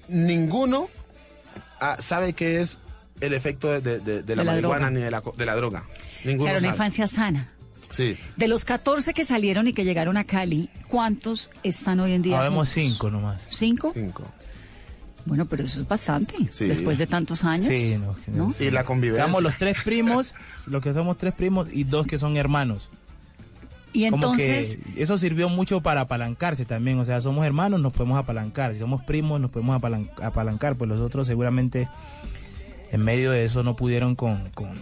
ninguno 0.09 0.89
ah, 1.81 1.97
sabe 2.01 2.33
qué 2.33 2.61
es 2.61 2.79
el 3.21 3.35
efecto 3.35 3.69
de, 3.71 3.81
de- 3.81 3.99
de- 4.01 4.23
de 4.23 4.37
la 4.37 4.45
marihuana 4.45 4.87
droga. 4.87 4.91
ni 4.91 5.01
de 5.01 5.11
la, 5.11 5.21
co- 5.21 5.33
de 5.37 5.47
la 5.47 5.55
droga. 5.57 5.85
Ninguno 6.25 6.45
Claro, 6.47 6.59
una 6.59 6.61
sabe. 6.61 6.75
infancia 6.75 7.07
sana. 7.07 7.53
Sí. 7.91 8.17
De 8.37 8.49
los 8.49 8.65
14 8.65 9.15
que 9.15 9.25
salieron 9.25 9.69
y 9.69 9.73
que 9.73 9.85
llegaron 9.85 10.17
a 10.17 10.25
Cali, 10.25 10.69
¿cuántos 10.89 11.51
están 11.63 12.01
hoy 12.01 12.13
en 12.13 12.23
día? 12.23 12.39
Habemos 12.41 12.73
juntos? 12.73 12.91
cinco 12.93 13.11
nomás. 13.11 13.47
¿Cinco? 13.51 13.91
Cinco. 13.95 14.25
Bueno, 15.25 15.47
pero 15.47 15.65
eso 15.65 15.81
es 15.81 15.89
bastante. 15.89 16.35
Sí. 16.53 16.67
Después 16.67 16.99
de 16.99 17.07
tantos 17.07 17.43
años. 17.45 17.65
Sí, 17.67 17.97
no, 17.99 18.15
¿no? 18.29 18.53
Y 18.61 18.71
la 18.71 18.85
convivencia. 18.85 19.25
Estamos 19.25 19.43
los 19.43 19.57
tres 19.59 19.77
primos, 19.85 20.35
los 20.69 20.83
que 20.83 20.93
somos 20.95 21.19
tres 21.19 21.33
primos 21.35 21.69
y 21.73 21.85
dos 21.85 22.07
que 22.07 22.17
son 22.19 22.37
hermanos. 22.37 22.89
Y 23.93 24.09
Como 24.11 24.17
entonces, 24.27 24.77
que 24.95 25.03
eso 25.03 25.17
sirvió 25.19 25.49
mucho 25.49 25.81
para 25.81 26.03
apalancarse 26.03 26.65
también. 26.67 26.99
O 27.01 27.05
sea, 27.05 27.21
somos 27.21 27.47
hermanos, 27.47 27.81
nos 27.81 27.93
podemos 27.95 28.19
apalancar. 28.19 28.73
Si 28.75 28.79
somos 28.81 29.03
primos, 29.03 29.41
nos 29.41 29.51
podemos 29.51 29.81
apalan- 29.81 30.11
apalancar. 30.23 30.77
Pues 30.77 30.89
los 30.91 31.01
otros 31.01 31.27
seguramente 31.27 31.89
en 32.93 33.01
medio 33.03 33.31
de 33.33 33.45
eso 33.47 33.63
no 33.63 33.75
pudieron 33.75 34.15
con... 34.15 34.51
con 34.51 34.75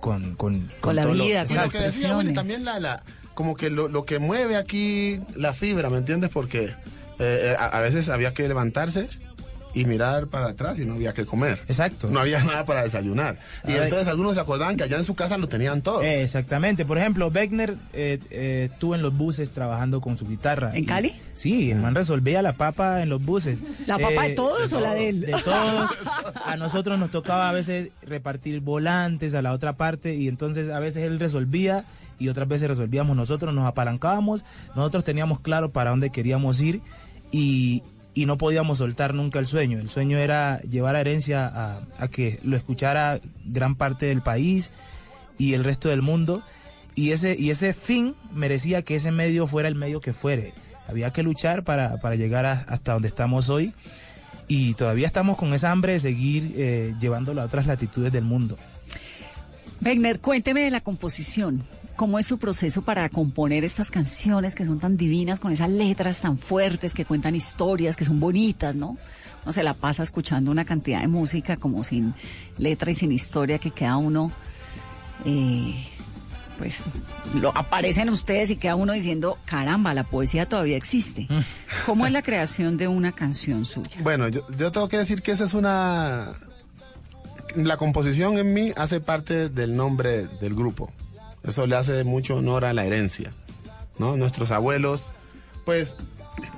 con, 0.00 0.34
con, 0.36 0.70
Con 0.80 0.96
la 0.96 1.04
lo- 1.04 1.12
vida, 1.12 1.44
con 1.46 1.56
Y 1.56 1.58
lo 1.58 1.70
que 1.70 1.78
decía 1.78 2.16
Willy, 2.16 2.32
también 2.32 2.64
la, 2.64 2.78
la, 2.80 3.02
como 3.34 3.54
que 3.56 3.70
lo, 3.70 3.88
lo 3.88 4.04
que 4.04 4.18
mueve 4.18 4.56
aquí 4.56 5.20
la 5.36 5.52
fibra, 5.52 5.90
¿me 5.90 5.98
entiendes? 5.98 6.30
Porque 6.32 6.64
eh, 6.64 6.74
eh, 7.18 7.56
a, 7.58 7.66
a 7.66 7.80
veces 7.80 8.08
había 8.08 8.32
que 8.34 8.46
levantarse 8.48 9.08
y 9.80 9.84
mirar 9.84 10.26
para 10.26 10.48
atrás 10.48 10.78
y 10.78 10.84
no 10.84 10.94
había 10.94 11.12
que 11.12 11.24
comer. 11.24 11.60
Exacto. 11.68 12.08
No 12.08 12.20
había 12.20 12.42
nada 12.44 12.64
para 12.66 12.82
desayunar. 12.82 13.38
Y 13.66 13.72
Ay. 13.72 13.80
entonces 13.84 14.08
algunos 14.08 14.34
se 14.34 14.40
acordaban 14.40 14.76
que 14.76 14.84
allá 14.84 14.96
en 14.96 15.04
su 15.04 15.14
casa 15.14 15.38
lo 15.38 15.48
tenían 15.48 15.82
todo. 15.82 16.02
Eh, 16.02 16.22
exactamente. 16.22 16.84
Por 16.84 16.98
ejemplo, 16.98 17.30
Beckner 17.30 17.76
eh, 17.92 18.18
eh, 18.30 18.68
estuvo 18.72 18.94
en 18.94 19.02
los 19.02 19.16
buses 19.16 19.48
trabajando 19.52 20.00
con 20.00 20.16
su 20.16 20.26
guitarra. 20.26 20.70
¿En 20.74 20.84
Y- 20.84 20.86
Cali? 20.86 21.12
Sí, 21.34 21.70
el 21.70 21.78
man 21.78 21.94
resolvía 21.94 22.42
la 22.42 22.52
papa 22.54 23.02
en 23.02 23.08
los 23.08 23.24
buses. 23.24 23.58
¿La 23.86 23.98
papa 23.98 24.22
de 24.24 24.32
Eh, 24.32 24.34
todos 24.34 24.72
o 24.72 24.80
la 24.80 24.94
de 24.94 25.08
él? 25.08 25.20
De 25.20 25.32
todos. 25.44 25.90
A 26.46 26.56
nosotros 26.56 26.98
nos 26.98 27.10
tocaba 27.10 27.48
a 27.48 27.52
veces 27.52 27.90
repartir 28.02 28.60
volantes 28.60 29.34
a 29.34 29.42
la 29.42 29.52
otra 29.52 29.74
parte 29.76 30.14
y 30.14 30.28
entonces 30.28 30.68
a 30.70 30.78
veces 30.78 31.04
él 31.04 31.18
resolvía 31.20 31.84
y 32.18 32.28
otras 32.28 32.48
veces 32.48 32.68
resolvíamos 32.68 33.16
nosotros, 33.16 33.52
nos 33.54 33.66
apalancábamos, 33.66 34.44
nosotros 34.74 35.04
teníamos 35.04 35.40
claro 35.40 35.70
para 35.70 35.90
dónde 35.90 36.10
queríamos 36.10 36.60
ir 36.60 36.80
y, 37.30 37.82
y 38.18 38.26
no 38.26 38.36
podíamos 38.36 38.78
soltar 38.78 39.14
nunca 39.14 39.38
el 39.38 39.46
sueño. 39.46 39.78
El 39.78 39.90
sueño 39.90 40.18
era 40.18 40.60
llevar 40.62 40.96
a 40.96 41.00
herencia 41.00 41.78
a, 42.00 42.08
que 42.08 42.40
lo 42.42 42.56
escuchara 42.56 43.20
gran 43.44 43.76
parte 43.76 44.06
del 44.06 44.22
país 44.22 44.72
y 45.38 45.54
el 45.54 45.62
resto 45.62 45.88
del 45.88 46.02
mundo. 46.02 46.42
Y 46.96 47.12
ese, 47.12 47.36
y 47.38 47.50
ese 47.50 47.72
fin 47.74 48.16
merecía 48.34 48.82
que 48.82 48.96
ese 48.96 49.12
medio 49.12 49.46
fuera 49.46 49.68
el 49.68 49.76
medio 49.76 50.00
que 50.00 50.12
fuere. 50.12 50.52
Había 50.88 51.12
que 51.12 51.22
luchar 51.22 51.62
para, 51.62 52.00
para 52.00 52.16
llegar 52.16 52.44
hasta 52.44 52.94
donde 52.94 53.06
estamos 53.06 53.50
hoy. 53.50 53.72
Y 54.48 54.74
todavía 54.74 55.06
estamos 55.06 55.36
con 55.36 55.54
esa 55.54 55.70
hambre 55.70 55.92
de 55.92 56.00
seguir 56.00 56.54
eh, 56.56 56.96
llevándolo 56.98 57.40
a 57.40 57.44
otras 57.44 57.68
latitudes 57.68 58.12
del 58.12 58.24
mundo. 58.24 58.58
Wegner, 59.80 60.18
cuénteme 60.18 60.62
de 60.62 60.72
la 60.72 60.80
composición. 60.80 61.62
¿Cómo 61.98 62.20
es 62.20 62.26
su 62.26 62.38
proceso 62.38 62.82
para 62.82 63.08
componer 63.08 63.64
estas 63.64 63.90
canciones 63.90 64.54
que 64.54 64.64
son 64.64 64.78
tan 64.78 64.96
divinas, 64.96 65.40
con 65.40 65.50
esas 65.50 65.68
letras 65.68 66.20
tan 66.20 66.38
fuertes, 66.38 66.94
que 66.94 67.04
cuentan 67.04 67.34
historias, 67.34 67.96
que 67.96 68.04
son 68.04 68.20
bonitas, 68.20 68.76
¿no? 68.76 68.96
No 69.44 69.52
se 69.52 69.64
la 69.64 69.74
pasa 69.74 70.04
escuchando 70.04 70.52
una 70.52 70.64
cantidad 70.64 71.00
de 71.00 71.08
música 71.08 71.56
como 71.56 71.82
sin 71.82 72.14
letra 72.56 72.92
y 72.92 72.94
sin 72.94 73.10
historia 73.10 73.58
que 73.58 73.72
queda 73.72 73.96
uno, 73.96 74.30
eh, 75.24 75.74
pues, 76.56 76.84
lo 77.34 77.50
aparecen 77.58 78.10
ustedes 78.10 78.50
y 78.50 78.56
queda 78.56 78.76
uno 78.76 78.92
diciendo, 78.92 79.36
caramba, 79.44 79.92
la 79.92 80.04
poesía 80.04 80.48
todavía 80.48 80.76
existe. 80.76 81.26
¿Cómo 81.84 82.06
es 82.06 82.12
la 82.12 82.22
creación 82.22 82.76
de 82.76 82.86
una 82.86 83.10
canción 83.10 83.64
suya? 83.64 83.98
Bueno, 84.04 84.28
yo, 84.28 84.46
yo 84.56 84.70
tengo 84.70 84.88
que 84.88 84.98
decir 84.98 85.20
que 85.20 85.32
esa 85.32 85.46
es 85.46 85.54
una... 85.54 86.30
La 87.56 87.76
composición 87.76 88.38
en 88.38 88.54
mí 88.54 88.70
hace 88.76 89.00
parte 89.00 89.48
del 89.48 89.74
nombre 89.74 90.28
del 90.40 90.54
grupo. 90.54 90.92
Eso 91.48 91.66
le 91.66 91.76
hace 91.76 92.04
mucho 92.04 92.36
honor 92.36 92.64
a 92.64 92.72
la 92.72 92.84
herencia. 92.84 93.32
¿no? 93.98 94.16
Nuestros 94.16 94.50
abuelos, 94.50 95.10
pues 95.64 95.96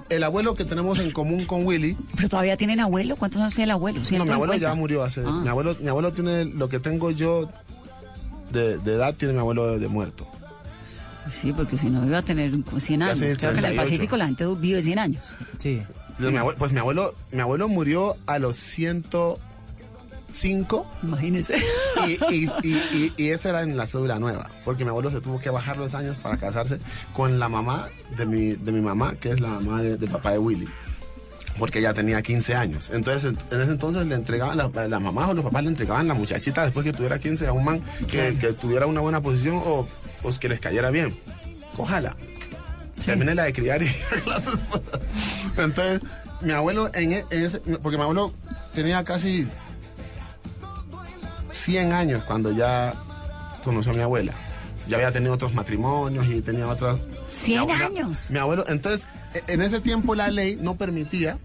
el 0.08 0.22
abuelo 0.22 0.54
que 0.54 0.64
tenemos 0.64 0.98
en 0.98 1.10
común 1.10 1.46
con 1.46 1.66
Willy. 1.66 1.96
Pero 2.16 2.28
todavía 2.28 2.56
tienen 2.56 2.80
abuelo, 2.80 3.16
¿cuántos 3.16 3.40
años 3.40 3.54
tiene 3.54 3.66
el 3.66 3.70
abuelo? 3.72 4.00
No, 4.12 4.24
mi 4.24 4.30
abuelo 4.30 4.56
ya 4.56 4.74
murió 4.74 5.02
hace. 5.02 5.22
Ah. 5.24 5.40
Mi, 5.42 5.48
abuelo, 5.48 5.76
mi 5.80 5.88
abuelo 5.88 6.12
tiene 6.12 6.44
lo 6.44 6.68
que 6.68 6.78
tengo 6.78 7.10
yo 7.10 7.48
de, 8.52 8.74
edad, 8.74 9.14
tiene 9.14 9.34
mi 9.34 9.40
abuelo 9.40 9.78
de, 9.78 9.88
muerto. 9.88 10.26
Pues 11.24 11.36
sí, 11.36 11.52
porque 11.52 11.78
si 11.78 11.88
no 11.88 12.04
iba 12.04 12.18
a 12.18 12.22
tener 12.22 12.52
100 12.52 13.02
años. 13.02 13.18
Creo 13.38 13.52
que 13.52 13.58
en 13.58 13.64
el 13.64 13.76
Pacífico 13.76 14.16
la 14.16 14.26
gente 14.26 14.46
vive 14.58 14.82
100 14.82 14.98
años. 14.98 15.34
Sí. 15.58 15.82
Pues 16.58 16.72
mi 16.72 16.78
abuelo, 16.78 17.14
mi 17.32 17.40
abuelo 17.40 17.68
murió 17.68 18.16
a 18.26 18.38
los 18.38 18.56
108 18.56 19.40
5. 20.32 20.86
Imagínense. 21.02 21.56
Y, 22.30 23.12
y, 23.16 23.30
esa 23.30 23.50
era 23.50 23.62
en 23.62 23.76
la 23.76 23.86
cédula 23.86 24.18
nueva, 24.18 24.48
porque 24.64 24.84
mi 24.84 24.90
abuelo 24.90 25.10
se 25.10 25.20
tuvo 25.20 25.38
que 25.38 25.50
bajar 25.50 25.76
los 25.76 25.94
años 25.94 26.16
para 26.16 26.38
casarse 26.38 26.78
con 27.12 27.38
la 27.38 27.48
mamá 27.48 27.88
de 28.16 28.24
mi, 28.26 28.52
de 28.52 28.72
mi 28.72 28.80
mamá, 28.80 29.14
que 29.20 29.30
es 29.30 29.40
la 29.40 29.48
mamá 29.48 29.82
del 29.82 30.08
papá 30.08 30.32
de 30.32 30.38
Willy. 30.38 30.68
Porque 31.58 31.82
ya 31.82 31.92
tenía 31.92 32.22
15 32.22 32.54
años. 32.54 32.90
Entonces, 32.90 33.34
en 33.50 33.60
ese 33.60 33.70
entonces 33.70 34.06
le 34.06 34.14
entregaban, 34.14 34.56
las 34.56 35.02
mamás 35.02 35.28
o 35.28 35.34
los 35.34 35.44
papás 35.44 35.62
le 35.62 35.68
entregaban 35.68 36.08
la 36.08 36.14
muchachita 36.14 36.64
después 36.64 36.84
que 36.86 36.92
tuviera 36.92 37.18
15 37.18 37.46
a 37.46 37.52
un 37.52 37.64
man 37.64 37.82
que, 38.08 38.32
tuviera 38.58 38.86
una 38.86 39.00
buena 39.00 39.20
posición 39.20 39.60
o, 39.64 39.86
que 40.40 40.48
les 40.48 40.60
cayera 40.60 40.90
bien. 40.90 41.14
Ojalá. 41.76 42.16
Sí. 42.98 43.06
Termine 43.06 43.34
la 43.34 43.44
de 43.44 43.52
criar 43.52 43.82
y 43.82 43.86
la 44.26 44.40
su 44.40 44.50
esposa. 44.50 45.00
Entonces, 45.58 46.00
mi 46.40 46.52
abuelo, 46.52 46.88
e, 46.94 47.02
en 47.02 47.12
ese, 47.30 47.60
porque 47.82 47.98
mi 47.98 48.02
abuelo 48.04 48.32
tenía 48.74 49.04
casi 49.04 49.46
100 51.60 51.92
años 51.92 52.24
cuando 52.24 52.52
ya 52.52 52.94
conoció 53.64 53.92
a 53.92 53.94
mi 53.94 54.02
abuela. 54.02 54.32
Ya 54.88 54.96
había 54.96 55.12
tenido 55.12 55.34
otros 55.34 55.54
matrimonios 55.54 56.26
y 56.28 56.40
tenía 56.42 56.66
otras... 56.68 56.98
100 57.30 57.60
Mi 57.66 57.72
abue- 57.72 57.84
años. 57.86 58.30
Mi 58.30 58.38
abuelo, 58.38 58.64
entonces, 58.68 59.06
e- 59.34 59.52
en 59.52 59.62
ese 59.62 59.80
tiempo 59.80 60.14
la 60.14 60.28
ley 60.28 60.58
no 60.60 60.74
permitía 60.76 61.38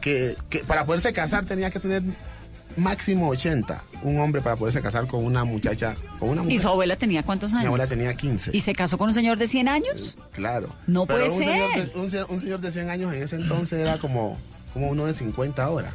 que, 0.00 0.36
que 0.48 0.60
para 0.60 0.84
poderse 0.84 1.12
casar 1.12 1.44
tenía 1.46 1.70
que 1.70 1.80
tener 1.80 2.02
máximo 2.76 3.28
80. 3.30 3.82
Un 4.02 4.20
hombre 4.20 4.40
para 4.40 4.56
poderse 4.56 4.80
casar 4.80 5.06
con 5.08 5.24
una 5.24 5.42
muchacha, 5.44 5.94
con 6.18 6.28
una 6.30 6.44
¿Y 6.52 6.58
su 6.60 6.68
abuela 6.68 6.96
tenía 6.96 7.22
cuántos 7.24 7.52
años? 7.52 7.62
Mi 7.64 7.66
abuela 7.66 7.86
tenía 7.88 8.14
15. 8.14 8.50
¿Y 8.54 8.60
se 8.60 8.72
casó 8.72 8.96
con 8.98 9.08
un 9.08 9.14
señor 9.14 9.36
de 9.38 9.48
100 9.48 9.68
años? 9.68 10.16
Claro. 10.32 10.68
No 10.86 11.06
Pero 11.06 11.24
puede 11.26 11.30
un 11.32 11.38
Señor 11.44 11.70
ser. 11.72 11.92
de, 11.92 11.98
un, 12.00 12.10
se- 12.10 12.24
un 12.24 12.40
señor 12.40 12.60
de 12.60 12.70
100 12.72 12.88
años 12.90 13.12
en 13.14 13.22
ese 13.24 13.36
entonces 13.36 13.80
era 13.80 13.98
como, 13.98 14.38
como 14.72 14.88
uno 14.90 15.06
de 15.06 15.12
50 15.14 15.62
ahora. 15.64 15.90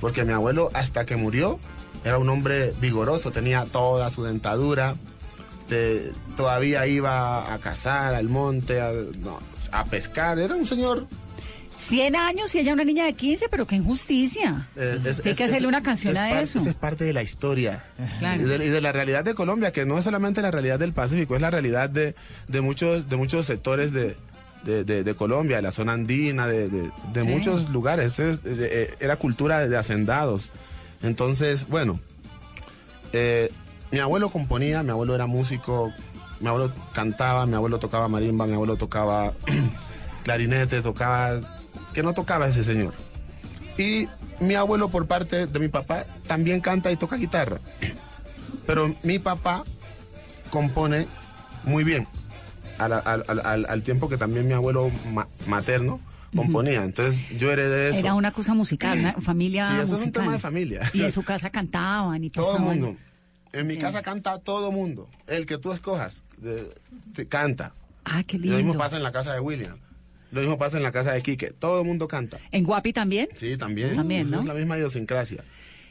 Porque 0.00 0.24
mi 0.24 0.32
abuelo, 0.32 0.70
hasta 0.74 1.06
que 1.06 1.16
murió, 1.16 1.58
era 2.04 2.18
un 2.18 2.28
hombre 2.28 2.72
vigoroso, 2.80 3.30
tenía 3.30 3.64
toda 3.64 4.10
su 4.10 4.24
dentadura, 4.24 4.94
te- 5.68 6.12
todavía 6.36 6.86
iba 6.86 7.52
a 7.52 7.58
cazar 7.58 8.14
al 8.14 8.28
monte, 8.28 8.80
a, 8.80 8.92
no, 9.18 9.38
a 9.72 9.84
pescar. 9.84 10.38
Era 10.38 10.54
un 10.54 10.66
señor 10.66 11.06
100 11.76 12.16
años 12.16 12.54
y 12.54 12.58
ella 12.58 12.72
una 12.72 12.84
niña 12.84 13.04
de 13.04 13.12
15, 13.12 13.48
pero 13.50 13.66
qué 13.66 13.76
injusticia. 13.76 14.66
Eh, 14.76 14.98
es- 15.04 15.20
Hay 15.24 15.30
es- 15.32 15.36
que 15.38 15.44
hacerle 15.44 15.58
es- 15.58 15.64
una 15.64 15.82
canción 15.82 16.16
a 16.16 16.20
parte- 16.20 16.40
eso. 16.42 16.58
esa 16.60 16.70
es 16.70 16.76
parte 16.76 17.04
de 17.04 17.12
la 17.12 17.22
historia. 17.22 17.84
Claro. 18.18 18.42
Y, 18.42 18.44
de, 18.46 18.66
y 18.66 18.68
de 18.68 18.80
la 18.80 18.92
realidad 18.92 19.24
de 19.24 19.34
Colombia, 19.34 19.72
que 19.72 19.86
no 19.86 19.96
es 19.98 20.04
solamente 20.04 20.42
la 20.42 20.50
realidad 20.50 20.78
del 20.78 20.92
Pacífico, 20.92 21.34
es 21.36 21.40
la 21.42 21.50
realidad 21.50 21.88
de, 21.90 22.14
de 22.48 22.60
muchos, 22.60 23.08
de 23.08 23.16
muchos 23.16 23.46
sectores 23.46 23.92
de, 23.92 24.16
de, 24.64 25.14
Colombia, 25.14 25.56
de 25.56 25.62
la 25.62 25.70
zona 25.70 25.92
andina, 25.92 26.46
de, 26.48 26.68
Sí. 26.68 27.28
muchos 27.28 27.70
lugares. 27.70 28.18
Es- 28.18 28.38
eh, 28.38 28.40
eh, 28.46 28.94
era 29.00 29.16
cultura 29.16 29.60
de, 29.60 29.68
de 29.68 29.76
hacendados. 29.76 30.50
Entonces, 31.02 31.68
bueno, 31.68 32.00
eh, 33.12 33.50
mi 33.90 33.98
abuelo 33.98 34.30
componía, 34.30 34.82
mi 34.82 34.90
abuelo 34.90 35.14
era 35.14 35.26
músico, 35.26 35.92
mi 36.40 36.48
abuelo 36.48 36.72
cantaba, 36.92 37.46
mi 37.46 37.54
abuelo 37.54 37.78
tocaba 37.78 38.08
marimba, 38.08 38.46
mi 38.46 38.54
abuelo 38.54 38.76
tocaba 38.76 39.32
clarinete, 40.24 40.82
tocaba... 40.82 41.40
que 41.94 42.02
no 42.02 42.14
tocaba 42.14 42.48
ese 42.48 42.64
señor? 42.64 42.94
Y 43.76 44.08
mi 44.40 44.54
abuelo 44.54 44.88
por 44.88 45.06
parte 45.06 45.46
de 45.46 45.58
mi 45.58 45.68
papá 45.68 46.04
también 46.26 46.60
canta 46.60 46.90
y 46.92 46.96
toca 46.96 47.16
guitarra. 47.16 47.58
Pero 48.66 48.94
mi 49.02 49.18
papá 49.18 49.64
compone 50.50 51.06
muy 51.64 51.84
bien. 51.84 52.06
Al, 52.78 53.82
tiempo 53.82 54.08
que 54.08 54.16
también 54.16 54.46
mi 54.46 54.54
abuelo 54.54 54.90
ma- 55.12 55.26
materno 55.46 56.00
componía. 56.34 56.84
Entonces 56.84 57.18
yo 57.38 57.50
heredé 57.50 57.90
eso. 57.90 57.98
Era 58.00 58.14
una 58.14 58.32
cosa 58.32 58.54
musical, 58.54 58.98
una 58.98 59.12
familia 59.14 59.66
Sí, 59.66 59.76
eso 59.82 59.96
es 59.96 60.02
un 60.02 60.12
tema 60.12 60.32
de 60.32 60.38
familia. 60.38 60.82
Y 60.92 61.02
en 61.02 61.12
su 61.12 61.22
casa 61.22 61.50
cantaban 61.50 62.22
y 62.24 62.30
Todo 62.30 62.56
el 62.56 62.62
mundo. 62.62 62.96
En 63.52 63.66
mi 63.66 63.74
Sí. 63.74 63.80
casa 63.80 64.02
canta 64.02 64.38
todo 64.38 64.70
mundo. 64.70 65.08
El 65.26 65.46
que 65.46 65.56
tú 65.58 65.72
escojas 65.72 66.22
de- 66.36 66.68
te 67.14 67.26
canta. 67.26 67.74
Ah, 68.04 68.22
qué 68.22 68.36
Y 68.36 68.40
Lo 68.40 68.56
mismo 68.56 68.72
lindo. 68.72 68.78
pasa 68.78 68.96
en 68.96 69.02
la 69.02 69.10
casa 69.12 69.32
de 69.32 69.40
William. 69.40 69.78
Lo 70.30 70.40
mismo 70.40 70.58
pasa 70.58 70.76
en 70.76 70.82
la 70.82 70.92
casa 70.92 71.12
de 71.12 71.22
Quique. 71.22 71.52
Todo 71.52 71.80
el 71.80 71.86
mundo 71.86 72.06
canta. 72.08 72.38
¿En 72.52 72.64
Guapi 72.64 72.92
también? 72.92 73.28
Sí, 73.34 73.56
también. 73.56 73.94
También, 73.96 74.30
¿no? 74.30 74.40
Es 74.40 74.46
la 74.46 74.52
misma 74.54 74.76
idiosincrasia. 74.76 75.42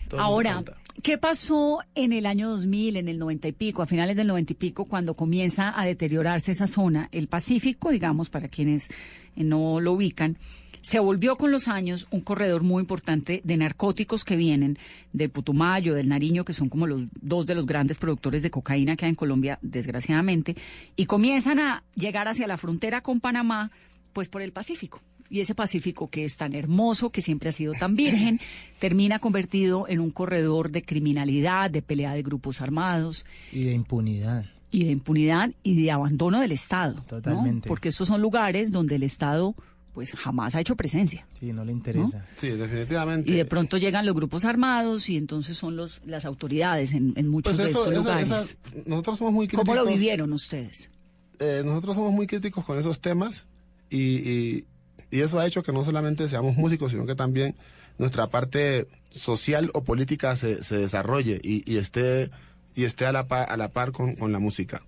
Todo 0.07 0.21
Ahora. 0.21 0.63
¿Qué 1.03 1.17
pasó 1.17 1.79
en 1.95 2.13
el 2.13 2.25
año 2.25 2.49
2000, 2.49 2.97
en 2.97 3.07
el 3.07 3.19
90 3.19 3.47
y 3.47 3.51
pico, 3.51 3.81
a 3.81 3.85
finales 3.85 4.15
del 4.15 4.27
90 4.27 4.53
y 4.53 4.55
pico, 4.55 4.85
cuando 4.85 5.15
comienza 5.15 5.79
a 5.79 5.85
deteriorarse 5.85 6.51
esa 6.51 6.67
zona? 6.67 7.09
El 7.11 7.27
Pacífico, 7.27 7.91
digamos, 7.91 8.29
para 8.29 8.47
quienes 8.47 8.89
eh, 9.35 9.43
no 9.43 9.79
lo 9.79 9.93
ubican, 9.93 10.37
se 10.81 10.99
volvió 10.99 11.35
con 11.35 11.51
los 11.51 11.67
años 11.67 12.07
un 12.11 12.21
corredor 12.21 12.63
muy 12.63 12.81
importante 12.81 13.41
de 13.43 13.57
narcóticos 13.57 14.23
que 14.23 14.37
vienen 14.37 14.77
del 15.11 15.29
Putumayo, 15.29 15.93
del 15.93 16.07
Nariño, 16.07 16.45
que 16.45 16.53
son 16.53 16.69
como 16.69 16.87
los 16.87 17.03
dos 17.19 17.45
de 17.45 17.55
los 17.55 17.65
grandes 17.65 17.97
productores 17.97 18.41
de 18.41 18.51
cocaína 18.51 18.95
que 18.95 19.05
hay 19.05 19.09
en 19.09 19.15
Colombia, 19.15 19.59
desgraciadamente, 19.61 20.55
y 20.95 21.05
comienzan 21.05 21.59
a 21.59 21.83
llegar 21.95 22.27
hacia 22.29 22.47
la 22.47 22.57
frontera 22.57 23.01
con 23.01 23.19
Panamá, 23.19 23.69
pues 24.13 24.29
por 24.29 24.41
el 24.41 24.53
Pacífico. 24.53 25.01
Y 25.30 25.39
ese 25.41 25.55
Pacífico 25.55 26.09
que 26.09 26.23
es 26.25 26.38
tan 26.38 26.53
hermoso, 26.53 27.09
que 27.09 27.21
siempre 27.21 27.49
ha 27.49 27.51
sido 27.51 27.73
tan 27.73 27.95
virgen, 27.95 28.39
termina 28.80 29.19
convertido 29.19 29.88
en 29.88 29.99
un 29.99 30.11
corredor 30.11 30.71
de 30.71 30.84
criminalidad, 30.84 31.69
de 31.71 31.82
pelea 31.82 32.13
de 32.13 32.23
grupos 32.23 32.61
armados 32.61 33.25
Y 33.51 33.63
de 33.65 33.73
impunidad. 33.73 34.45
y 34.71 34.86
de 34.86 34.91
impunidad 34.91 35.51
y 35.63 35.82
de 35.82 35.91
abandono 35.91 36.39
del 36.39 36.51
Estado. 36.51 36.95
¿no? 36.95 37.03
Totalmente. 37.03 37.67
Porque 37.67 37.89
estos 37.89 38.07
son 38.07 38.21
lugares 38.21 38.71
donde 38.71 38.95
el 38.95 39.03
Estado 39.03 39.55
pues 39.93 40.11
jamás 40.11 40.53
ha 40.53 40.61
hecho 40.61 40.75
presencia. 40.75 41.25
Sí, 41.39 41.51
no 41.51 41.65
le 41.65 41.71
interesa. 41.71 42.23
Sí, 42.36 42.49
definitivamente. 42.49 43.32
Y 43.32 43.34
de 43.36 43.45
pronto 43.45 43.78
llegan 43.78 44.05
los 44.05 44.13
grupos 44.13 44.45
armados 44.45 45.09
y 45.09 45.17
entonces 45.17 45.57
son 45.57 45.75
los 45.75 46.01
las 46.05 46.23
autoridades 46.25 46.93
en, 46.93 47.13
en 47.15 47.28
muchos 47.28 47.55
Pues 47.55 47.65
de 47.65 47.71
eso, 47.71 47.80
estos 47.80 47.93
eso- 47.93 48.01
lugares. 48.03 48.28
esa- 48.30 48.84
nosotros 48.86 49.17
somos 49.17 49.34
muy 49.34 49.47
críticos. 49.47 49.65
¿Cómo 49.65 49.75
lo 49.75 49.89
vivieron 49.89 50.32
ustedes? 50.34 50.91
eh, 51.39 51.63
nosotros 51.65 51.95
somos 51.95 52.11
muy 52.13 52.28
críticos 52.28 52.63
con 52.63 52.78
esos 52.78 53.01
temas 53.01 53.45
y, 53.89 53.97
y- 53.97 54.65
y 55.11 55.21
eso 55.21 55.39
ha 55.39 55.45
hecho 55.47 55.63
que 55.63 55.71
no 55.73 55.83
solamente 55.83 56.27
seamos 56.29 56.55
músicos, 56.57 56.91
sino 56.91 57.05
que 57.05 57.15
también 57.15 57.55
nuestra 57.97 58.27
parte 58.27 58.87
social 59.09 59.71
o 59.73 59.83
política 59.83 60.35
se, 60.35 60.63
se 60.63 60.77
desarrolle 60.77 61.39
y, 61.43 61.63
y 61.71 61.77
esté, 61.77 62.29
y 62.75 62.83
esté 62.83 63.05
a 63.05 63.11
la 63.11 63.27
par, 63.27 63.51
a 63.51 63.57
la 63.57 63.69
par 63.69 63.91
con, 63.91 64.15
con 64.15 64.31
la 64.31 64.39
música. 64.39 64.81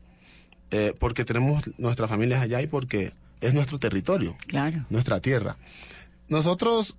Eh, 0.72 0.94
porque 1.00 1.26
tenemos 1.26 1.64
nuestras 1.80 2.10
familias 2.10 2.42
allá 2.42 2.62
y 2.62 2.68
porque 2.68 3.12
es 3.42 3.54
nuestro 3.54 3.80
territorio, 3.80 4.36
Claro. 4.48 4.86
nuestra 4.90 5.20
tierra. 5.20 5.58
Nosotros 6.28 6.98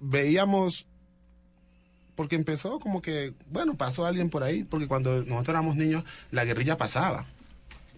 veíamos, 0.00 0.86
porque 2.14 2.36
empezó 2.36 2.78
como 2.78 3.02
que, 3.02 3.34
bueno, 3.50 3.74
pasó 3.76 4.06
alguien 4.06 4.30
por 4.30 4.42
ahí, 4.44 4.64
porque 4.64 4.86
cuando 4.86 5.18
nosotros 5.24 5.48
éramos 5.48 5.76
niños, 5.76 6.04
la 6.30 6.44
guerrilla 6.44 6.76
pasaba, 6.76 7.24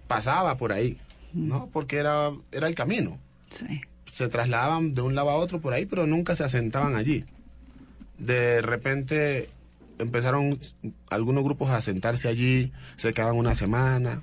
pasaba 0.09 0.57
por 0.57 0.73
ahí, 0.73 0.99
¿no? 1.35 1.69
Porque 1.73 1.97
era, 1.97 2.31
era 2.53 2.67
el 2.69 2.75
camino. 2.75 3.19
Sí. 3.51 3.81
Se 4.11 4.29
trasladaban 4.29 4.95
de 4.95 5.03
un 5.03 5.15
lado 5.15 5.31
a 5.31 5.37
otro 5.37 5.61
por 5.61 5.73
ahí, 5.73 5.87
pero 5.87 6.07
nunca 6.07 6.35
se 6.37 6.45
asentaban 6.45 6.97
allí. 6.97 7.25
De 8.19 8.61
repente 8.63 9.49
empezaron 9.99 10.59
algunos 11.11 11.45
grupos 11.45 11.69
a 11.71 11.77
asentarse 11.77 12.29
allí, 12.29 12.73
se 12.97 13.13
quedaban 13.15 13.37
una 13.37 13.55
semana, 13.55 14.21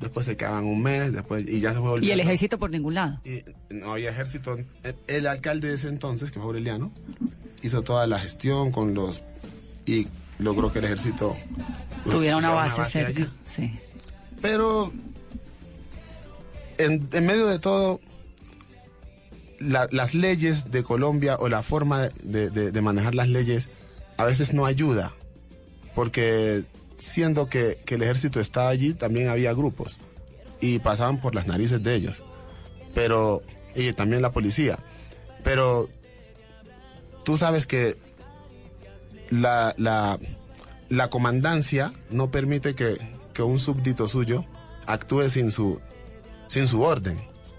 después 0.00 0.26
se 0.26 0.36
quedaban 0.36 0.64
un 0.64 0.82
mes, 0.82 1.12
después 1.12 1.44
y 1.48 1.60
ya 1.60 1.72
se 1.72 1.78
fue 1.78 1.84
Y 1.84 1.86
el 1.86 1.90
volviendo. 2.00 2.22
ejército 2.24 2.58
por 2.58 2.70
ningún 2.70 2.94
lado. 2.94 3.20
Y 3.24 3.42
no 3.74 3.92
había 3.92 4.10
ejército. 4.10 4.56
El, 4.82 4.94
el 5.06 5.26
alcalde 5.26 5.68
de 5.68 5.74
ese 5.74 5.88
entonces, 5.88 6.30
que 6.30 6.38
fue 6.38 6.46
Aureliano, 6.46 6.92
hizo 7.62 7.82
toda 7.82 8.06
la 8.06 8.18
gestión 8.18 8.70
con 8.72 8.94
los... 8.94 9.22
y 9.84 10.06
logró 10.38 10.72
que 10.72 10.78
el 10.80 10.84
ejército... 10.86 11.36
pues, 12.04 12.16
Tuviera 12.16 12.36
una 12.36 12.50
base 12.50 12.84
cerca. 12.84 13.22
allí. 13.22 13.30
Sí. 13.44 13.78
Pero 14.42 14.92
en, 16.78 17.08
en 17.12 17.26
medio 17.26 17.46
de 17.46 17.58
todo, 17.58 18.00
la- 19.58 19.88
las 19.90 20.14
leyes 20.14 20.70
de 20.70 20.82
Colombia 20.82 21.36
o 21.38 21.48
la 21.48 21.62
forma 21.62 22.08
de, 22.22 22.50
de- 22.50 22.72
de 22.72 22.80
manejar 22.82 23.14
las 23.14 23.28
leyes 23.28 23.68
a 24.16 24.24
veces 24.24 24.52
no 24.54 24.66
ayuda, 24.66 25.12
porque 25.94 26.64
siendo 26.98 27.48
que, 27.48 27.78
que 27.84 27.96
el 27.96 28.02
ejército 28.02 28.40
estaba 28.40 28.68
allí, 28.70 28.94
también 28.94 29.28
había 29.28 29.52
grupos 29.52 29.98
y 30.60 30.78
pasaban 30.78 31.20
por 31.20 31.34
las 31.34 31.46
narices 31.46 31.82
de 31.82 31.94
ellos, 31.94 32.22
pero 32.94 33.42
y 33.74 33.92
también 33.92 34.22
la 34.22 34.32
policía, 34.32 34.78
pero 35.44 35.88
tú 37.24 37.36
sabes 37.36 37.66
que 37.66 37.96
la, 39.30 39.74
la, 39.76 40.18
la 40.88 41.10
comandancia 41.10 41.92
no 42.10 42.30
permite 42.30 42.74
que, 42.74 42.96
que 43.34 43.42
un 43.42 43.58
súbdito 43.58 44.08
suyo 44.08 44.44
actúe 44.86 45.28
sin 45.28 45.50
su, 45.50 45.80
sin 46.48 46.66
su 46.66 46.80
orden. 46.82 47.18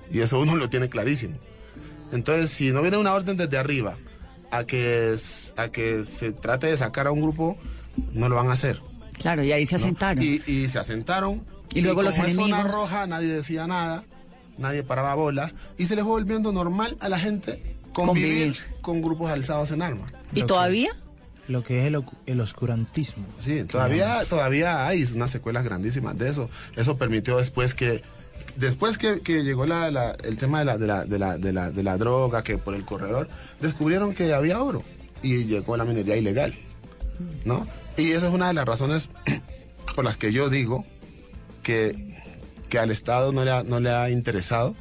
Y 0.09 0.21
eso 0.21 0.39
uno 0.39 0.55
lo 0.55 0.69
tiene 0.69 0.87
clarísimo. 0.89 1.37
Entonces, 2.12 2.49
si 2.51 2.72
no 2.72 2.82
viene 2.82 2.97
una 2.97 3.14
orden 3.14 3.38
desde 3.38 3.58
arriba 3.58 3.97
a 4.51 4.64
que, 4.64 5.16
a 5.58 5.70
que 5.70 6.05
se 6.05 6.32
trate 6.32 6.68
de 6.68 6.78
sacar 6.78 7.08
a 7.08 7.12
un 7.12 7.22
grupo, 7.22 7.58
no 8.14 8.30
lo 8.30 8.36
van 8.36 8.49
a 8.49 8.53
hacer. 8.53 8.80
Claro, 9.20 9.43
y 9.43 9.51
ahí 9.51 9.66
se 9.66 9.76
¿no? 9.76 9.82
asentaron. 9.86 10.24
Y, 10.24 10.41
y 10.45 10.68
se 10.68 10.80
asentaron. 10.80 11.43
Y 11.74 11.82
luego 11.82 12.01
los 12.01 12.16
como 12.16 12.30
zona 12.30 12.60
enemigos. 12.60 12.72
roja, 12.72 13.08
nadie 13.08 13.28
decía 13.28 13.68
nada, 13.68 14.03
nadie 14.58 14.84
paraba 14.84 15.16
bola. 15.16 15.51
Y 15.78 15.86
se 15.88 15.95
les 15.95 16.03
fue 16.03 16.14
volviendo 16.14 16.51
normal 16.51 16.95
a 17.01 17.10
la 17.10 17.20
gente 17.20 17.62
convivir, 17.93 18.53
Convivir. 18.53 18.58
con 18.82 19.01
grupos 19.01 19.30
alzados 19.32 19.72
en 19.72 19.82
armas. 19.82 20.14
¿Y 20.34 20.43
todavía? 20.43 20.91
Lo 21.47 21.64
que 21.64 21.80
es 21.82 21.88
el, 21.88 21.95
ocu- 21.95 22.18
el 22.26 22.39
oscurantismo. 22.41 23.26
Sí, 23.39 23.64
todavía, 23.64 24.24
todavía 24.26 24.86
hay 24.88 25.03
unas 25.14 25.32
secuelas 25.32 25.64
grandísimas 25.64 26.18
de 26.18 26.30
eso. 26.30 26.49
Eso 26.76 26.97
permitió 26.97 27.38
después 27.38 27.74
que, 27.74 28.01
después 28.55 28.97
que, 28.97 29.21
que 29.21 29.43
llegó 29.43 29.65
la, 29.65 29.91
la- 29.91 30.15
el 30.23 30.38
tema 30.38 30.59
de 30.59 30.65
la, 30.65 30.77
de, 30.77 30.88
la, 30.88 31.05
de, 31.05 31.19
la, 31.19 31.38
de, 31.38 31.53
la, 31.53 31.71
de 31.71 31.83
la 31.83 31.97
droga, 31.97 32.43
que 32.43 32.57
por 32.57 32.73
el 32.75 32.85
corredor, 32.85 33.27
descubrieron 33.61 34.13
que 34.13 34.33
había 34.33 34.61
oro 34.61 34.83
y 35.21 35.43
llegó 35.45 35.77
la 35.77 35.85
minería 35.85 36.15
ilegal, 36.17 36.53
¿no? 37.45 37.67
Y 37.97 38.11
esa 38.11 38.27
es 38.27 38.33
una 38.33 38.47
de 38.49 38.53
las 38.53 38.65
razones 38.65 39.09
por 39.95 40.05
las 40.05 40.17
que 40.17 40.31
yo 40.31 40.49
digo 40.49 40.85
que, 41.63 42.13
que 42.69 42.79
al 42.79 42.91
Estado 42.91 43.31
no 43.31 43.43
le, 43.43 43.51
ha, 43.51 43.63
no 43.63 43.79
le 43.79 43.89
ha 43.91 44.09
interesado 44.09 44.75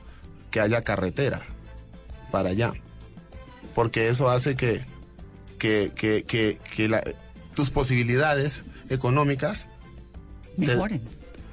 que 0.51 0.61
haya 0.61 0.83
carretera 0.83 1.43
para 2.31 2.51
allá. 2.51 2.73
Porque 3.75 4.09
eso 4.09 4.31
hace 4.31 4.57
que, 4.57 4.85
que, 5.59 5.93
que, 5.95 6.25
que, 6.25 6.59
tus 7.55 7.71
posibilidades 7.71 8.63
económicas 8.91 9.67
te- 10.59 10.67
Mejoren. 10.67 11.03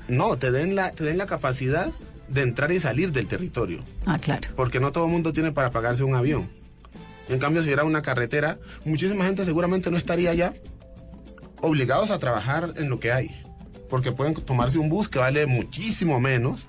No, 0.08 0.38
te 0.38 0.52
den, 0.52 0.76
la, 0.76 0.92
te 0.92 1.04
den 1.04 1.18
la 1.18 1.26
capacidad 1.26 1.92
de 2.28 2.42
entrar 2.42 2.72
y 2.72 2.80
salir 2.80 3.12
del 3.12 3.28
territorio. 3.28 3.82
Ah, 4.06 4.20
claro. 4.20 4.50
Porque 4.56 4.80
no 4.80 4.92
todo 4.92 5.06
el 5.06 5.12
mundo 5.12 5.34
tiene 5.34 5.52
para 5.52 5.72
pagarse 5.72 6.04
un 6.04 6.16
avión. 6.16 6.50
En 7.30 7.40
cambio, 7.40 7.64
si 7.64 7.72
era 7.72 7.84
una 7.84 8.02
carretera, 8.02 8.58
muchísima 8.86 9.26
gente 9.26 9.46
seguramente 9.46 9.90
no 9.90 9.98
estaría 9.98 10.32
allá 10.32 10.54
obligados 11.62 12.12
a 12.12 12.20
trabajar 12.20 12.74
en 12.78 12.90
lo 12.90 13.00
que 13.00 13.12
hay. 13.12 13.30
Porque 13.90 14.12
pueden 14.12 14.34
tomarse 14.34 14.78
un 14.78 14.90
bus 14.90 15.08
que 15.08 15.20
vale 15.20 15.46
muchísimo 15.46 16.20
menos. 16.20 16.68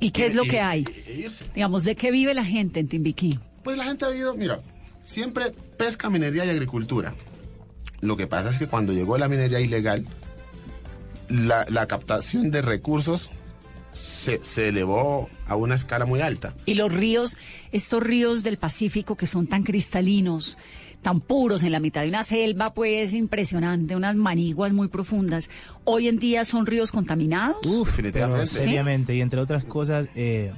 ¿Y 0.00 0.10
qué 0.10 0.26
es 0.26 0.34
lo 0.34 0.44
que 0.44 0.60
hay? 0.60 0.84
e 1.06 1.12
irse. 1.12 1.44
Digamos, 1.54 1.84
¿de 1.84 1.94
qué 1.94 2.10
vive 2.10 2.34
la 2.34 2.44
gente 2.44 2.80
en 2.80 2.88
Timbiquí? 2.88 3.38
Pues 3.62 3.76
la 3.76 3.84
gente 3.84 4.04
ha 4.04 4.08
vivido, 4.08 4.34
mira, 4.34 4.60
siempre 5.04 5.52
pesca, 5.76 6.08
minería 6.10 6.44
y 6.44 6.50
agricultura. 6.50 7.14
Lo 8.00 8.16
que 8.16 8.26
pasa 8.26 8.50
es 8.50 8.58
que 8.58 8.68
cuando 8.68 8.92
llegó 8.92 9.18
la 9.18 9.28
minería 9.28 9.60
ilegal, 9.60 10.06
la, 11.28 11.64
la 11.68 11.86
captación 11.86 12.50
de 12.50 12.62
recursos 12.62 13.30
se, 13.92 14.44
se 14.44 14.68
elevó 14.68 15.28
a 15.46 15.56
una 15.56 15.74
escala 15.74 16.04
muy 16.06 16.20
alta. 16.20 16.54
Y 16.66 16.74
los 16.74 16.92
ríos, 16.92 17.36
estos 17.72 18.02
ríos 18.02 18.42
del 18.42 18.58
Pacífico 18.58 19.16
que 19.16 19.26
son 19.26 19.46
tan 19.46 19.62
cristalinos, 19.62 20.58
tan 21.02 21.20
puros 21.20 21.62
en 21.62 21.72
la 21.72 21.80
mitad 21.80 22.02
de 22.02 22.08
una 22.08 22.24
selva, 22.24 22.74
pues 22.74 23.14
impresionante, 23.14 23.96
unas 23.96 24.16
maniguas 24.16 24.72
muy 24.72 24.88
profundas, 24.88 25.48
hoy 25.84 26.08
en 26.08 26.18
día 26.18 26.44
son 26.44 26.66
ríos 26.66 26.92
contaminados. 26.92 27.56
Pero 28.12 28.46
¿Sí? 28.46 28.58
seriamente, 28.58 29.14
y 29.14 29.20
entre 29.20 29.40
otras 29.40 29.64
cosas, 29.64 30.08
eh, 30.14 30.52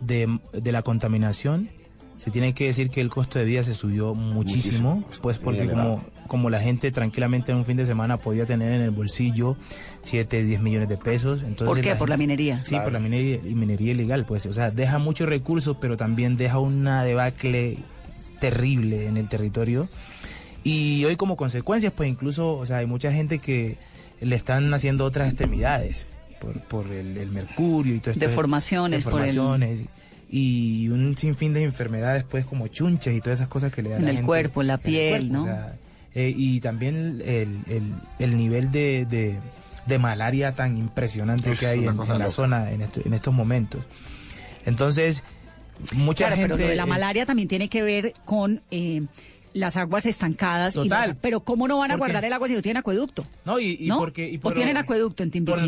de, 0.00 0.38
de 0.52 0.72
la 0.72 0.82
contaminación, 0.82 1.70
se 2.18 2.30
tiene 2.30 2.52
que 2.54 2.66
decir 2.66 2.90
que 2.90 3.00
el 3.00 3.10
costo 3.10 3.38
de 3.38 3.44
vida 3.44 3.62
se 3.62 3.74
subió 3.74 4.14
muchísimo, 4.14 4.96
Muchísimo. 4.96 5.22
pues 5.22 5.38
porque 5.38 5.66
como, 5.68 6.04
como 6.26 6.50
la 6.50 6.60
gente 6.60 6.90
tranquilamente 6.90 7.52
en 7.52 7.58
un 7.58 7.64
fin 7.64 7.76
de 7.76 7.86
semana 7.86 8.16
podía 8.16 8.46
tener 8.46 8.72
en 8.72 8.80
el 8.82 8.90
bolsillo 8.90 9.56
7, 10.02 10.42
10 10.44 10.60
millones 10.60 10.88
de 10.88 10.96
pesos. 10.96 11.40
Entonces 11.42 11.66
¿Por 11.66 11.80
qué? 11.80 11.90
la 11.90 11.98
¿Por 11.98 12.08
la 12.08 12.16
minería? 12.16 12.62
Sí, 12.64 12.76
por 12.82 12.92
la 12.92 12.98
minería, 13.00 13.36
y 13.44 13.54
minería 13.54 13.92
ilegal, 13.92 14.24
pues, 14.26 14.46
o 14.46 14.52
sea, 14.54 14.70
deja 14.70 14.98
muchos 14.98 15.28
recursos, 15.28 15.76
pero 15.80 15.96
también 15.96 16.36
deja 16.36 16.58
una 16.58 17.04
debacle 17.04 17.78
terrible 18.40 19.06
en 19.06 19.16
el 19.16 19.28
territorio. 19.28 19.88
Y 20.64 21.04
hoy 21.04 21.16
como 21.16 21.36
consecuencias, 21.36 21.92
pues 21.96 22.08
incluso, 22.10 22.56
o 22.56 22.66
sea, 22.66 22.78
hay 22.78 22.86
mucha 22.86 23.12
gente 23.12 23.38
que 23.38 23.76
le 24.20 24.34
están 24.36 24.72
haciendo 24.74 25.04
otras 25.04 25.28
extremidades 25.28 26.08
por, 26.40 26.60
por 26.62 26.86
el, 26.92 27.16
el 27.16 27.30
mercurio 27.30 27.94
y 27.94 28.00
todo 28.00 28.10
esto. 28.12 28.26
Deformaciones 28.26 29.04
por 29.04 29.20
el- 29.20 29.26
Deformaciones 29.28 29.84
y 30.28 30.88
un 30.88 31.16
sinfín 31.16 31.52
de 31.54 31.62
enfermedades, 31.62 32.24
pues 32.24 32.44
como 32.44 32.66
chunches 32.66 33.14
y 33.14 33.20
todas 33.20 33.38
esas 33.38 33.48
cosas 33.48 33.72
que 33.72 33.80
le 33.82 33.90
dan 33.90 33.98
En 34.00 34.04
a 34.04 34.06
la 34.06 34.10
el 34.10 34.16
gente 34.16 34.26
cuerpo, 34.26 34.60
en 34.62 34.66
la 34.66 34.74
el 34.74 34.80
piel, 34.80 35.10
cuerpo, 35.28 35.32
¿no? 35.34 35.42
o 35.42 35.44
sea, 35.44 35.76
eh, 36.16 36.32
y 36.36 36.58
también 36.60 37.22
el, 37.24 37.60
el- 37.68 37.94
el 38.18 38.36
nivel 38.36 38.72
de, 38.72 39.06
de- 39.08 39.38
de 39.86 39.98
malaria 40.00 40.54
tan 40.56 40.76
impresionante 40.78 41.52
que 41.52 41.66
hay 41.66 41.78
en, 41.84 41.86
la 41.86 41.92
loca. 41.92 42.28
zona 42.30 42.72
en, 42.72 42.82
este- 42.82 43.06
en 43.06 43.14
estos 43.14 43.32
momentos. 43.32 43.84
Entonces, 44.64 45.22
mucha 45.92 46.26
Claro, 46.26 46.36
gente... 46.36 46.48
pero 46.54 46.64
lo 46.64 46.68
de 46.70 46.74
la 46.76 46.82
eh, 46.82 46.86
malaria 46.86 47.26
también 47.26 47.46
tiene 47.48 47.68
que 47.68 47.82
ver 47.82 48.14
con 48.24 48.62
eh, 48.70 49.02
las 49.56 49.76
aguas 49.76 50.06
estancadas. 50.06 50.74
y 50.74 50.78
Total. 50.80 51.08
las- 51.08 51.16
pero 51.20 51.40
¿cómo 51.40 51.66
no 51.68 51.78
van 51.78 51.90
a 51.90 51.96
guardar 51.96 52.24
el 52.24 52.32
agua 52.32 52.46
si 52.48 52.54
no 52.54 52.62
tienen 52.62 52.78
acueducto? 52.78 53.26
No, 53.44 53.58
y, 53.58 53.76
y 53.80 53.88
¿No? 53.88 53.98
porque... 53.98 54.28
Y 54.28 54.38
¿O 54.42 54.52
tienen 54.52 54.76
acueducto 54.76 55.22
en 55.22 55.30
Timbiquí? 55.30 55.58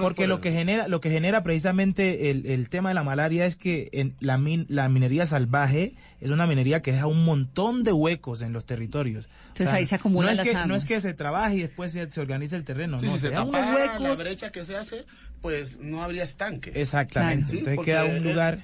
porque 0.00 0.26
lo 0.26 0.40
que 0.40 0.52
genera 0.52 0.86
lo 0.88 1.00
que 1.00 1.10
genera 1.10 1.42
precisamente 1.42 2.30
el, 2.30 2.46
el 2.46 2.68
tema 2.68 2.90
de 2.90 2.94
la 2.94 3.02
malaria 3.04 3.46
es 3.46 3.56
que 3.56 3.88
en 3.92 4.14
la 4.20 4.38
min- 4.38 4.66
la 4.68 4.88
minería 4.88 5.26
salvaje 5.26 5.94
es 6.20 6.30
una 6.30 6.46
minería 6.46 6.82
que 6.82 6.92
deja 6.92 7.06
un 7.06 7.24
montón 7.24 7.84
de 7.84 7.92
huecos 7.92 8.42
en 8.42 8.52
los 8.52 8.64
territorios 8.66 9.28
Entonces 9.48 9.68
ahí 9.74 9.86
se 9.86 9.94
acumulan 9.94 10.26
no 10.26 10.30
es 10.32 10.36
las 10.38 10.46
que 10.62 10.66
no 10.68 10.74
es 10.76 10.84
que 10.84 11.00
se 11.00 11.14
trabaje 11.14 11.56
y 11.56 11.60
después 11.62 11.92
se, 11.92 12.10
se 12.10 12.20
organiza 12.20 12.56
el 12.56 12.64
terreno 12.64 12.98
Sí, 12.98 13.06
no 13.06 13.12
si 13.14 13.18
se 13.20 13.28
unos 13.30 13.46
tapara 13.50 13.98
la 13.98 14.00
huecos 14.10 14.18
brecha 14.22 14.52
que 14.52 14.64
se 14.64 14.76
hace, 14.76 15.04
pues 15.40 15.78
no 15.80 16.02
habría 16.02 16.24
estanque. 16.24 16.72
Exactamente. 16.74 17.50
Sí, 17.50 17.58
Entonces 17.58 17.76
porque 17.76 17.90
queda 17.92 18.04
un 18.04 18.22
lugar- 18.22 18.58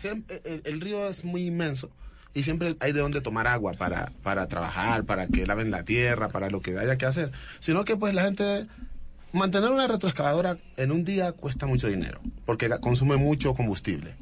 el, 0.44 0.62
el 0.64 0.80
río 0.80 1.08
es 1.08 1.24
muy 1.24 1.46
inmenso 1.46 1.90
y 2.34 2.42
siempre 2.42 2.76
hay 2.80 2.92
de 2.92 3.00
dónde 3.00 3.20
tomar 3.20 3.46
agua 3.46 3.72
para, 3.74 4.12
para 4.22 4.46
trabajar, 4.48 5.04
para 5.04 5.26
que 5.28 5.46
laven 5.46 5.70
la 5.70 5.84
tierra, 5.84 6.28
para 6.28 6.50
lo 6.50 6.60
que 6.60 6.76
haya 6.78 6.98
que 6.98 7.06
hacer. 7.06 7.32
Sino 7.60 7.84
que 7.84 7.96
pues 7.96 8.12
la 8.14 8.24
gente... 8.24 8.66
Mantener 9.32 9.70
una 9.70 9.88
retroexcavadora 9.88 10.56
en 10.76 10.92
un 10.92 11.04
día 11.04 11.32
cuesta 11.32 11.66
mucho 11.66 11.88
dinero, 11.88 12.20
porque 12.46 12.68
consume 12.80 13.16
mucho 13.16 13.52
combustible. 13.54 14.14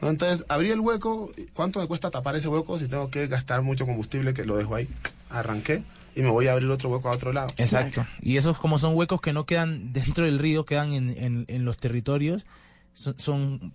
Entonces, 0.00 0.46
abrí 0.48 0.70
el 0.70 0.80
hueco, 0.80 1.30
¿cuánto 1.52 1.78
me 1.78 1.86
cuesta 1.86 2.10
tapar 2.10 2.36
ese 2.36 2.48
hueco 2.48 2.78
si 2.78 2.88
tengo 2.88 3.10
que 3.10 3.26
gastar 3.26 3.60
mucho 3.60 3.84
combustible 3.84 4.32
que 4.32 4.46
lo 4.46 4.56
dejo 4.56 4.74
ahí? 4.74 4.88
Arranqué 5.28 5.82
y 6.14 6.22
me 6.22 6.30
voy 6.30 6.46
a 6.46 6.52
abrir 6.52 6.70
otro 6.70 6.88
hueco 6.88 7.10
a 7.10 7.12
otro 7.12 7.34
lado. 7.34 7.48
Exacto. 7.58 8.06
Y 8.22 8.38
esos 8.38 8.56
como 8.56 8.78
son 8.78 8.94
huecos 8.96 9.20
que 9.20 9.34
no 9.34 9.44
quedan 9.44 9.92
dentro 9.92 10.24
del 10.24 10.38
río, 10.38 10.64
quedan 10.64 10.94
en, 10.94 11.10
en- 11.10 11.44
en 11.48 11.64
los 11.66 11.76
territorios, 11.76 12.46
son 12.94 13.74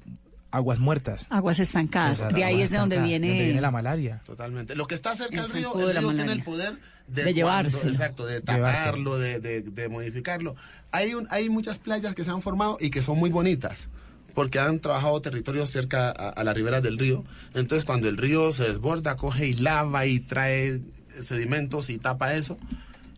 aguas 0.51 0.79
muertas. 0.79 1.27
Aguas 1.29 1.59
estancadas. 1.59 2.17
Exacto, 2.19 2.35
de 2.35 2.43
ahí 2.43 2.61
es 2.61 2.69
de 2.71 2.77
donde 2.77 3.01
viene, 3.01 3.27
donde 3.29 3.45
viene 3.45 3.61
la 3.61 3.71
malaria. 3.71 4.21
Totalmente. 4.25 4.75
Lo 4.75 4.85
que 4.87 4.95
está 4.95 5.15
cerca 5.15 5.35
El 5.41 5.43
del 5.43 5.51
río, 5.51 5.79
el 5.89 5.93
la 5.95 6.01
río 6.01 6.13
tiene 6.13 6.31
el 6.33 6.43
poder 6.43 6.77
de, 7.07 7.23
De 7.25 7.41
cuando- 7.41 7.77
exacto, 7.87 8.25
de 8.25 8.41
taparlo, 8.41 9.17
de, 9.17 9.39
de- 9.39 9.61
de 9.61 9.89
modificarlo. 9.89 10.55
Hay, 10.91 11.13
un, 11.13 11.27
hay 11.29 11.49
muchas 11.49 11.79
playas 11.79 12.13
que 12.15 12.23
se 12.23 12.31
han 12.31 12.41
formado 12.41 12.77
y 12.79 12.89
que 12.89 13.01
son 13.01 13.17
muy 13.17 13.29
bonitas 13.29 13.87
porque 14.33 14.59
han 14.59 14.79
trabajado 14.79 15.21
territorios 15.21 15.69
cerca 15.69 16.09
a, 16.09 16.29
a 16.29 16.43
las 16.45 16.55
riberas 16.55 16.81
del 16.81 16.97
río. 16.97 17.25
Entonces, 17.53 17.83
cuando 17.83 18.07
el 18.07 18.15
río 18.17 18.53
se 18.53 18.63
desborda, 18.63 19.17
coge 19.17 19.47
y 19.47 19.53
lava 19.53 20.05
y 20.05 20.21
trae 20.21 20.79
sedimentos 21.21 21.89
y 21.89 21.97
tapa 21.97 22.33
eso. 22.35 22.57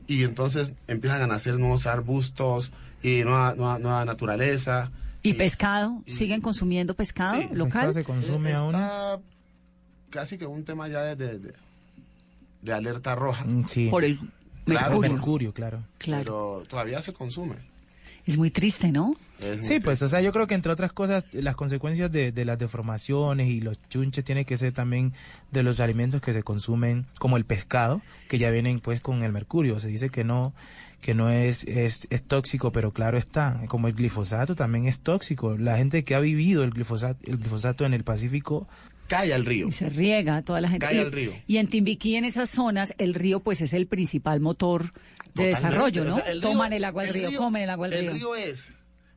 Y 0.07 0.23
entonces 0.23 0.73
empiezan 0.87 1.21
a 1.21 1.27
nacer 1.27 1.59
nuevos 1.59 1.85
arbustos 1.85 2.71
y 3.03 3.21
nueva, 3.23 3.53
nueva, 3.55 3.77
nueva 3.79 4.05
naturaleza. 4.05 4.91
¿Y 5.23 5.33
pescado? 5.33 6.03
¿Siguen 6.05 6.41
consumiendo 6.41 6.93
pescado 6.95 7.41
Sí, 7.41 7.47
local? 7.53 7.91
consume 8.05 8.53
aún. 8.53 8.75
Está 8.75 9.19
casi 10.09 10.37
que 10.37 10.45
un 10.45 10.63
tema 10.65 10.87
ya 10.89 11.01
de, 11.01 11.15
de, 11.15 11.39
de- 11.39 11.53
de 12.61 12.73
alerta 12.73 13.15
roja. 13.15 13.43
Mm, 13.45 13.65
Sí. 13.67 13.87
Por 13.89 14.03
el 14.03 14.19
Claro, 14.65 14.99
mercurio. 14.99 15.13
Mercurio, 15.13 15.53
claro. 15.53 15.83
Pero 16.05 16.63
todavía 16.69 17.01
se 17.01 17.11
consume. 17.11 17.55
Es 18.25 18.37
muy 18.37 18.49
triste, 18.51 18.89
¿no? 18.91 19.07
Muy 19.41 19.63
Sí, 19.65 19.81
pues, 19.81 20.01
o 20.01 20.07
sea, 20.07 20.21
yo 20.21 20.31
creo 20.31 20.47
que 20.47 20.55
entre 20.55 20.71
otras 20.71 20.93
cosas, 20.93 21.25
las 21.33 21.55
consecuencias 21.57 22.09
de, 22.09 22.31
de 22.31 22.45
las 22.45 22.57
deformaciones 22.57 23.47
y 23.49 23.59
los 23.59 23.77
chunches 23.89 24.23
tiene 24.23 24.45
que 24.45 24.55
ser 24.55 24.71
también 24.71 25.11
de 25.51 25.63
los 25.63 25.81
alimentos 25.81 26.21
que 26.21 26.31
se 26.31 26.43
consumen, 26.43 27.05
como 27.19 27.35
el 27.35 27.43
pescado, 27.43 28.01
que 28.29 28.37
ya 28.37 28.49
vienen 28.51 28.79
pues 28.79 29.01
con 29.01 29.23
el 29.23 29.33
mercurio. 29.33 29.81
Se 29.81 29.89
dice 29.89 30.09
que 30.09 30.23
no, 30.23 30.53
que 31.03 31.13
no 31.13 31.29
es, 31.29 31.65
es, 31.65 32.07
es 32.09 32.23
tóxico, 32.23 32.71
pero 32.71 32.91
claro 32.93 33.17
está, 33.17 33.61
como 33.67 33.87
el 33.89 33.93
glifosato 33.93 34.55
también 34.55 34.87
es 34.87 35.01
tóxico. 35.01 35.57
La 35.57 35.75
gente 35.77 36.03
que 36.05 36.15
ha 36.15 36.19
vivido 36.19 36.63
el 36.63 36.71
glifosato, 36.71 37.19
el 37.29 37.37
glifosato 37.37 37.85
en 37.85 37.93
el 37.93 38.03
Pacífico 38.05 38.67
cae 39.09 39.33
al 39.33 39.45
río. 39.45 39.67
Y 39.67 39.73
se 39.73 39.89
riega 39.89 40.41
toda 40.43 40.61
la 40.61 40.69
gente. 40.69 40.85
Cae 40.85 40.95
y, 40.95 40.99
al 40.99 41.11
río. 41.11 41.31
y 41.45 41.57
en 41.57 41.67
Timbiquí, 41.67 42.15
en 42.15 42.23
esas 42.23 42.49
zonas, 42.49 42.95
el 42.97 43.13
río 43.13 43.41
pues 43.41 43.59
es 43.61 43.73
el 43.73 43.85
principal 43.85 44.39
motor 44.39 44.85
de 44.85 44.89
Totalmente. 45.51 45.55
desarrollo, 45.55 46.03
¿no? 46.05 46.15
O 46.15 46.19
sea, 46.19 46.31
el 46.31 46.41
río- 46.41 46.49
Toman 46.51 46.71
el 46.73 46.83
agua 46.85 47.03
del 47.03 47.13
río, 47.13 47.37
comen 47.37 47.63
el 47.63 47.69
agua 47.69 47.89
del 47.89 47.99
el 47.99 48.05
río. 48.13 48.33
río 48.33 48.35
es 48.35 48.65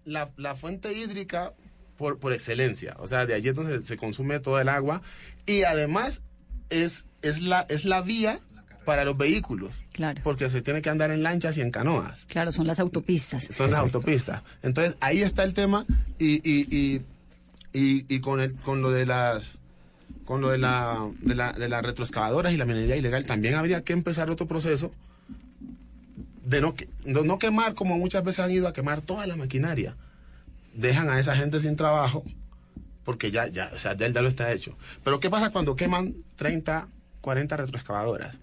la, 0.04 0.32
la 0.36 0.56
fuente 0.56 0.92
hídrica 0.92 1.54
por, 1.96 2.18
por 2.18 2.32
excelencia. 2.32 2.96
O 2.98 3.06
sea, 3.06 3.26
de 3.26 3.34
allí 3.34 3.48
es 3.50 3.54
donde 3.54 3.84
se 3.84 3.96
consume 3.96 4.40
todo 4.40 4.60
el 4.60 4.68
agua. 4.68 5.02
Y 5.46 5.62
además 5.62 6.20
es, 6.68 7.06
es, 7.22 7.42
la, 7.42 7.64
es 7.70 7.84
la 7.84 8.00
vía 8.02 8.40
para 8.86 9.04
los 9.04 9.18
vehículos. 9.18 9.84
Claro. 9.92 10.22
Porque 10.24 10.48
se 10.48 10.62
tiene 10.62 10.80
que 10.80 10.88
andar 10.88 11.10
en 11.10 11.22
lanchas 11.22 11.58
y 11.58 11.60
en 11.60 11.70
canoas. 11.70 12.24
Claro, 12.26 12.50
son 12.52 12.66
las 12.66 12.80
autopistas. 12.80 13.44
Son 13.54 13.70
las 13.70 13.80
autopistas. 13.80 14.42
Entonces, 14.62 14.96
ahí 15.00 15.20
está 15.20 15.44
el 15.44 15.52
tema. 15.52 15.84
Y, 16.18 16.36
y, 16.36 16.66
y, 16.74 17.02
y, 17.74 18.06
y 18.08 18.20
con, 18.20 18.40
el, 18.40 18.54
con 18.54 18.80
lo 18.80 18.90
de 18.90 19.04
las 19.04 19.52
con 20.24 20.40
lo 20.40 20.48
de 20.48 20.58
la, 20.58 21.08
de, 21.20 21.34
la, 21.34 21.52
de 21.52 21.68
las 21.68 21.84
retroexcavadoras 21.84 22.52
y 22.52 22.56
la 22.56 22.64
minería 22.64 22.96
ilegal, 22.96 23.24
también 23.26 23.54
habría 23.54 23.84
que 23.84 23.92
empezar 23.92 24.28
otro 24.28 24.46
proceso 24.46 24.92
de 26.44 26.60
no, 26.60 26.74
no, 27.04 27.22
no 27.22 27.38
quemar 27.38 27.74
como 27.74 27.96
muchas 27.96 28.24
veces 28.24 28.44
han 28.44 28.50
ido 28.50 28.66
a 28.66 28.72
quemar 28.72 29.02
toda 29.02 29.26
la 29.26 29.36
maquinaria. 29.36 29.94
Dejan 30.74 31.10
a 31.10 31.20
esa 31.20 31.36
gente 31.36 31.60
sin 31.60 31.76
trabajo 31.76 32.24
porque 33.04 33.30
ya, 33.30 33.46
ya, 33.46 33.70
o 33.72 33.78
sea, 33.78 33.96
ya, 33.96 34.08
ya 34.08 34.20
lo 34.20 34.28
está 34.28 34.52
hecho. 34.52 34.76
Pero 35.04 35.20
¿qué 35.20 35.30
pasa 35.30 35.50
cuando 35.50 35.76
queman 35.76 36.14
30, 36.34 36.88
40 37.20 37.56
retroexcavadoras? 37.56 38.36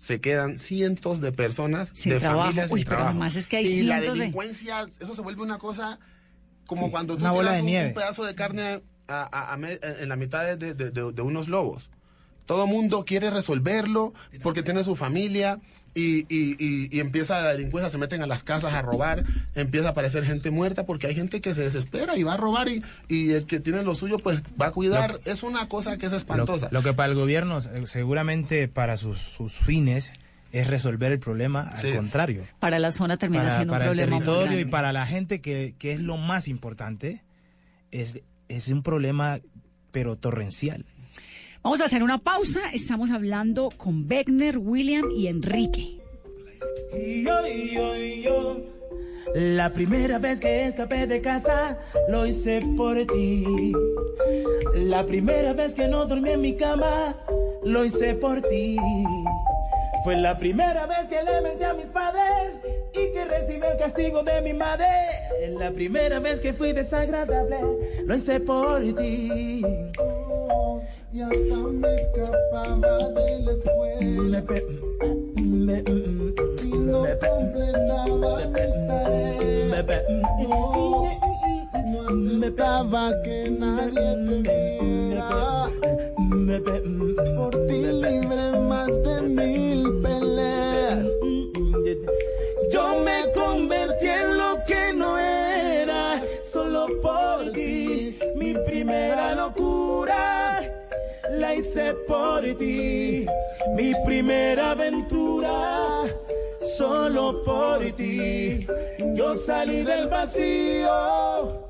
Se 0.00 0.18
quedan 0.18 0.58
cientos 0.58 1.20
de 1.20 1.30
personas, 1.30 1.90
Sin 1.92 2.12
de 2.14 2.20
trabajo. 2.20 2.40
familias 2.44 2.70
Uy, 2.70 2.80
sin 2.80 2.84
pero 2.86 2.96
trabajo. 2.96 3.10
además 3.10 3.36
es 3.36 3.46
que 3.46 3.56
hay 3.58 3.66
y 3.66 3.82
la 3.82 4.00
de- 4.00 4.08
delincuencia, 4.12 4.86
eso 4.98 5.14
se 5.14 5.20
vuelve 5.20 5.42
una 5.42 5.58
cosa 5.58 5.98
como 6.64 6.86
Sí, 6.86 6.90
cuando 6.90 7.14
tú 7.18 7.30
tiras 7.30 7.60
un, 7.60 7.66
un 7.68 7.92
pedazo 7.92 8.24
de 8.24 8.34
carne 8.34 8.82
a- 9.08 9.28
a- 9.30 9.52
a 9.52 9.56
me- 9.58 9.78
en 10.00 10.08
la 10.08 10.16
mitad 10.16 10.56
de, 10.56 10.72
de- 10.72 10.90
de- 10.90 11.12
de 11.12 11.22
unos 11.22 11.48
lobos. 11.48 11.90
Todo 12.46 12.66
mundo 12.66 13.04
quiere 13.04 13.28
resolverlo 13.28 14.14
porque 14.42 14.62
tiene 14.62 14.84
su 14.84 14.96
familia 14.96 15.60
y, 15.94 16.20
y- 16.34 16.56
y- 16.58 16.88
y 16.90 17.00
empieza 17.00 17.40
la 17.42 17.52
delincuencia, 17.54 17.90
se 17.90 17.98
meten 17.98 18.22
a 18.22 18.26
las 18.26 18.42
casas 18.42 18.72
a 18.74 18.82
robar, 18.82 19.24
empieza 19.54 19.88
a 19.88 19.90
aparecer 19.90 20.24
gente 20.24 20.50
muerta 20.50 20.86
porque 20.86 21.06
hay 21.08 21.14
gente 21.14 21.40
que 21.40 21.54
se 21.54 21.62
desespera 21.62 22.16
y 22.16 22.22
va 22.22 22.34
a 22.34 22.36
robar 22.36 22.68
y, 22.68 22.82
y 23.08 23.30
el 23.32 23.46
que 23.46 23.60
tiene 23.60 23.82
lo 23.82 23.94
suyo 23.94 24.18
pues 24.18 24.42
va 24.60 24.66
a 24.66 24.70
cuidar. 24.72 25.20
es 25.24 25.42
una 25.42 25.68
cosa 25.68 25.96
que 25.98 26.06
es 26.06 26.12
espantosa. 26.12 26.68
lo 26.70 26.82
que 26.82 26.92
para 26.92 27.08
el 27.10 27.14
gobierno, 27.18 27.58
eh, 27.58 27.86
seguramente 27.86 28.68
para 28.68 28.96
sus, 28.96 29.18
sus 29.18 29.54
fines, 29.54 30.12
es 30.52 30.66
resolver 30.66 31.12
el 31.12 31.20
problema, 31.20 31.62
al 31.72 31.78
Sí. 31.78 31.92
contrario. 31.92 32.44
Para 32.58 32.78
la 32.80 32.90
zona 32.92 33.16
termina 33.16 33.44
para, 33.44 33.54
siendo 33.56 33.72
para 33.72 33.84
un 33.86 33.90
el 33.92 33.96
problema 33.98 34.16
muy 34.16 34.24
territorio 34.24 34.60
y 34.60 34.64
para 34.64 34.92
la 34.92 35.06
gente 35.06 35.40
que, 35.40 35.74
que 35.78 35.92
es 35.92 36.00
lo 36.00 36.16
más 36.16 36.48
importante, 36.48 37.22
es, 37.92 38.20
es 38.48 38.68
un 38.68 38.82
problema 38.82 39.40
pero 39.92 40.16
torrencial. 40.16 40.84
Vamos 41.62 41.82
a 41.82 41.84
hacer 41.84 42.02
una 42.02 42.18
pausa. 42.18 42.60
Estamos 42.72 43.10
hablando 43.10 43.68
con 43.76 44.08
Beckner, 44.08 44.56
William 44.56 45.10
y 45.14 45.26
Enrique. 45.26 46.00
Yo, 46.92 47.46
yo, 47.46 47.96
yo. 47.96 48.56
La 49.34 49.72
primera 49.72 50.18
vez 50.18 50.40
que 50.40 50.68
escapé 50.68 51.06
de 51.06 51.20
casa 51.20 51.78
lo 52.08 52.26
hice 52.26 52.60
por 52.76 52.96
ti. 53.06 53.72
La 54.74 55.04
primera 55.04 55.52
vez 55.52 55.74
que 55.74 55.86
no 55.86 56.06
dormí 56.06 56.30
en 56.30 56.40
mi 56.40 56.56
cama 56.56 57.16
lo 57.62 57.84
hice 57.84 58.14
por 58.14 58.40
ti. 58.42 58.76
Fue 60.02 60.16
la 60.16 60.38
primera 60.38 60.86
vez 60.86 61.06
que 61.08 61.22
le 61.22 61.42
menté 61.42 61.66
a 61.66 61.74
mis 61.74 61.86
padres 61.86 62.54
y 62.94 63.12
que 63.12 63.24
recibí 63.26 63.66
el 63.66 63.78
castigo 63.78 64.22
de 64.22 64.40
mi 64.40 64.54
madre. 64.54 64.86
La 65.58 65.70
primera 65.70 66.20
vez 66.20 66.40
que 66.40 66.54
fui 66.54 66.72
desagradable 66.72 67.58
lo 68.06 68.14
hice 68.14 68.40
por 68.40 68.80
ti. 68.94 69.62
Y 71.12 71.22
hasta 71.22 71.56
me 71.56 71.94
escapaba 71.96 73.08
de 73.08 73.40
la 73.40 73.52
escuela 73.52 74.44
y 76.56 76.70
no 76.70 77.04
completaba 77.18 78.46
mis 78.46 78.86
tareas. 78.86 80.04
No, 80.48 81.08
no 81.84 82.00
aceptaba 82.08 83.22
que 83.24 83.50
nadie 83.50 84.14
te 84.24 84.78
viera. 84.78 85.68
Por 87.36 87.66
ti 87.66 87.80
libre 87.82 88.60
más 88.60 88.86
de 89.02 89.22
mil 89.22 90.00
peleas. 90.02 91.04
Yo 92.72 93.02
me 93.04 93.32
convertí 93.34 94.06
en 94.06 94.38
lo 94.38 94.58
que 94.64 94.92
no 94.94 95.18
era, 95.18 96.22
solo 96.44 96.86
por 97.02 97.50
ti. 97.50 98.16
Mi 98.36 98.54
primera 98.64 99.34
locura 99.34 100.79
la 101.38 101.54
hice 101.54 101.94
por 102.06 102.42
ti. 102.58 103.26
Mi 103.76 103.92
primera 104.04 104.72
aventura, 104.72 106.04
solo 106.76 107.42
por 107.44 107.80
ti. 107.96 108.66
Yo 109.14 109.36
salí 109.36 109.82
del 109.82 110.08
vacío, 110.08 111.66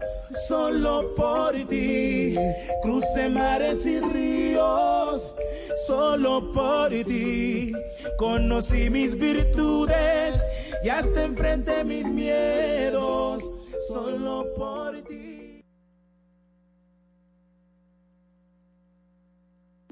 solo 0.49 1.15
por 1.15 1.53
ti. 1.69 2.37
Crucé 2.83 3.29
mares 3.29 3.85
y 3.85 4.01
ríos, 4.01 5.35
solo 5.87 6.53
por 6.53 6.91
ti. 6.91 7.73
Conocí 8.17 8.91
mis 8.91 9.19
virtudes 9.19 10.41
y 10.83 10.89
hasta 10.89 11.25
enfrenté 11.25 11.85
mis 11.85 12.05
miedos, 12.07 13.43
solo 13.89 14.47
por 14.57 15.03
ti. 15.03 15.40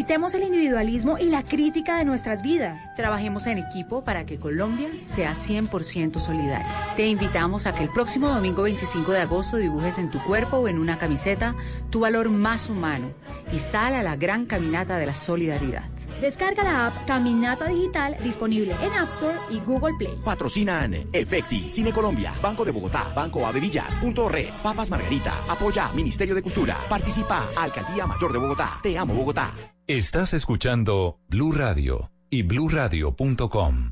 Quitemos 0.00 0.32
el 0.32 0.44
individualismo 0.44 1.18
y 1.18 1.24
la 1.24 1.42
crítica 1.42 1.98
de 1.98 2.06
nuestras 2.06 2.42
vidas. 2.42 2.82
Trabajemos 2.96 3.46
en 3.46 3.58
equipo 3.58 4.02
para 4.02 4.24
que 4.24 4.38
Colombia 4.38 4.88
sea 4.98 5.34
100% 5.34 6.18
solidaria. 6.20 6.94
Te 6.96 7.06
invitamos 7.06 7.66
a 7.66 7.74
que 7.74 7.82
el 7.82 7.90
próximo 7.90 8.30
domingo 8.30 8.62
25 8.62 9.12
de 9.12 9.20
agosto 9.20 9.58
dibujes 9.58 9.98
en 9.98 10.10
tu 10.10 10.18
cuerpo 10.24 10.56
o 10.56 10.68
en 10.68 10.78
una 10.78 10.96
camiseta 10.96 11.54
tu 11.90 12.00
valor 12.00 12.30
más 12.30 12.70
humano 12.70 13.10
y 13.52 13.58
sal 13.58 13.92
a 13.92 14.02
la 14.02 14.16
gran 14.16 14.46
caminata 14.46 14.96
de 14.96 15.04
la 15.04 15.12
solidaridad. 15.12 15.84
Descarga 16.18 16.64
la 16.64 16.86
app 16.86 17.06
Caminata 17.06 17.66
Digital 17.66 18.16
disponible 18.22 18.74
en 18.80 18.92
App 18.94 19.10
Store 19.10 19.38
y 19.50 19.60
Google 19.60 19.96
Play. 19.98 20.18
Patrocinan 20.24 21.08
Efecti, 21.12 21.70
Cine 21.70 21.92
Colombia, 21.92 22.32
Banco 22.40 22.64
de 22.64 22.72
Bogotá, 22.72 23.12
Banco 23.14 23.46
Avevillas, 23.46 24.00
Punto 24.00 24.30
Red, 24.30 24.48
Papas 24.62 24.88
Margarita, 24.88 25.42
Apoya 25.46 25.92
Ministerio 25.92 26.34
de 26.34 26.42
Cultura, 26.42 26.78
Participa 26.88 27.50
Alcaldía 27.54 28.06
Mayor 28.06 28.32
de 28.32 28.38
Bogotá, 28.38 28.80
Te 28.82 28.96
Amo 28.96 29.12
Bogotá. 29.12 29.50
Estás 29.90 30.32
escuchando 30.34 31.18
Blue 31.26 31.50
Radio 31.50 32.12
y 32.30 32.44
bluradio.com. 32.44 33.90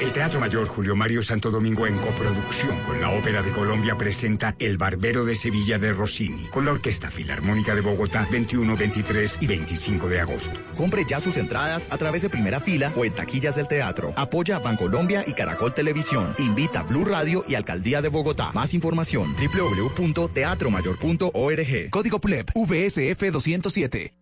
El 0.00 0.12
Teatro 0.12 0.38
Mayor 0.38 0.68
Julio 0.68 0.94
Mario 0.94 1.22
Santo 1.22 1.50
Domingo 1.50 1.88
en 1.88 1.98
coproducción 1.98 2.80
con 2.84 3.00
la 3.00 3.10
Ópera 3.10 3.42
de 3.42 3.50
Colombia 3.50 3.98
presenta 3.98 4.54
El 4.60 4.78
Barbero 4.78 5.24
de 5.24 5.34
Sevilla 5.34 5.76
de 5.76 5.92
Rossini 5.92 6.46
con 6.50 6.64
la 6.64 6.70
Orquesta 6.70 7.10
Filarmónica 7.10 7.74
de 7.74 7.80
Bogotá 7.80 8.28
21, 8.30 8.76
23 8.76 9.38
y 9.40 9.48
25 9.48 10.08
de 10.08 10.20
agosto. 10.20 10.52
Compre 10.76 11.04
ya 11.04 11.18
sus 11.18 11.36
entradas 11.36 11.88
a 11.90 11.98
través 11.98 12.22
de 12.22 12.30
primera 12.30 12.60
fila 12.60 12.92
o 12.94 13.04
en 13.04 13.12
taquillas 13.12 13.56
del 13.56 13.66
teatro. 13.66 14.12
Apoya 14.14 14.60
Bancolombia 14.60 15.24
y 15.26 15.32
Caracol 15.32 15.74
Televisión. 15.74 16.32
Invita 16.38 16.84
Blue 16.84 17.04
Radio 17.04 17.44
y 17.48 17.56
Alcaldía 17.56 18.00
de 18.02 18.08
Bogotá. 18.08 18.52
Más 18.52 18.72
información 18.72 19.34
www.teatromayor.org. 19.34 21.90
Código 21.90 22.20
PLEP 22.20 22.50
VSF 22.54 23.32
207. 23.32 24.14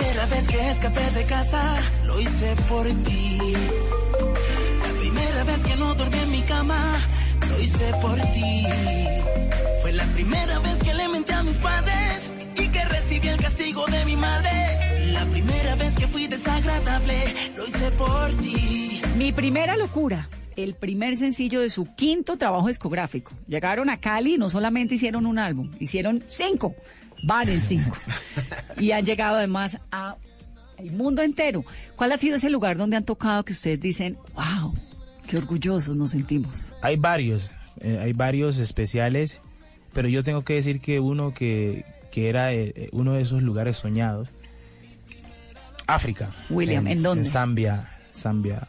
Primera 0.00 0.26
vez 0.26 0.48
que 0.48 0.70
escapé 0.70 1.10
de 1.10 1.24
casa, 1.24 1.62
lo 2.06 2.20
hice 2.20 2.56
por 2.68 2.86
ti. 2.86 3.38
La 4.82 4.98
primera 4.98 5.44
vez 5.44 5.60
que 5.60 5.76
no 5.76 5.94
dormí 5.94 6.18
en 6.18 6.30
mi 6.30 6.42
cama, 6.42 6.98
lo 7.48 7.60
hice 7.60 7.92
por 8.00 8.16
ti. 8.32 8.66
Fue 9.82 9.92
la 9.92 10.04
primera 10.06 10.58
vez 10.60 10.78
que 10.82 10.94
le 10.94 11.08
menté 11.08 11.32
a 11.34 11.42
mis 11.42 11.56
padres 11.56 12.32
y 12.56 12.68
que 12.68 12.84
recibí 12.84 13.28
el 13.28 13.40
castigo 13.40 13.84
de 13.86 14.04
mi 14.06 14.16
madre. 14.16 14.50
La 15.12 15.24
primera 15.26 15.74
vez 15.74 15.94
que 15.96 16.06
fui 16.08 16.26
desagradable, 16.26 17.16
lo 17.56 17.66
hice 17.66 17.90
por 17.92 18.28
ti. 18.40 19.02
Mi 19.16 19.32
primera 19.32 19.76
locura. 19.76 20.28
El 20.56 20.74
primer 20.74 21.16
sencillo 21.16 21.60
de 21.60 21.70
su 21.70 21.94
quinto 21.94 22.36
trabajo 22.36 22.68
discográfico. 22.68 23.32
Llegaron 23.46 23.88
a 23.88 23.98
Cali 23.98 24.34
y 24.34 24.38
no 24.38 24.48
solamente 24.48 24.96
hicieron 24.96 25.24
un 25.24 25.38
álbum, 25.38 25.70
hicieron 25.78 26.22
cinco, 26.26 26.74
varios 27.22 27.62
cinco. 27.62 27.96
y 28.78 28.92
han 28.92 29.04
llegado 29.04 29.36
además 29.36 29.78
a 29.90 30.16
el 30.78 30.92
mundo 30.92 31.22
entero. 31.22 31.64
¿Cuál 31.96 32.12
ha 32.12 32.16
sido 32.16 32.36
ese 32.36 32.50
lugar 32.50 32.76
donde 32.76 32.96
han 32.96 33.04
tocado 33.04 33.44
que 33.44 33.52
ustedes 33.52 33.80
dicen, 33.80 34.16
wow, 34.34 34.74
qué 35.26 35.36
orgullosos 35.36 35.96
nos 35.96 36.12
sentimos? 36.12 36.74
Hay 36.82 36.96
varios, 36.96 37.50
eh, 37.80 37.98
hay 38.00 38.12
varios 38.12 38.58
especiales, 38.58 39.42
pero 39.92 40.08
yo 40.08 40.24
tengo 40.24 40.42
que 40.42 40.54
decir 40.54 40.80
que 40.80 41.00
uno 41.00 41.34
que, 41.34 41.84
que 42.10 42.28
era 42.28 42.52
eh, 42.52 42.88
uno 42.92 43.12
de 43.14 43.22
esos 43.22 43.42
lugares 43.42 43.76
soñados, 43.76 44.30
África. 45.86 46.30
William, 46.48 46.86
¿en 46.86 47.02
dónde? 47.02 47.24
En 47.24 47.30
Zambia, 47.30 47.88
Zambia. 48.14 48.68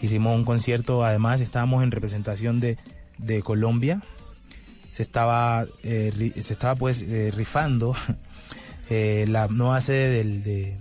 Hicimos 0.00 0.36
un 0.36 0.44
concierto, 0.44 1.04
además 1.04 1.40
estábamos 1.40 1.82
en 1.82 1.90
representación 1.90 2.60
de, 2.60 2.78
de 3.18 3.42
Colombia. 3.42 4.02
Se 4.96 5.02
estaba, 5.02 5.66
eh, 5.82 6.10
ri- 6.16 6.32
se 6.40 6.54
estaba 6.54 6.74
pues 6.74 7.02
eh, 7.02 7.30
rifando 7.36 7.94
eh, 8.90 9.26
la 9.28 9.46
nueva 9.48 9.80
sede 9.82 10.08
del, 10.08 10.42
de, 10.42 10.76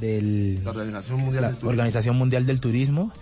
del- 0.00 0.64
La 0.64 0.70
Organización 0.70 1.20
Mundial 1.20 1.42
la 1.42 1.48
del 1.48 1.56
Turismo. 1.56 1.70
Organización 1.70 2.16
Mundial 2.16 2.46
del 2.46 2.60
Turismo 2.60 3.12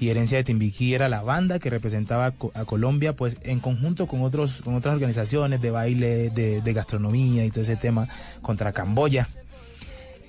y 0.00 0.08
Herencia 0.08 0.36
de 0.38 0.42
Timbiquí 0.42 0.94
era 0.94 1.08
la 1.08 1.22
banda 1.22 1.60
que 1.60 1.70
representaba 1.70 2.26
a 2.26 2.30
Co- 2.32 2.50
a 2.54 2.64
Colombia 2.64 3.14
pues 3.14 3.36
en 3.42 3.60
conjunto 3.60 4.08
con 4.08 4.22
otros 4.22 4.62
con 4.62 4.74
otras 4.74 4.94
organizaciones 4.94 5.62
de 5.62 5.70
baile, 5.70 6.30
de, 6.30 6.60
de 6.60 6.72
gastronomía 6.72 7.44
y 7.44 7.50
todo 7.50 7.62
ese 7.62 7.76
tema 7.76 8.08
contra 8.42 8.72
Camboya. 8.72 9.28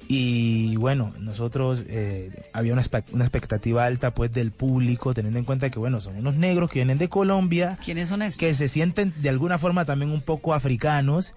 Y 0.08 0.76
bueno, 0.76 1.14
nosotros 1.20 1.84
eh, 1.88 2.30
había 2.54 2.74
una, 2.74 2.84
una 3.12 3.24
expectativa 3.24 3.86
alta 3.86 4.14
pues 4.14 4.32
del 4.32 4.52
público, 4.52 5.14
teniendo 5.14 5.40
en 5.40 5.46
cuenta 5.46 5.70
que 5.72 5.80
bueno, 5.80 6.00
son 6.00 6.18
unos 6.18 6.36
negros 6.36 6.70
que 6.70 6.80
vienen 6.80 6.98
de 7.00 7.10
Colombia, 7.10 7.80
¿Quiénes 7.84 8.10
son 8.10 8.22
esos? 8.22 8.38
que 8.38 8.54
se 8.54 8.68
sienten 8.68 9.14
de 9.18 9.30
alguna 9.30 9.58
forma 9.58 9.84
también 9.86 10.12
un 10.12 10.22
poco 10.22 10.54
africanos, 10.54 11.34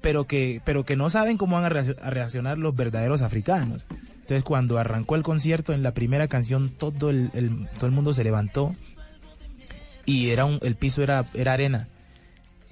pero 0.00 0.26
que, 0.28 0.60
pero 0.64 0.84
que 0.84 0.94
no 0.96 1.10
saben 1.10 1.36
cómo 1.38 1.60
van 1.60 1.64
a, 1.64 1.68
a 2.06 2.10
reaccionar 2.10 2.56
los 2.58 2.76
verdaderos 2.76 3.22
africanos. 3.22 3.86
Entonces 4.20 4.44
cuando 4.44 4.78
arrancó 4.78 5.16
el 5.16 5.22
concierto, 5.22 5.72
en 5.72 5.82
la 5.82 5.92
primera 5.92 6.28
canción 6.28 6.68
todo 6.70 7.10
el, 7.10 7.30
el- 7.34 7.68
todo 7.76 7.86
el 7.86 7.92
mundo 7.92 8.14
se 8.14 8.22
levantó 8.24 8.74
y 10.06 10.28
era 10.30 10.44
un, 10.44 10.58
el 10.62 10.76
piso 10.76 11.02
era, 11.02 11.24
era 11.34 11.54
arena. 11.54 11.88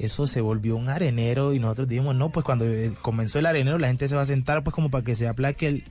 Eso 0.04 0.26
se 0.26 0.40
volvió 0.40 0.76
un 0.76 0.88
arenero 0.88 1.54
y 1.54 1.58
nosotros 1.58 1.88
dijimos, 1.88 2.14
no, 2.16 2.30
pues 2.30 2.44
cuando 2.44 2.64
eh, 2.66 2.92
comenzó 3.02 3.38
el 3.38 3.46
arenero 3.46 3.78
la 3.78 3.88
gente 3.88 4.08
se 4.08 4.16
va 4.16 4.22
a 4.22 4.26
sentar 4.26 4.62
pues 4.64 4.74
como 4.74 4.90
para 4.90 5.04
que 5.04 5.14
se 5.14 5.28
aplaque 5.28 5.66
el... 5.68 5.84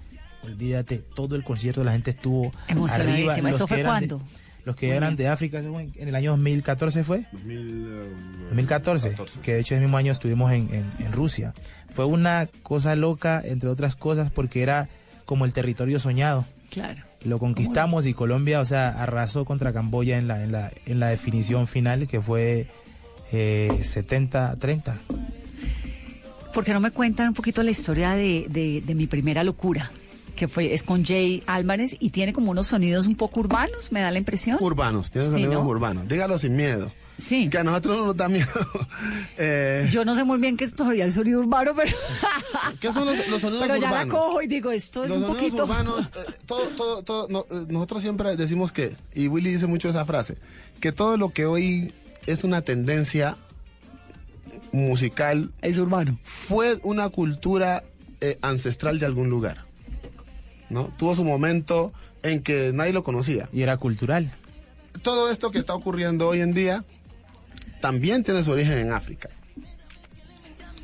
Olvídate, 0.43 0.97
todo 0.97 1.35
el 1.35 1.43
concierto 1.43 1.83
la 1.83 1.91
gente 1.91 2.09
estuvo 2.11 2.51
Emocionadísima. 2.67 3.33
arriba. 3.33 3.49
los 3.51 3.55
¿Eso 3.55 3.65
que 3.67 3.73
fue 3.75 3.79
eran 3.81 4.01
de- 4.01 4.07
cuándo? 4.09 4.27
los 4.65 4.75
que 4.75 4.89
eran 4.95 5.15
de 5.15 5.27
África, 5.27 5.59
eso 5.59 5.71
fue 5.71 5.83
en 5.83 5.91
en 5.97 6.07
el 6.07 6.15
año 6.15 6.31
2014 6.31 7.03
fue. 7.03 7.25
2014, 8.49 9.15
que 9.41 9.53
de 9.53 9.59
hecho 9.59 9.75
ese 9.75 9.81
mismo 9.81 9.97
año 9.97 10.11
estuvimos 10.11 10.51
en, 10.51 10.69
en- 10.73 11.05
en 11.05 11.11
Rusia. 11.11 11.53
Fue 11.93 12.05
una 12.05 12.47
cosa 12.63 12.95
loca, 12.95 13.41
entre 13.43 13.69
otras 13.69 13.95
cosas, 13.95 14.29
porque 14.31 14.61
era 14.61 14.87
como 15.25 15.45
el 15.45 15.53
territorio 15.53 15.99
soñado. 15.99 16.45
Claro. 16.69 17.01
Lo 17.23 17.37
conquistamos 17.39 18.07
y 18.07 18.13
Colombia, 18.13 18.59
o 18.59 18.65
sea, 18.65 18.89
arrasó 18.89 19.45
contra 19.45 19.73
Camboya 19.73 20.17
en 20.17 20.27
la, 20.27 20.43
en 20.43 20.51
la, 20.51 20.71
en 20.85 20.99
la 20.99 21.07
definición 21.09 21.67
final, 21.67 22.07
que 22.07 22.19
fue 22.21 22.67
eh, 23.31 23.69
70-30. 23.81 24.93
¿Por 26.53 26.63
qué 26.65 26.73
no 26.73 26.79
me 26.81 26.91
cuentan 26.91 27.29
un 27.29 27.33
poquito 27.33 27.63
la 27.63 27.71
historia 27.71 28.11
de, 28.11 28.45
de- 28.49 28.81
de 28.85 28.95
mi 28.95 29.07
primera 29.07 29.43
locura? 29.43 29.91
Que 30.35 30.47
fue, 30.47 30.73
es 30.73 30.83
con 30.83 31.05
Jay 31.05 31.43
Álvarez 31.45 31.95
y 31.99 32.09
tiene 32.09 32.33
como 32.33 32.51
unos 32.51 32.67
sonidos 32.67 33.05
un 33.07 33.15
poco 33.15 33.39
urbanos, 33.41 33.91
me 33.91 34.01
da 34.01 34.11
la 34.11 34.17
impresión. 34.17 34.57
Urbanos, 34.59 35.11
tiene 35.11 35.25
Sí, 35.27 35.31
sonidos 35.33 35.53
¿no? 35.63 35.69
urbanos. 35.69 36.07
Dígalo 36.07 36.37
sin 36.39 36.55
miedo. 36.55 36.91
Sí. 37.17 37.49
Que 37.49 37.59
a 37.59 37.63
nosotros 37.63 37.97
no 37.97 38.05
nos 38.07 38.17
da 38.17 38.27
miedo. 38.27 38.47
Eh, 39.37 39.89
Yo 39.91 40.03
no 40.05 40.13
sé 40.15 40.23
muy 40.23 40.39
bien 40.39 40.57
qué 40.57 40.63
es 40.65 40.73
todavía 40.75 41.05
el 41.05 41.11
sonido 41.11 41.39
urbano, 41.39 41.71
pero. 41.75 41.91
¿Qué 42.79 42.91
son 42.91 43.05
los, 43.05 43.15
los 43.29 43.41
sonidos 43.41 43.63
pero 43.67 43.75
ya 43.75 43.81
la 43.81 43.87
urbanos? 44.03 44.13
cojo 44.15 44.41
y 44.41 44.47
digo, 44.47 44.71
esto 44.71 45.03
es 45.03 45.09
los 45.11 45.19
un 45.19 45.25
sonidos 45.27 45.43
poquito. 45.43 45.63
urbanos, 45.63 46.05
eh, 46.05 46.31
todo, 46.45 46.67
todo, 46.69 47.03
todo, 47.03 47.27
no, 47.29 47.45
eh, 47.49 47.65
nosotros 47.69 48.01
siempre 48.01 48.35
decimos 48.35 48.71
que, 48.71 48.95
y 49.15 49.27
Willy 49.27 49.51
dice 49.53 49.67
mucho 49.67 49.89
esa 49.89 50.05
frase, 50.05 50.37
que 50.79 50.91
todo 50.91 51.17
lo 51.17 51.29
que 51.29 51.45
hoy 51.45 51.93
es 52.27 52.43
una 52.43 52.61
tendencia 52.61 53.37
musical 54.71 55.51
es 55.61 55.77
urbano. 55.77 56.17
Fue 56.23 56.77
una 56.83 57.09
cultura 57.09 57.83
eh, 58.21 58.37
ancestral 58.41 58.99
de 58.99 59.05
algún 59.05 59.29
lugar. 59.29 59.65
¿no? 60.69 60.91
Tuvo 60.97 61.15
su 61.15 61.23
momento 61.23 61.93
en 62.23 62.41
que 62.41 62.71
nadie 62.73 62.93
lo 62.93 63.03
conocía. 63.03 63.49
Y 63.51 63.61
era 63.61 63.77
cultural. 63.77 64.31
Todo 65.01 65.29
esto 65.29 65.51
que 65.51 65.59
está 65.59 65.73
ocurriendo 65.73 66.27
hoy 66.27 66.41
en 66.41 66.53
día 66.53 66.83
también 67.79 68.23
tiene 68.23 68.43
su 68.43 68.51
origen 68.51 68.77
en 68.77 68.91
África. 68.91 69.29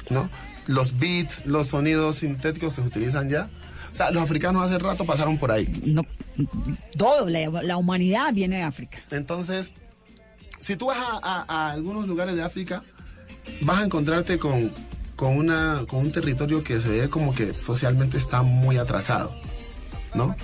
¿no? 0.09 0.29
Los 0.65 0.99
beats, 0.99 1.45
los 1.45 1.67
sonidos 1.67 2.17
sintéticos 2.17 2.73
que 2.73 2.81
se 2.81 2.87
utilizan 2.87 3.29
ya. 3.29 3.49
O 3.93 3.95
sea, 3.95 4.11
los 4.11 4.21
africanos 4.23 4.63
hace 4.63 4.77
rato 4.77 5.05
pasaron 5.05 5.37
por 5.37 5.51
ahí. 5.51 5.81
No, 5.85 6.03
todo, 6.97 7.29
la, 7.29 7.49
la 7.63 7.77
humanidad 7.77 8.33
viene 8.33 8.57
de 8.57 8.63
África. 8.63 8.99
Entonces, 9.11 9.73
si 10.67 10.75
tú 10.75 10.87
vas 10.87 10.97
a, 10.99 11.45
a- 11.47 11.71
algunos 11.71 12.05
lugares 12.07 12.35
de 12.35 12.43
África, 12.43 12.83
vas 13.61 13.79
a 13.79 13.85
encontrarte 13.85 14.37
con, 14.37 14.69
con, 15.15 15.37
una, 15.37 15.85
con 15.87 15.99
un 16.01 16.11
territorio 16.11 16.61
que 16.63 16.81
se 16.81 16.89
ve 16.89 17.09
como 17.09 17.33
que 17.33 17.57
socialmente 17.57 18.17
está 18.17 18.41
muy 18.41 18.77
atrasado, 18.77 19.31
¿no? 20.13 20.35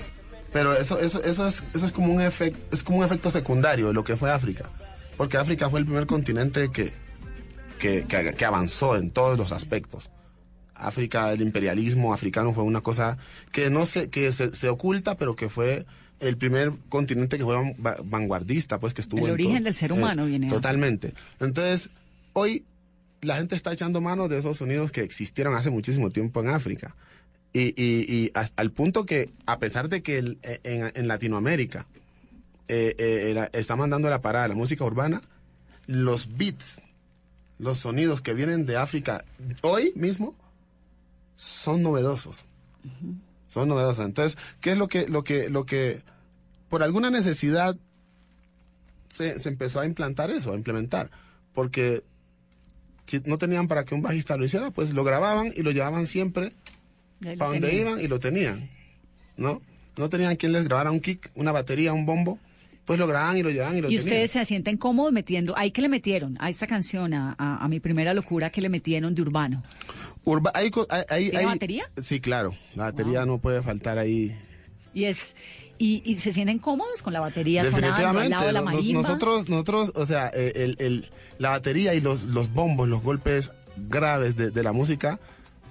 Pero 0.54 0.72
eso, 0.74 0.98
eso, 1.00 1.22
eso, 1.24 1.46
es, 1.48 1.64
eso 1.74 1.86
es, 1.86 1.92
como 1.92 2.14
un 2.14 2.22
efecto, 2.22 2.60
es 2.72 2.84
como 2.84 3.00
un 3.00 3.06
efecto 3.06 3.30
secundario 3.30 3.88
de 3.88 3.94
lo 3.94 4.04
que 4.06 4.16
fue 4.16 4.32
África. 4.32 4.70
Porque 5.18 5.36
África 5.38 5.70
fue 5.70 5.80
el 5.80 5.86
primer 5.86 6.06
continente 6.06 6.72
que, 6.72 6.94
que, 7.80 8.06
que- 8.08 8.34
que 8.34 8.46
avanzó 8.46 8.96
en 8.96 9.12
todos 9.12 9.38
los 9.38 9.52
aspectos. 9.52 10.10
África, 10.76 11.32
el 11.34 11.42
imperialismo 11.42 12.14
africano 12.14 12.54
fue 12.54 12.64
una 12.64 12.82
cosa 12.82 13.18
que 13.52 13.70
no 13.70 13.86
se, 13.86 14.10
que 14.10 14.32
se, 14.32 14.52
se 14.54 14.70
oculta, 14.70 15.16
pero 15.18 15.36
que 15.36 15.50
fue 15.50 15.86
el 16.24 16.38
primer 16.38 16.72
continente 16.90 17.38
que 17.38 17.44
fue 17.44 17.56
van- 17.56 17.76
va- 17.86 17.98
vanguardista, 18.04 18.80
pues 18.80 18.94
que 18.94 19.02
estuvo 19.02 19.20
El 19.22 19.26
en 19.28 19.32
origen 19.34 19.54
todo- 19.58 19.64
del 19.66 19.74
ser 19.76 19.92
eh, 19.92 19.94
humano 19.94 20.26
viene 20.26 20.48
de 20.48 20.54
Totalmente. 20.54 21.14
Entonces, 21.40 21.90
hoy 22.34 22.66
la 23.22 23.38
gente 23.38 23.56
está 23.56 23.72
echando 23.72 24.02
mano 24.02 24.28
de 24.28 24.38
esos 24.38 24.58
sonidos 24.58 24.92
que 24.92 25.02
existieron 25.02 25.56
hace 25.56 25.70
muchísimo 25.70 26.10
tiempo 26.10 26.42
en 26.42 26.50
África. 26.50 26.96
Y, 27.54 27.68
y, 27.82 28.06
y 28.08 28.32
a- 28.34 28.50
al 28.56 28.72
punto 28.72 29.06
que, 29.06 29.30
a 29.46 29.60
pesar 29.60 29.88
de 29.90 30.02
que 30.02 30.18
el- 30.18 30.40
eh, 30.44 30.60
en, 30.64 30.92
en 30.96 31.08
Latinoamérica 31.08 31.86
eh, 32.68 32.96
eh, 32.98 33.50
está 33.54 33.76
mandando 33.76 34.10
la 34.10 34.22
parada 34.22 34.48
la 34.48 34.56
música 34.56 34.84
urbana, 34.86 35.22
los 35.86 36.36
beats, 36.38 36.82
los 37.60 37.78
sonidos 37.78 38.22
que 38.22 38.34
vienen 38.34 38.66
de 38.66 38.78
África 38.78 39.24
hoy 39.62 39.92
mismo 39.96 40.34
son 41.38 41.84
novedosos. 41.84 42.46
Son 43.48 43.68
novedosos. 43.68 44.06
Entonces, 44.06 44.38
¿qué 44.62 44.72
es 44.72 44.78
lo 44.78 44.88
que, 44.88 45.08
lo 45.08 45.24
que, 45.24 45.50
lo 45.50 45.66
que, 45.66 46.02
por 46.74 46.82
alguna 46.82 47.12
necesidad 47.12 47.78
se, 49.08 49.40
se 49.40 49.48
empezó 49.50 49.80
a 49.80 49.86
implantar 49.86 50.32
eso, 50.32 50.54
a 50.54 50.56
implementar? 50.56 51.12
Porque 51.54 52.02
si 53.06 53.22
no 53.26 53.38
tenían 53.38 53.68
para 53.68 53.84
que 53.86 53.94
un 53.94 54.02
bajista 54.02 54.38
lo 54.38 54.44
hiciera, 54.46 54.72
pues 54.72 54.92
lo 54.92 55.04
grababan 55.04 55.54
y 55.56 55.62
lo 55.62 55.70
llevaban 55.70 56.08
siempre 56.08 56.52
Y 57.22 57.36
para 57.36 57.52
donde 57.52 57.68
tenían. 57.70 57.88
iban 57.90 58.02
y 58.02 58.08
lo 58.08 58.18
tenían, 58.20 58.68
¿no? 59.38 59.62
No 59.98 60.10
tenían 60.10 60.36
quien 60.36 60.52
les 60.52 60.64
grabara 60.68 60.90
un 60.90 61.00
kick, 61.00 61.30
una 61.36 61.52
batería, 61.52 61.94
un 61.94 62.08
bombo, 62.08 62.40
pues 62.86 62.98
lo 62.98 63.06
grababan 63.06 63.38
y 63.38 63.44
lo 63.44 63.52
llevaban 63.52 63.78
y 63.78 63.82
lo 63.82 63.88
Y 63.92 63.98
tenían. 63.98 64.06
ustedes 64.06 64.32
se 64.32 64.44
sienten 64.46 64.76
cómodos 64.78 65.14
metiendo, 65.14 65.56
ahí 65.56 65.70
que 65.70 65.84
le 65.84 65.90
metieron 65.90 66.38
a 66.40 66.50
esta 66.50 66.66
canción, 66.66 67.14
a, 67.14 67.36
a- 67.38 67.64
a 67.64 67.68
mi 67.68 67.80
primera 67.80 68.16
locura 68.16 68.50
que 68.50 68.62
le 68.64 68.70
metieron 68.70 69.14
de 69.14 69.22
urbano. 69.22 69.62
Urba- 70.26 70.52
hay 70.56 70.72
hay- 70.90 71.04
hay- 71.10 71.24
¿Tiene 71.30 71.38
hay- 71.38 71.46
batería? 71.46 71.92
Sí, 72.02 72.20
claro. 72.20 72.56
La 72.76 72.86
batería 72.86 73.28
no 73.28 73.38
puede 73.38 73.62
faltar 73.62 74.00
ahí. 74.00 74.36
Y 74.94 75.06
es 75.06 75.36
y, 75.80 76.02
y 76.06 76.18
se 76.20 76.32
sienten 76.32 76.60
cómodos 76.60 77.02
con 77.02 77.14
la 77.14 77.20
batería 77.20 77.66
sonando 77.66 78.08
al 78.20 78.30
lado 78.30 78.46
de 78.46 78.54
la 78.54 78.62
marimba. 78.62 79.02
nosotros, 79.02 79.50
nosotros, 79.50 79.92
o 79.96 80.06
sea, 80.06 80.30
eh, 80.34 80.54
el, 80.56 80.76
el- 80.80 81.10
la 81.40 81.50
batería 81.50 81.94
y 81.96 82.00
los, 82.02 82.26
los 82.26 82.54
bombos, 82.54 82.88
los 82.88 83.02
golpes 83.02 83.52
graves 83.90 84.36
de, 84.36 84.52
de 84.52 84.64
la 84.64 84.72
música 84.72 85.20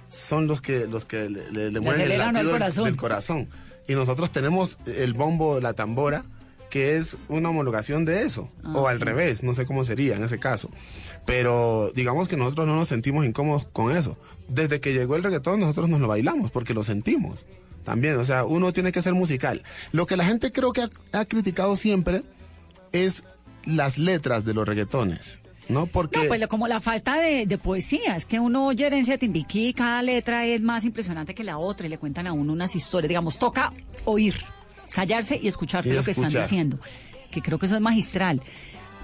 son 0.09 0.45
los 0.45 0.61
que, 0.61 0.87
los 0.87 1.05
que 1.05 1.29
le, 1.29 1.49
le- 1.51 1.71
le 1.71 1.79
mueven 1.79 2.11
el 2.11 2.17
latido 2.19 2.43
del- 2.43 2.51
corazón. 2.51 2.83
del 2.83 2.95
corazón. 2.97 3.49
Y 3.87 3.93
nosotros 3.95 4.31
tenemos 4.31 4.77
el 4.85 5.13
bombo, 5.13 5.59
la 5.59 5.73
tambora, 5.73 6.23
que 6.69 6.97
es 6.97 7.17
una 7.29 7.49
homologación 7.49 8.03
de 8.05 8.23
eso. 8.23 8.49
Ah, 8.63 8.73
o 8.75 8.87
al 8.87 8.97
ok. 8.97 9.03
revés, 9.03 9.41
no 9.43 9.53
sé 9.53 9.65
cómo 9.65 9.83
sería 9.85 10.15
en 10.15 10.23
ese 10.23 10.37
caso. 10.39 10.69
Pero 11.25 11.91
digamos 11.95 12.27
que 12.27 12.35
nosotros 12.37 12.67
no 12.67 12.75
nos 12.75 12.87
sentimos 12.89 13.25
incómodos 13.25 13.65
con 13.71 13.95
eso. 13.95 14.17
Desde 14.47 14.79
que 14.81 14.93
llegó 14.93 15.15
el 15.15 15.23
reggaetón 15.23 15.59
nosotros 15.61 15.89
nos 15.89 16.01
lo 16.01 16.07
bailamos 16.07 16.51
porque 16.51 16.73
lo 16.73 16.83
sentimos. 16.83 17.45
También, 17.83 18.17
o 18.17 18.23
sea, 18.23 18.45
uno 18.45 18.71
tiene 18.71 18.91
que 18.91 19.01
ser 19.01 19.13
musical. 19.13 19.63
Lo 19.91 20.05
que 20.05 20.17
la 20.17 20.25
gente 20.25 20.51
creo 20.51 20.73
que 20.73 20.81
ha, 20.81 20.89
ha 21.11 21.25
criticado 21.25 21.75
siempre 21.75 22.23
es 22.91 23.23
las 23.65 23.97
letras 23.97 24.45
de 24.45 24.53
los 24.53 24.67
reggaetones. 24.67 25.39
¿No? 25.69 25.85
Porque... 25.85 26.19
No, 26.19 26.27
pues 26.27 26.45
como 26.47 26.67
la 26.67 26.81
falta 26.81 27.15
de, 27.15 27.45
de 27.45 27.57
poesía, 27.57 28.17
es 28.17 28.25
que 28.25 28.37
uno 28.37 28.65
oye 28.65 28.85
herencia 28.85 29.17
Timbiquí, 29.17 29.73
cada 29.73 30.01
letra 30.01 30.45
es 30.45 30.61
más 30.61 30.83
impresionante 30.83 31.33
que 31.33 31.45
la 31.45 31.57
otra 31.57 31.87
y 31.87 31.89
le 31.89 31.97
cuentan 31.97 32.27
a 32.27 32.33
uno 32.33 32.51
unas 32.51 32.75
historias, 32.75 33.07
digamos, 33.07 33.39
toca 33.39 33.71
oír, 34.03 34.35
callarse 34.93 35.39
y 35.41 35.47
escuchar 35.47 35.85
lo 35.85 36.03
que 36.03 36.11
están 36.11 36.33
diciendo, 36.33 36.77
que 37.31 37.41
creo 37.41 37.57
que 37.59 37.67
eso 37.67 37.75
es 37.75 37.81
magistral. 37.81 38.41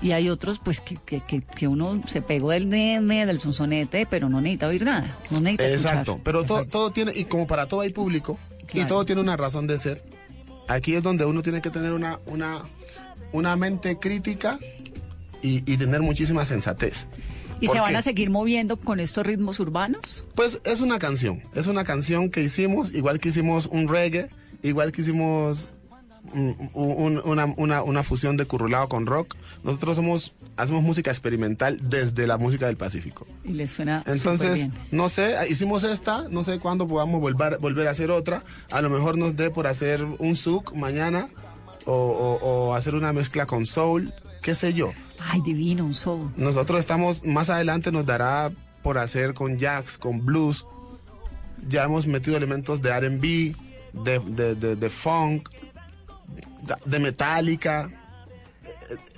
Y 0.01 0.11
hay 0.11 0.29
otros, 0.29 0.59
pues, 0.59 0.81
que, 0.81 0.97
que, 0.97 1.21
que, 1.21 1.41
que 1.41 1.67
uno 1.67 2.01
se 2.07 2.21
pegó 2.21 2.51
del 2.51 2.67
nene, 2.67 3.25
del 3.25 3.39
sonsonete, 3.39 4.05
pero 4.05 4.27
no 4.27 4.41
necesita 4.41 4.67
oír 4.67 4.83
nada, 4.83 5.17
no 5.31 5.39
necesita 5.39 5.65
escuchar. 5.65 5.91
Exacto, 5.91 6.21
pero 6.25 6.43
todo, 6.43 6.65
todo 6.65 6.91
tiene, 6.91 7.13
y 7.15 7.23
como 7.23 7.47
para 7.47 7.69
todo 7.69 7.81
hay 7.81 7.89
público, 7.91 8.37
y 8.73 8.85
todo 8.85 9.05
tiene 9.05 9.21
una 9.21 9.37
razón 9.37 9.67
de 9.67 9.77
ser, 9.77 10.03
aquí 10.67 10.95
es 10.95 11.03
donde 11.03 11.25
uno 11.25 11.41
tiene 11.41 11.61
que 11.61 11.69
tener 11.69 11.93
una, 11.93 12.19
una, 12.25 12.61
una 13.31 13.55
mente 13.55 13.97
crítica 13.97 14.59
y, 15.41 15.57
y 15.71 15.77
tener 15.77 16.01
muchísima 16.01 16.45
sensatez. 16.45 17.07
¿Y 17.61 17.67
se 17.67 17.79
van 17.79 17.95
a 17.95 18.01
seguir 18.01 18.29
moviendo 18.29 18.77
con 18.77 18.99
estos 19.01 19.25
ritmos 19.25 19.59
urbanos? 19.59 20.25
Pues 20.35 20.61
es 20.63 20.79
una 20.81 20.97
canción, 20.97 21.43
es 21.55 21.67
una 21.67 21.83
canción 21.83 22.29
que 22.29 22.41
hicimos, 22.41 22.93
igual 22.93 23.19
que 23.19 23.29
hicimos 23.29 23.65
un 23.67 23.87
reggae, 23.89 24.29
igual 24.63 24.93
que 24.93 25.01
hicimos 25.01 25.67
mm, 26.33 26.51
un- 26.73 27.21
una, 27.25 27.53
una, 27.57 27.83
una 27.83 28.03
fusión 28.03 28.37
de 28.37 28.45
currulado 28.45 28.87
con 28.87 29.05
rock. 29.05 29.35
Nosotros 29.65 29.97
somos, 29.97 30.33
hacemos 30.61 30.83
música 30.83 31.09
experimental 31.11 31.79
desde 31.81 32.27
la 32.27 32.37
música 32.37 32.67
del 32.67 32.77
Pacífico. 32.77 33.25
Y 33.43 33.53
le 33.53 33.67
suena 33.67 34.03
Entonces, 34.05 34.59
superbién. 34.61 34.87
no 34.91 35.09
sé, 35.09 35.35
hicimos 35.49 35.83
esta, 35.83 36.25
no 36.29 36.43
sé 36.43 36.59
cuándo 36.59 36.87
podamos 36.87 37.21
volver, 37.21 37.57
volver 37.59 37.87
a 37.87 37.91
hacer 37.91 38.11
otra. 38.11 38.43
A 38.71 38.81
lo 38.81 38.89
mejor 38.89 39.17
nos 39.17 39.35
dé 39.35 39.49
por 39.49 39.67
hacer 39.67 40.03
un 40.03 40.35
souk 40.35 40.73
mañana 40.73 41.29
o, 41.85 41.93
o- 41.93 42.39
o 42.69 42.75
hacer 42.75 42.95
una 42.95 43.13
mezcla 43.13 43.45
con 43.45 43.65
soul, 43.65 44.13
qué 44.41 44.53
sé 44.55 44.73
yo. 44.73 44.91
Ay, 45.19 45.41
divino, 45.41 45.83
un 45.85 45.93
soul. 45.93 46.31
Nosotros 46.37 46.79
estamos, 46.79 47.25
más 47.25 47.49
adelante 47.49 47.91
nos 47.91 48.05
dará 48.05 48.51
por 48.83 48.97
hacer 48.97 49.33
con 49.33 49.57
jazz, 49.57 49.97
con 49.97 50.25
blues. 50.25 50.65
Ya 51.67 51.83
hemos 51.83 52.07
metido 52.07 52.37
elementos 52.37 52.81
de 52.81 52.97
RB, 52.99 53.55
de, 54.03 54.19
de, 54.27 54.55
de, 54.55 54.75
de 54.77 54.89
funk, 54.89 55.49
de- 56.63 56.75
de 56.85 56.99
metálica. 56.99 57.89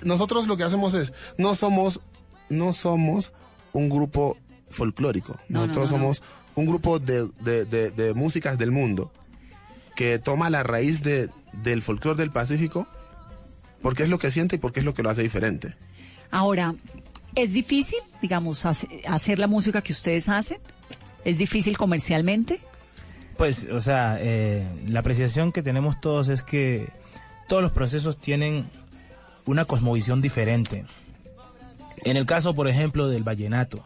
Nosotros 0.02 0.46
lo 0.46 0.56
que 0.56 0.64
hacemos 0.64 0.94
es, 0.94 1.12
no 1.38 1.54
somos, 1.54 2.00
no 2.48 2.72
somos 2.72 3.32
un 3.72 3.88
grupo 3.88 4.36
folclórico. 4.70 5.34
No, 5.48 5.60
no, 5.60 5.66
Nosotros 5.66 5.92
no, 5.92 5.96
no. 5.98 6.02
somos 6.02 6.22
un 6.54 6.66
grupo 6.66 6.98
de, 6.98 7.28
de, 7.40 7.64
de- 7.64 7.90
de 7.90 8.14
músicas 8.14 8.58
del 8.58 8.70
mundo 8.70 9.10
que 9.96 10.18
toma 10.18 10.50
la 10.50 10.62
raíz 10.62 11.02
de, 11.02 11.30
del 11.52 11.82
folclore 11.82 12.18
del 12.18 12.30
Pacífico 12.30 12.86
porque 13.82 14.02
es 14.04 14.08
lo 14.08 14.18
que 14.18 14.30
siente 14.30 14.56
y 14.56 14.58
porque 14.58 14.80
es 14.80 14.86
lo 14.86 14.94
que 14.94 15.02
lo 15.02 15.10
hace 15.10 15.22
diferente. 15.22 15.74
Ahora, 16.30 16.74
¿es 17.34 17.52
difícil, 17.52 17.98
digamos, 18.20 18.64
hace- 18.66 19.02
hacer 19.08 19.38
la 19.38 19.46
música 19.46 19.82
que 19.82 19.92
ustedes 19.92 20.28
hacen? 20.28 20.58
¿Es 21.24 21.38
difícil 21.38 21.76
comercialmente? 21.78 22.60
Pues, 23.36 23.66
o 23.72 23.80
sea, 23.80 24.18
eh, 24.20 24.66
la 24.86 25.00
apreciación 25.00 25.52
que 25.52 25.62
tenemos 25.62 26.00
todos 26.00 26.28
es 26.28 26.42
que 26.42 26.88
todos 27.48 27.62
los 27.62 27.72
procesos 27.72 28.18
tienen 28.18 28.66
una 29.46 29.64
cosmovisión 29.64 30.20
diferente. 30.22 30.84
En 32.04 32.16
el 32.16 32.26
caso, 32.26 32.54
por 32.54 32.68
ejemplo, 32.68 33.08
del 33.08 33.22
vallenato, 33.22 33.84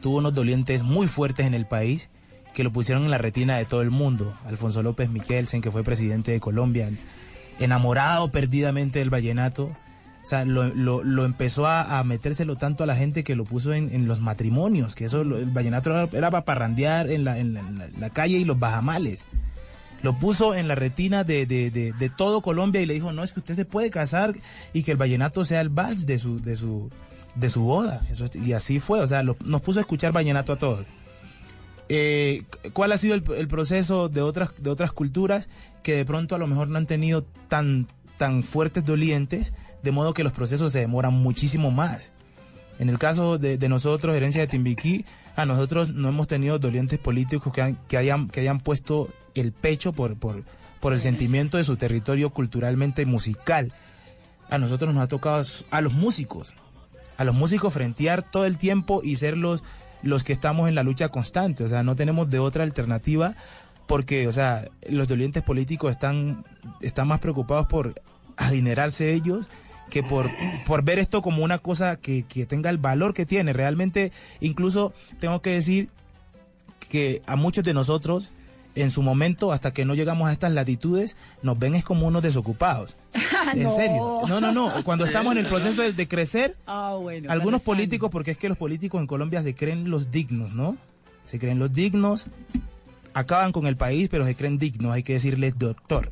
tuvo 0.00 0.18
unos 0.18 0.34
dolientes 0.34 0.82
muy 0.82 1.06
fuertes 1.08 1.46
en 1.46 1.54
el 1.54 1.66
país 1.66 2.08
que 2.52 2.62
lo 2.62 2.72
pusieron 2.72 3.04
en 3.04 3.10
la 3.10 3.18
retina 3.18 3.56
de 3.56 3.64
todo 3.64 3.82
el 3.82 3.90
mundo. 3.90 4.32
Alfonso 4.46 4.82
López 4.82 5.10
Michelsen, 5.10 5.60
que 5.60 5.70
fue 5.72 5.82
presidente 5.82 6.30
de 6.30 6.38
Colombia, 6.40 6.88
enamorado 7.58 8.30
perdidamente 8.30 9.00
del 9.00 9.10
vallenato. 9.10 9.64
O 10.22 10.26
sea, 10.26 10.44
lo, 10.44 10.72
lo- 10.72 11.24
empezó 11.24 11.66
a, 11.66 11.98
a 11.98 12.04
metérselo 12.04 12.56
tanto 12.56 12.84
a 12.84 12.86
la 12.86 12.96
gente 12.96 13.24
que 13.24 13.34
lo 13.34 13.44
puso 13.44 13.74
en, 13.74 14.06
los 14.06 14.20
matrimonios, 14.20 14.94
que 14.94 15.04
eso, 15.06 15.20
el 15.22 15.46
vallenato 15.46 15.90
era, 15.90 16.30
para 16.30 16.44
parrandear 16.44 17.10
en 17.10 17.24
la 17.24 18.10
calle 18.10 18.38
y 18.38 18.44
los 18.44 18.58
bajamales. 18.58 19.24
Lo 20.04 20.18
puso 20.18 20.54
en 20.54 20.68
la 20.68 20.74
retina 20.74 21.24
de, 21.24 21.46
de- 21.46 21.70
de- 21.70 22.10
todo 22.10 22.42
Colombia 22.42 22.80
y 22.82 22.86
le 22.86 22.92
dijo, 22.92 23.10
no, 23.12 23.24
es 23.24 23.32
que 23.32 23.40
usted 23.40 23.54
se 23.54 23.64
puede 23.64 23.88
casar 23.88 24.34
y 24.74 24.82
que 24.82 24.90
el 24.90 24.98
vallenato 24.98 25.46
sea 25.46 25.62
el 25.62 25.70
vals 25.70 26.04
de 26.04 26.18
su, 26.18 26.40
de 26.42 26.56
su, 26.56 26.90
de 27.34 27.48
su 27.48 27.62
boda. 27.62 28.06
Eso, 28.10 28.26
es- 28.26 28.36
y 28.36 28.52
así 28.52 28.80
fue, 28.80 29.00
o 29.00 29.06
sea, 29.06 29.22
nos 29.22 29.60
puso 29.62 29.78
a 29.78 29.82
escuchar 29.82 30.12
vallenato 30.12 30.52
a 30.52 30.56
todos. 30.58 30.86
Eh, 31.88 32.42
¿Cuál 32.74 32.92
ha 32.92 32.98
sido 32.98 33.14
el, 33.14 33.24
el 33.36 33.48
proceso 33.48 34.08
de 34.10 34.20
otras, 34.22 34.50
de 34.58 34.70
otras 34.70 34.92
culturas 34.92 35.48
que 35.82 35.96
de 35.96 36.04
pronto 36.04 36.34
a 36.34 36.38
lo 36.38 36.46
mejor 36.46 36.68
no 36.68 36.78
han 36.78 36.86
tenido 36.86 37.24
tan, 37.48 37.86
tan 38.16 38.42
fuertes 38.42 38.84
dolientes, 38.84 39.52
de 39.82 39.90
modo 39.90 40.14
que 40.14 40.22
los 40.22 40.32
procesos 40.32 40.72
se 40.72 40.80
demoran 40.80 41.14
muchísimo 41.14 41.70
más? 41.70 42.12
En 42.78 42.88
el 42.88 42.98
caso 42.98 43.38
de, 43.38 43.56
de 43.56 43.68
nosotros, 43.68 44.14
Herencia 44.16 44.40
de 44.42 44.48
Timbiquí, 44.48 45.04
a 45.36 45.46
nosotros 45.46 45.90
no 45.90 46.08
hemos 46.08 46.26
tenido 46.26 46.58
dolientes 46.58 46.98
políticos 46.98 47.52
que, 47.52 47.62
han- 47.62 47.78
que, 47.88 47.96
hayan, 47.96 48.28
que 48.28 48.40
hayan 48.40 48.60
puesto 48.60 49.08
el 49.34 49.52
pecho 49.52 49.92
por, 49.92 50.16
por, 50.16 50.44
por 50.80 50.92
el 50.92 51.00
sentimiento 51.00 51.56
de 51.56 51.64
su 51.64 51.76
territorio 51.76 52.30
culturalmente 52.30 53.06
musical. 53.06 53.72
A 54.50 54.58
nosotros 54.58 54.94
nos 54.94 55.02
ha 55.02 55.08
tocado 55.08 55.42
a 55.70 55.80
los 55.80 55.92
músicos, 55.92 56.54
a 57.16 57.24
los 57.24 57.34
músicos 57.34 57.72
frentear 57.72 58.22
todo 58.22 58.46
el 58.46 58.58
tiempo 58.58 59.00
y 59.02 59.16
ser 59.16 59.36
los, 59.36 59.62
los 60.02 60.24
que 60.24 60.32
estamos 60.32 60.68
en 60.68 60.74
la 60.74 60.82
lucha 60.82 61.08
constante. 61.08 61.64
O 61.64 61.68
sea, 61.68 61.82
no 61.82 61.96
tenemos 61.96 62.28
de 62.30 62.38
otra 62.38 62.64
alternativa 62.64 63.34
porque, 63.86 64.28
o 64.28 64.32
sea, 64.32 64.68
los 64.88 65.08
dolientes 65.08 65.42
políticos 65.42 65.92
están, 65.92 66.44
están 66.80 67.08
más 67.08 67.20
preocupados 67.20 67.66
por 67.66 68.00
adinerarse 68.36 69.12
ellos 69.12 69.48
que 69.90 70.02
por, 70.02 70.26
por 70.66 70.82
ver 70.82 70.98
esto 70.98 71.22
como 71.22 71.44
una 71.44 71.58
cosa 71.58 71.96
que, 71.96 72.24
que 72.24 72.46
tenga 72.46 72.70
el 72.70 72.78
valor 72.78 73.14
que 73.14 73.26
tiene. 73.26 73.52
Realmente, 73.52 74.12
incluso 74.40 74.92
tengo 75.20 75.40
que 75.40 75.50
decir 75.50 75.88
que 76.88 77.22
a 77.26 77.36
muchos 77.36 77.64
de 77.64 77.74
nosotros 77.74 78.32
en 78.74 78.90
su 78.90 79.02
momento, 79.02 79.52
hasta 79.52 79.72
que 79.72 79.84
no 79.84 79.94
llegamos 79.94 80.28
a 80.28 80.32
estas 80.32 80.52
latitudes, 80.52 81.16
nos 81.42 81.58
ven 81.58 81.74
es 81.74 81.84
como 81.84 82.06
unos 82.06 82.22
desocupados. 82.22 82.96
en 83.54 83.62
No. 83.62 83.70
serio. 83.74 84.20
No, 84.28 84.40
no, 84.40 84.52
no. 84.52 84.70
Cuando 84.84 85.04
estamos 85.04 85.32
en 85.32 85.38
el 85.38 85.46
proceso 85.46 85.82
de, 85.82 85.92
de 85.92 86.08
crecer, 86.08 86.56
Ah, 86.66 86.96
bueno. 87.00 87.30
algunos 87.30 87.62
políticos, 87.62 88.10
porque 88.10 88.32
es 88.32 88.38
que 88.38 88.48
los 88.48 88.58
políticos 88.58 89.00
en 89.00 89.06
Colombia 89.06 89.42
se 89.42 89.54
creen 89.54 89.90
los 89.90 90.10
dignos, 90.10 90.52
¿no? 90.52 90.76
Se 91.24 91.38
creen 91.38 91.58
los 91.58 91.72
dignos, 91.72 92.26
acaban 93.14 93.52
con 93.52 93.66
el 93.66 93.76
país, 93.76 94.08
pero 94.10 94.24
se 94.24 94.34
creen 94.34 94.58
dignos, 94.58 94.92
hay 94.92 95.02
que 95.02 95.14
decirles 95.14 95.58
doctor. 95.58 96.10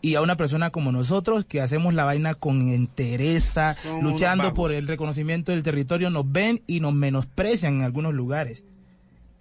Y 0.00 0.16
a 0.16 0.20
una 0.20 0.36
persona 0.36 0.68
como 0.70 0.92
nosotros, 0.92 1.44
que 1.46 1.60
hacemos 1.62 1.94
la 1.94 2.04
vaina 2.04 2.34
con 2.34 2.68
entereza, 2.68 3.74
Somos 3.74 4.02
luchando 4.02 4.52
por 4.54 4.70
el 4.70 4.86
reconocimiento 4.86 5.50
del 5.50 5.62
territorio, 5.62 6.10
nos 6.10 6.30
ven 6.30 6.62
y 6.66 6.80
nos 6.80 6.92
menosprecian 6.92 7.76
en 7.76 7.82
algunos 7.82 8.12
lugares, 8.14 8.64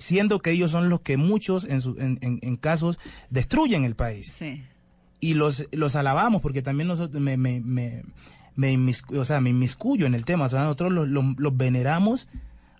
siendo 0.04 0.40
que 0.40 0.52
ellos 0.52 0.72
son 0.72 0.90
los 0.90 1.02
que 1.02 1.18
muchos, 1.18 1.64
en, 1.64 1.82
su- 1.82 1.96
en- 2.00 2.20
en- 2.22 2.40
en 2.42 2.58
casos, 2.58 3.00
destruyen 3.30 3.86
el 3.86 3.96
país 3.96 4.28
Sí. 4.38 4.62
y 5.20 5.34
los, 5.36 5.68
los 5.72 5.96
alabamos 5.96 6.42
porque 6.42 6.62
también 6.62 6.88
nosotros 6.88 7.22
me, 7.22 7.38
me, 7.38 7.60
me, 7.62 8.04
me 8.56 8.74
inmiscu- 8.74 9.18
o 9.18 9.26
sea, 9.26 9.40
me 9.42 9.50
inmiscuyo 9.52 10.06
en 10.06 10.14
el 10.16 10.26
tema. 10.26 10.46
O 10.46 10.50
sea, 10.50 10.64
nosotros 10.64 10.92
los, 10.92 11.08
los- 11.08 11.36
los 11.38 11.56
veneramos 11.58 12.28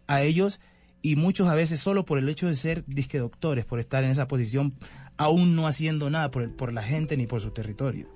a 0.08 0.22
ellos 0.22 0.60
y 1.02 1.16
muchos 1.16 1.48
a 1.48 1.56
veces 1.56 1.80
solo 1.80 2.06
por 2.06 2.18
el 2.20 2.28
hecho 2.30 2.48
de 2.48 2.56
ser 2.56 2.84
disque 2.88 3.18
doctores, 3.20 3.66
por 3.66 3.80
estar 3.80 4.04
en 4.04 4.12
esa 4.12 4.28
posición, 4.28 4.74
aún 5.18 5.56
no 5.56 5.68
haciendo 5.68 6.10
nada 6.10 6.30
por, 6.32 6.44
el- 6.44 6.50
por 6.52 6.74
la 6.74 6.82
gente 6.84 7.16
ni 7.18 7.26
por 7.28 7.42
su 7.42 7.52
territorio. 7.52 8.08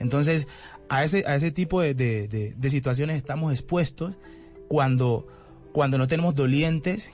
Entonces, 0.00 0.46
a 0.88 1.02
ese, 1.04 1.24
a 1.26 1.34
ese 1.36 1.50
tipo 1.50 1.80
de, 1.80 1.94
de- 1.94 2.28
de- 2.28 2.54
de 2.56 2.70
situaciones 2.70 3.16
estamos 3.16 3.52
expuestos 3.52 4.16
cuando, 4.68 5.26
cuando 5.72 5.98
no 5.98 6.06
tenemos 6.08 6.34
dolientes 6.34 7.10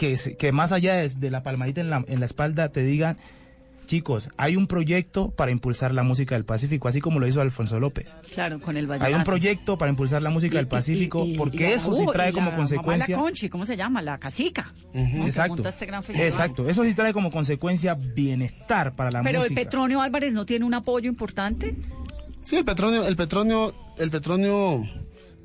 que, 0.00 0.18
que 0.38 0.50
más 0.52 0.72
allá 0.72 0.94
de, 0.96 1.08
de 1.08 1.30
la 1.30 1.42
palmadita 1.42 1.80
en 1.82 1.90
la, 1.90 2.02
en 2.08 2.20
la 2.20 2.26
espalda 2.26 2.70
te 2.70 2.82
digan, 2.82 3.18
chicos, 3.86 4.30
hay 4.36 4.54
un 4.56 4.66
proyecto 4.66 5.30
para 5.30 5.50
impulsar 5.50 5.92
la 5.92 6.02
música 6.04 6.36
del 6.36 6.44
Pacífico, 6.44 6.86
así 6.88 7.00
como 7.00 7.18
lo 7.18 7.26
hizo 7.26 7.40
Alfonso 7.40 7.78
López. 7.80 8.16
Claro, 8.32 8.60
con 8.60 8.76
el 8.76 8.86
vallenato. 8.86 9.08
Hay 9.08 9.14
un 9.14 9.24
proyecto 9.24 9.76
para 9.78 9.90
impulsar 9.90 10.22
la 10.22 10.30
música 10.30 10.58
del 10.58 10.68
Pacífico, 10.68 11.24
Y- 11.26 11.34
y- 11.34 11.36
porque 11.36 11.56
y 11.66 11.70
la- 11.70 11.74
eso 11.76 11.92
sí 11.92 12.04
trae 12.12 12.30
y 12.30 12.32
como 12.32 12.50
la 12.50 12.56
consecuencia... 12.56 13.16
mamá 13.16 13.26
la 13.26 13.30
Conchi, 13.30 13.48
¿cómo 13.48 13.66
se 13.66 13.76
llama? 13.76 14.00
La 14.00 14.18
casica. 14.18 14.72
Exacto. 14.94 15.68
este 15.68 15.86
gran 15.86 16.02
festival. 16.02 16.28
Exacto, 16.28 16.68
eso 16.68 16.84
sí 16.84 16.94
trae 16.94 17.12
como 17.12 17.30
consecuencia 17.30 17.94
bienestar 17.94 18.94
para 18.94 19.10
la 19.10 19.22
Pero 19.22 19.38
el 19.38 19.44
música. 19.50 19.60
Petronio 19.60 20.00
Álvarez 20.00 20.32
no 20.32 20.46
tiene 20.46 20.64
un 20.64 20.74
apoyo 20.74 21.08
importante. 21.10 21.76
Sí, 22.42 22.56
el 22.56 22.64
petróleo, 22.64 23.06
el 23.06 23.16
petróleo, 23.16 23.74
el 23.98 24.10
petróleo 24.10 24.82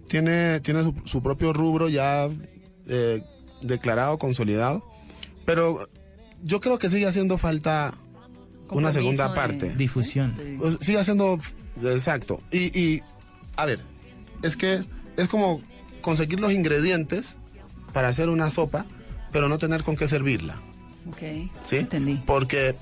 tiene, 0.08 0.60
tiene 0.62 0.84
su, 0.84 0.94
su 1.04 1.22
propio 1.24 1.52
rubro 1.52 1.90
ya 1.90 2.30
eh, 2.88 3.22
declarado, 3.66 4.18
consolidado, 4.18 4.84
pero 5.46 5.88
yo 6.44 6.60
creo 6.60 6.78
que 6.80 6.90
sigue 6.90 7.08
haciendo 7.08 7.38
falta 7.38 7.94
una 8.70 8.92
segunda 8.92 9.30
de- 9.30 9.36
parte. 9.36 9.76
Difusión. 9.76 10.36
Pues, 10.60 10.78
sigue 10.82 11.00
haciendo, 11.00 11.40
exacto. 11.84 12.42
Y, 12.52 12.78
y, 12.80 13.02
a 13.56 13.66
ver, 13.66 13.80
es 14.44 14.56
que 14.58 14.84
es 15.18 15.28
como 15.28 15.62
conseguir 16.02 16.40
los 16.40 16.52
ingredientes 16.52 17.36
para 17.94 18.08
hacer 18.10 18.30
una 18.30 18.50
sopa, 18.50 18.86
pero 19.32 19.50
no 19.50 19.58
tener 19.58 19.84
con 19.84 19.96
qué 19.96 20.08
servirla. 20.08 20.56
Ok. 21.10 21.22
¿Sí? 21.64 21.88
Porque 22.26 22.76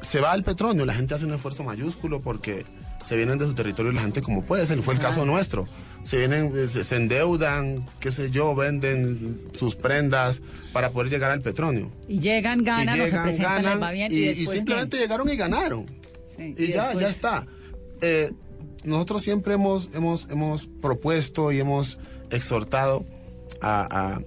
se 0.00 0.20
va 0.20 0.32
al 0.32 0.42
petróleo, 0.44 0.84
la 0.86 0.94
gente 0.94 1.14
hace 1.14 1.24
un 1.26 1.34
esfuerzo 1.34 1.64
mayúsculo 1.64 2.20
porque 2.20 2.64
se 3.06 3.16
vienen 3.16 3.38
de 3.38 3.46
su 3.46 3.54
territorio 3.54 3.92
la 3.92 4.02
gente 4.02 4.20
como 4.20 4.42
puede 4.44 4.66
ser, 4.66 4.78
fue 4.78 4.94
el 4.94 5.00
caso 5.00 5.24
nuestro. 5.24 5.66
Se 6.04 6.18
vienen, 6.18 6.68
se, 6.68 6.84
se 6.84 6.96
endeudan, 6.96 7.86
qué 8.00 8.10
sé 8.12 8.30
yo, 8.30 8.54
venden 8.54 9.42
sus 9.52 9.74
prendas 9.74 10.40
para 10.72 10.90
poder 10.90 11.10
llegar 11.10 11.30
al 11.30 11.40
petróleo. 11.40 11.90
Y 12.08 12.20
llegan, 12.20 12.62
ganan, 12.64 12.96
y 12.96 13.00
se 13.00 13.04
llegan, 13.06 13.26
les 13.26 13.38
ganan 13.38 13.82
va 13.82 13.90
bien 13.90 14.12
y, 14.12 14.14
y, 14.14 14.18
y 14.18 14.24
después 14.28 14.50
simplemente 14.56 14.98
llegaron 14.98 15.28
y 15.28 15.36
ganaron. 15.36 15.86
Sí, 16.36 16.54
y 16.56 16.64
y 16.64 16.68
ya, 16.72 16.84
después- 16.88 17.00
ya 17.04 17.08
está. 17.10 17.46
Eh, 18.02 18.30
nosotros 18.84 19.22
siempre 19.22 19.54
hemos, 19.54 19.88
hemos, 19.94 20.28
hemos 20.30 20.66
propuesto 20.80 21.50
y 21.50 21.58
hemos 21.60 21.98
exhortado 22.30 23.04
a, 23.60 24.14
a, 24.16 24.20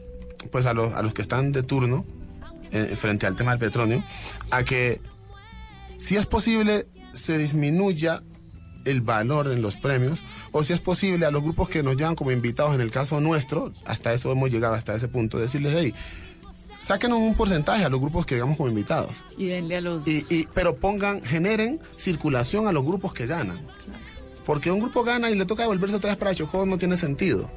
pues 0.52 0.66
a, 0.66 0.74
los, 0.74 0.94
a 0.94 1.02
los 1.02 1.14
que 1.14 1.22
están 1.22 1.52
de 1.52 1.64
turno 1.64 2.06
eh, 2.72 2.94
frente 2.98 3.26
al 3.26 3.36
tema 3.36 3.52
del 3.52 3.60
petróleo 3.60 4.04
a 4.52 4.64
que 4.64 5.00
si 5.98 6.16
es 6.18 6.26
posible 6.26 6.88
se 7.14 7.38
disminuya 7.38 8.22
el 8.90 9.02
valor 9.02 9.52
en 9.52 9.62
los 9.62 9.78
premios 9.78 10.24
o 10.52 10.64
si 10.64 10.74
es 10.74 10.82
posible 10.82 11.26
a 11.26 11.32
los 11.32 11.42
grupos 11.44 11.70
que 11.70 11.84
nos 11.84 11.96
llevan 11.96 12.16
como 12.16 12.32
invitados 12.32 12.76
en 12.76 12.82
el 12.82 12.92
caso 12.92 13.20
nuestro 13.22 13.72
hasta 13.86 14.14
eso 14.14 14.32
hemos 14.32 14.52
llegado 14.52 14.74
hasta 14.74 14.96
ese 14.96 15.08
punto 15.08 15.38
decirles 15.40 15.74
hey 15.78 15.94
sáquenos 16.82 17.20
un 17.20 17.36
porcentaje 17.36 17.84
a 17.86 17.90
los 17.90 18.00
grupos 18.00 18.26
que 18.26 18.36
llegamos 18.36 18.58
como 18.58 18.70
invitados 18.70 19.24
Y 19.38 19.48
denle 19.48 19.78
a 19.78 19.82
los... 19.82 20.08
y, 20.08 20.24
y- 20.30 20.48
pero 20.54 20.76
pongan, 20.78 21.22
generen 21.22 21.80
circulación 21.96 22.68
a 22.68 22.72
los 22.72 22.84
grupos 22.84 23.14
que 23.14 23.28
ganan. 23.28 23.60
Porque 24.46 24.72
un 24.72 24.80
grupo 24.80 25.04
gana 25.04 25.30
y 25.30 25.36
le 25.36 25.46
toca 25.46 25.62
devolverse 25.64 25.96
otra 25.98 26.10
vez 26.10 26.18
para 26.18 26.34
Chocó 26.34 26.66
no 26.66 26.80
tiene 26.80 26.98
sentido. 26.98 27.52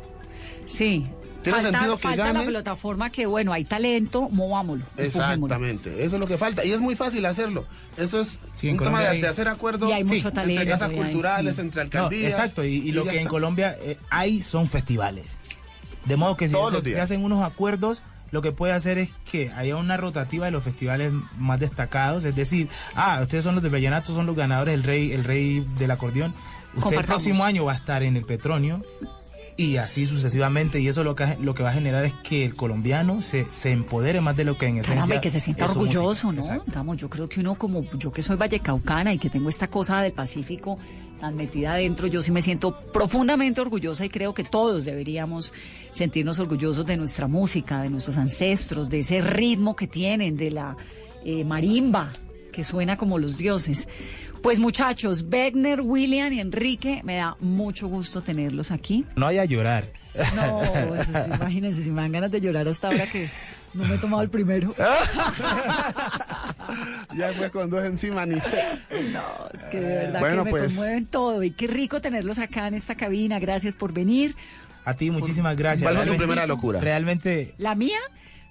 Sí. 0.66 1.06
Tiene 1.42 1.58
Falta- 1.60 1.70
sentido 1.78 1.96
que 1.96 2.02
falta 2.02 2.26
la 2.26 2.32
gane. 2.32 2.46
plataforma 2.46 3.10
que, 3.10 3.26
bueno, 3.26 3.52
hay 3.52 3.64
talento, 3.64 4.28
movámoslo. 4.30 4.84
empujémoslo. 4.96 5.32
Exactamente, 5.46 6.04
eso 6.04 6.16
es 6.16 6.20
lo 6.20 6.26
que 6.28 6.38
falta. 6.38 6.64
Y 6.64 6.70
es 6.72 6.80
muy 6.80 6.94
fácil 6.96 7.26
hacerlo. 7.26 7.66
Eso 7.96 8.20
es 8.20 8.38
un 8.62 8.76
tema 8.78 9.00
hay- 9.00 9.20
de 9.20 9.26
hacer 9.28 9.48
acuerdos 9.48 9.90
Y 9.90 9.92
hay 9.92 10.04
mucho 10.04 10.28
entre 10.28 10.30
talento, 10.30 10.66
casas 10.72 10.90
culturales, 10.92 11.54
sí. 11.56 11.60
entre 11.60 11.78
No, 11.78 11.82
alcaldías. 11.82 12.30
exacto, 12.32 12.64
y, 12.64 12.74
y 12.76 12.92
lo 12.92 13.04
que 13.04 13.20
en. 13.20 13.28
Colombia 13.28 13.76
eh, 13.80 13.98
hay 14.10 14.40
son 14.40 14.68
festivales. 14.68 15.36
De 16.04 16.16
modo 16.16 16.36
que 16.36 16.48
si 16.48 16.54
se, 16.82 17.00
hacen 17.00 17.24
unos 17.24 17.44
acuerdos, 17.44 18.02
lo 18.30 18.40
que 18.42 18.52
puede 18.52 18.72
hacer 18.72 18.98
es 18.98 19.10
que 19.30 19.50
haya 19.52 19.76
una 19.76 19.96
rotativa 19.96 20.46
de 20.46 20.52
los 20.52 20.62
festivales 20.64 21.12
más 21.38 21.60
destacados, 21.60 22.24
es 22.24 22.34
decir, 22.34 22.68
ah, 22.94 23.18
ustedes 23.22 23.44
son 23.44 23.54
los 23.54 23.62
de 23.62 23.68
Vallenato, 23.70 24.14
son 24.14 24.26
los 24.26 24.36
ganadores, 24.36 24.74
el 24.74 24.82
rey, 24.84 25.12
el 25.12 25.24
rey 25.24 25.66
del 25.78 25.90
acordeón. 25.90 26.34
Usted 26.74 26.98
el 26.98 27.04
próximo 27.04 27.44
año 27.44 27.64
va 27.66 27.72
a 27.72 27.76
estar 27.76 28.02
en 28.02 28.16
el 28.16 28.24
Petronio 28.24 28.82
y 29.56 29.76
así 29.76 30.06
sucesivamente 30.06 30.80
y 30.80 30.88
eso 30.88 31.04
lo 31.04 31.14
que, 31.14 31.36
lo 31.40 31.54
que 31.54 31.62
va 31.62 31.70
a 31.70 31.74
generar 31.74 32.04
es 32.04 32.14
que 32.22 32.44
el 32.44 32.56
colombiano 32.56 33.20
se, 33.20 33.50
se 33.50 33.70
empodere 33.70 34.20
más 34.20 34.36
de 34.36 34.44
lo 34.44 34.56
que 34.56 34.66
en 34.66 34.78
esencia 34.78 34.94
Caramba, 34.94 35.16
y 35.16 35.20
que 35.20 35.30
se 35.30 35.40
sienta 35.40 35.66
orgulloso, 35.66 36.32
música. 36.32 36.56
¿no? 36.56 36.64
Digamos, 36.64 36.96
yo 36.96 37.10
creo 37.10 37.28
que 37.28 37.40
uno 37.40 37.56
como 37.56 37.84
yo 37.98 38.12
que 38.12 38.22
soy 38.22 38.36
vallecaucana 38.36 39.12
y 39.12 39.18
que 39.18 39.28
tengo 39.28 39.48
esta 39.48 39.68
cosa 39.68 40.00
del 40.00 40.12
Pacífico 40.12 40.78
tan 41.20 41.36
metida 41.36 41.74
adentro, 41.74 42.06
yo 42.06 42.22
sí 42.22 42.32
me 42.32 42.42
siento 42.42 42.76
profundamente 42.92 43.60
orgullosa 43.60 44.04
y 44.04 44.08
creo 44.08 44.34
que 44.34 44.44
todos 44.44 44.84
deberíamos 44.84 45.52
sentirnos 45.90 46.38
orgullosos 46.38 46.84
de 46.86 46.96
nuestra 46.96 47.28
música, 47.28 47.82
de 47.82 47.90
nuestros 47.90 48.16
ancestros, 48.16 48.88
de 48.88 49.00
ese 49.00 49.20
ritmo 49.20 49.76
que 49.76 49.86
tienen, 49.86 50.36
de 50.36 50.50
la 50.50 50.76
eh, 51.24 51.44
marimba 51.44 52.08
que 52.52 52.62
suena 52.64 52.96
como 52.96 53.18
los 53.18 53.36
dioses. 53.36 53.88
Pues 54.42 54.58
muchachos, 54.58 55.24
Wegner, 55.30 55.80
William 55.80 56.32
y 56.32 56.40
Enrique, 56.40 57.00
me 57.04 57.16
da 57.16 57.36
mucho 57.40 57.86
gusto 57.88 58.22
tenerlos 58.22 58.70
aquí. 58.72 59.06
No 59.14 59.26
hay 59.28 59.38
a 59.38 59.44
llorar. 59.44 59.88
No, 60.34 60.60
eso 60.96 61.12
sí, 61.12 61.30
imagínense, 61.36 61.82
si 61.84 61.90
me 61.90 62.02
dan 62.02 62.12
ganas 62.12 62.30
de 62.32 62.40
llorar 62.40 62.66
hasta 62.68 62.88
ahora 62.88 63.06
que 63.06 63.30
no 63.72 63.84
me 63.84 63.94
he 63.94 63.98
tomado 63.98 64.22
el 64.22 64.30
primero. 64.30 64.74
Ya 67.16 67.32
fue 67.34 67.50
con 67.50 67.68
dos 67.68 67.84
encima, 67.84 68.24
ni 68.24 68.40
sé. 68.40 68.64
No, 69.12 69.22
es 69.52 69.64
que 69.64 69.78
de 69.80 69.94
verdad 69.94 70.20
Bueno, 70.20 70.44
que 70.44 70.44
me 70.44 70.50
pues. 70.50 70.72
conmueven 70.74 71.06
todo. 71.06 71.42
Y 71.42 71.50
qué 71.50 71.66
rico 71.66 72.00
tenerlos 72.00 72.38
acá 72.38 72.68
en 72.68 72.74
esta 72.74 72.94
cabina. 72.94 73.38
Gracias 73.38 73.74
por 73.74 73.92
venir. 73.92 74.34
A 74.84 74.94
ti 74.94 75.10
muchísimas 75.10 75.54
gracias. 75.56 75.82
¿Cuál 75.82 75.96
fue 75.96 76.04
su 76.04 76.10
Realmente- 76.12 76.26
primera 76.26 76.46
locura? 76.46 76.80
Realmente 76.80 77.54
¿La 77.58 77.74
mía? 77.74 77.98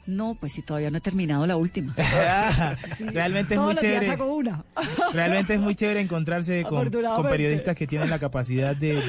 No, 0.07 0.35
pues 0.39 0.53
si 0.53 0.61
todavía 0.63 0.89
no 0.91 0.97
he 0.97 1.01
terminado 1.01 1.45
la 1.45 1.55
última. 1.57 1.93
Realmente 3.13 3.53
es 3.53 3.59
Todos 3.59 3.73
muy 3.73 3.81
chévere. 3.81 4.21
una. 4.23 4.63
Realmente 5.13 5.53
es 5.53 5.59
muy 5.59 5.75
chévere 5.75 6.01
encontrarse 6.01 6.63
con, 6.63 6.89
periodistas 7.29 7.75
que 7.75 7.87
tienen 7.87 8.09
la 8.09 8.19
capacidad 8.19 8.75
de, 8.75 8.95
de- 8.95 9.01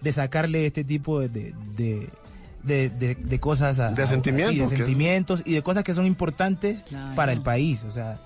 de 0.00 0.12
sacarle 0.12 0.66
este 0.66 0.84
tipo 0.84 1.20
de, 1.20 1.28
de, 1.28 1.54
de- 1.76 2.08
de- 2.62 2.90
de- 2.90 3.14
de 3.16 3.40
cosas 3.40 3.80
a, 3.80 3.90
De 3.90 4.02
a- 4.02 4.06
sentimientos, 4.06 4.54
sí, 4.54 4.60
de 4.60 4.76
sentimientos 4.76 5.42
y 5.44 5.54
de 5.54 5.62
cosas 5.62 5.84
que 5.84 5.94
son 5.94 6.06
importantes 6.06 6.82
Claro. 6.88 7.14
para 7.14 7.32
el 7.32 7.40
país. 7.42 7.84
O 7.84 7.90
sea, 7.90 8.20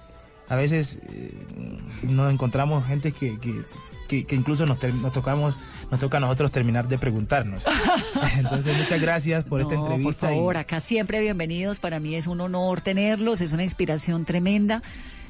a 0.50 0.56
veces 0.56 0.98
eh, 1.08 1.32
nos 2.02 2.30
encontramos 2.30 2.86
gente 2.86 3.12
que, 3.12 3.38
que, 3.38 3.62
que- 4.08 4.24
que 4.26 4.34
incluso 4.36 4.66
nos, 4.66 4.82
nos 4.94 5.12
tocamos, 5.12 5.56
nos 5.90 6.00
toca 6.00 6.16
a 6.18 6.20
nosotros 6.20 6.50
terminar 6.52 6.88
de 6.88 6.98
preguntarnos. 6.98 7.62
Entonces, 8.38 8.76
muchas 8.76 9.00
gracias 9.00 9.44
por 9.44 9.60
esta 9.60 9.74
entrevista. 9.76 10.26
Por 10.26 10.32
y- 10.32 10.36
favor, 10.36 10.56
acá 10.56 10.80
siempre 10.80 11.20
bienvenidos. 11.20 11.78
Para 11.78 12.00
mí 12.00 12.16
es 12.16 12.26
un 12.26 12.40
honor 12.40 12.80
tenerlos. 12.80 13.40
Es 13.40 13.52
una 13.52 13.62
inspiración 13.62 14.24
tremenda 14.24 14.82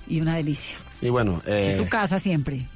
y 0.09 0.21
una 0.23 0.35
delicia. 0.37 0.77
Y 1.03 1.11
bueno, 1.11 1.43
eh, 1.47 1.69
es 1.71 1.77
su 1.77 1.89
casa 1.89 2.19
siempre. 2.19 2.67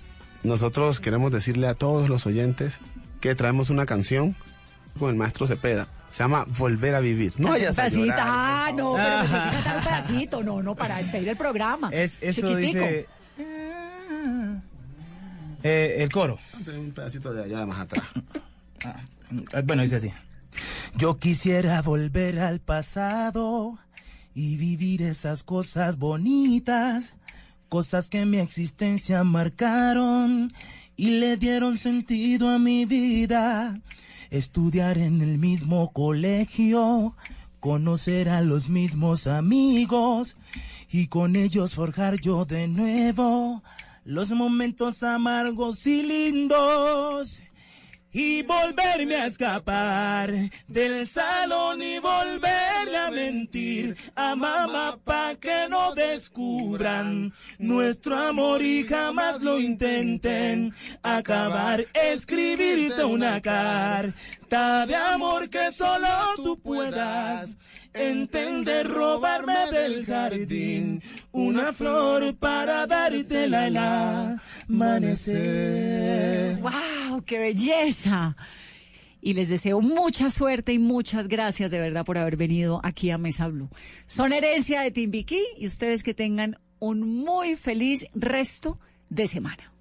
nosotros 0.42 1.01
queremos 1.01 1.32
decirle 1.32 1.66
a 1.66 1.74
todos 1.74 2.09
los 2.11 2.26
oyentes 2.26 2.74
que 3.20 3.34
traemos 3.34 3.70
una 3.70 3.86
canción 3.86 4.36
con 4.99 5.09
el 5.11 5.16
maestro 5.16 5.47
Cepeda. 5.47 5.88
Se 6.14 6.22
llama 6.22 6.46
Volver 6.58 6.94
a 6.94 7.00
Vivir. 7.00 7.32
No 7.38 7.48
vayas 7.48 7.76
a 7.76 7.82
pedacito. 7.82 8.04
llorar. 8.06 8.20
Ah, 8.22 8.72
no, 8.74 8.94
pero 8.94 9.18
me 9.18 9.76
un 9.78 9.84
pedacito. 9.84 10.42
No, 10.44 10.62
no, 10.62 10.74
para 10.76 10.98
despedir 10.98 11.28
el 11.28 11.36
programa. 11.36 11.90
Es- 11.92 12.12
eso 12.20 12.40
Chiquitico. 12.46 12.78
dice 12.78 13.06
eh, 15.62 15.96
el 15.98 16.08
coro. 16.12 16.38
Un 16.66 16.92
pedacito 16.92 17.32
de 17.32 17.44
allá 17.44 17.66
más 17.66 17.80
atrás. 17.80 18.04
Ah, 18.84 19.00
Bueno, 19.64 19.82
dice 19.82 19.96
así. 19.96 20.12
Yo 20.96 21.18
quisiera 21.18 21.82
volver 21.82 22.38
al 22.38 22.60
pasado 22.60 23.78
y 24.34 24.56
vivir 24.56 25.02
esas 25.02 25.42
cosas 25.42 25.98
bonitas 25.98 27.16
cosas 27.68 28.08
que 28.08 28.24
mi 28.24 28.38
existencia 28.38 29.24
marcaron 29.24 30.48
y 30.96 31.18
le 31.18 31.36
dieron 31.36 31.76
sentido 31.76 32.48
a 32.50 32.60
mi 32.60 32.84
vida. 32.84 33.80
Estudiar 34.31 34.99
en 34.99 35.20
el 35.20 35.39
mismo 35.39 35.93
colegio, 35.93 37.14
conocer 37.61 38.29
a 38.29 38.41
los 38.41 38.68
mismos 38.68 39.27
amigos 39.27 40.37
y 40.91 41.07
con 41.09 41.37
ellos 41.37 41.75
forjar 41.75 42.20
yo 42.20 42.45
de 42.45 42.68
nuevo 42.68 43.62
los 44.05 44.33
momentos 44.33 45.03
amargos 45.03 45.87
y 45.87 46.03
lindos 46.03 47.47
y 48.14 48.42
volverme 48.42 49.16
a 49.16 49.26
escapar 49.26 50.32
del 50.68 51.04
salón 51.06 51.82
y 51.82 51.98
volverle 51.98 52.96
a 52.96 53.10
mentir 53.10 53.96
a 54.14 54.36
mamá 54.36 54.96
pa 55.04 55.34
que 55.34 55.66
no 55.68 55.92
descubran 55.96 57.32
nuestro 57.58 58.16
amor 58.16 58.62
y 58.62 58.84
jamás 58.84 59.42
lo 59.42 59.58
intenten. 59.58 60.72
Acabar 61.02 61.84
escribirte 61.92 63.04
una 63.04 63.40
carta 63.40 64.86
de 64.86 64.94
amor 64.94 65.50
que 65.50 65.72
solo 65.72 66.06
tú 66.36 66.56
puedas 66.60 67.56
entender 67.95 68.88
robarme 68.88 69.70
del 69.72 70.05
jardín 70.05 71.01
una 71.32 71.72
flor 71.72 72.36
para 72.36 72.86
dártela 72.86 73.68
el 73.68 73.76
amanecer. 74.68 76.59
¡Wow! 76.59 77.22
¡Qué 77.24 77.38
belleza! 77.38 78.36
Y 79.20 79.32
les 79.32 79.49
deseo 79.49 79.80
mucha 79.80 80.30
suerte 80.30 80.74
y 80.74 80.78
muchas 80.78 81.28
gracias 81.28 81.70
de 81.70 81.80
verdad 81.80 82.05
por 82.05 82.18
haber 82.18 82.36
venido 82.36 82.80
aquí 82.82 83.11
a 83.11 83.16
Mesa 83.16 83.49
Blue. 83.49 83.70
Son 84.07 84.34
herencia 84.34 84.82
de 84.82 84.90
Timbiquí 84.90 85.40
y 85.57 85.66
ustedes 85.66 86.03
que 86.03 86.12
tengan 86.12 86.59
un 86.78 87.24
muy 87.24 87.57
feliz 87.57 88.07
resto 88.14 88.78
de 89.09 89.26
semana. 89.26 89.74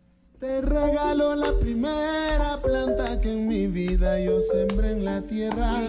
Te 0.43 0.59
regalo 0.59 1.35
la 1.35 1.53
primera 1.53 2.59
planta 2.61 3.21
que 3.21 3.31
en 3.31 3.47
mi 3.47 3.67
vida 3.67 4.19
yo 4.19 4.41
sembré 4.41 4.91
en 4.91 5.05
la 5.05 5.21
tierra. 5.21 5.83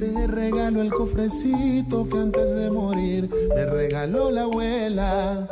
Te 0.00 0.26
regalo 0.26 0.82
el 0.82 0.90
cofrecito 0.92 2.08
que 2.08 2.18
antes 2.18 2.50
de 2.56 2.72
morir 2.72 3.30
me 3.54 3.64
regaló 3.64 4.32
la 4.32 4.42
abuela. 4.42 5.46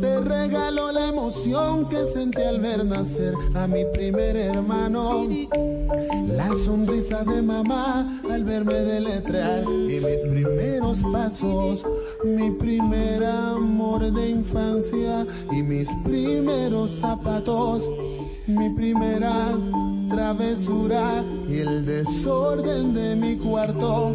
Te 0.00 0.20
regalo 0.20 0.92
la 0.92 1.08
emoción 1.08 1.88
que 1.88 2.06
sentí 2.06 2.40
al 2.42 2.60
ver 2.60 2.84
nacer 2.84 3.34
a 3.54 3.66
mi 3.66 3.84
primer 3.92 4.36
hermano. 4.36 5.26
La 6.28 6.48
sonrisa 6.64 7.24
de 7.24 7.42
mamá 7.42 8.20
al 8.30 8.44
verme 8.44 8.74
deletrear 8.74 9.64
y 9.64 10.00
mis 10.00 10.20
primeros 10.20 11.02
pasos. 11.02 11.84
Mi 12.24 12.52
primer 12.52 13.24
amor 13.24 14.12
de 14.12 14.28
infancia 14.28 15.26
y 15.50 15.62
mis 15.62 15.88
primeros 16.04 16.92
zapatos. 17.00 17.82
Mi 18.46 18.70
primera 18.70 19.50
travesura 20.08 21.24
y 21.48 21.58
el 21.58 21.86
desorden 21.86 22.94
de 22.94 23.16
mi 23.16 23.36
cuarto 23.36 24.14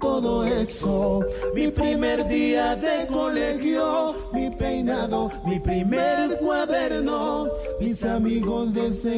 todo 0.00 0.46
eso. 0.46 1.24
Mi 1.54 1.68
primer 1.68 2.26
día 2.28 2.76
de 2.76 3.06
colegio, 3.06 4.14
mi 4.32 4.50
peinado, 4.50 5.30
mi 5.44 5.58
primer 5.58 6.38
cuaderno, 6.38 7.48
mis 7.80 8.02
amigos 8.04 8.72
de 8.72 8.92
secundaria. 8.92 9.16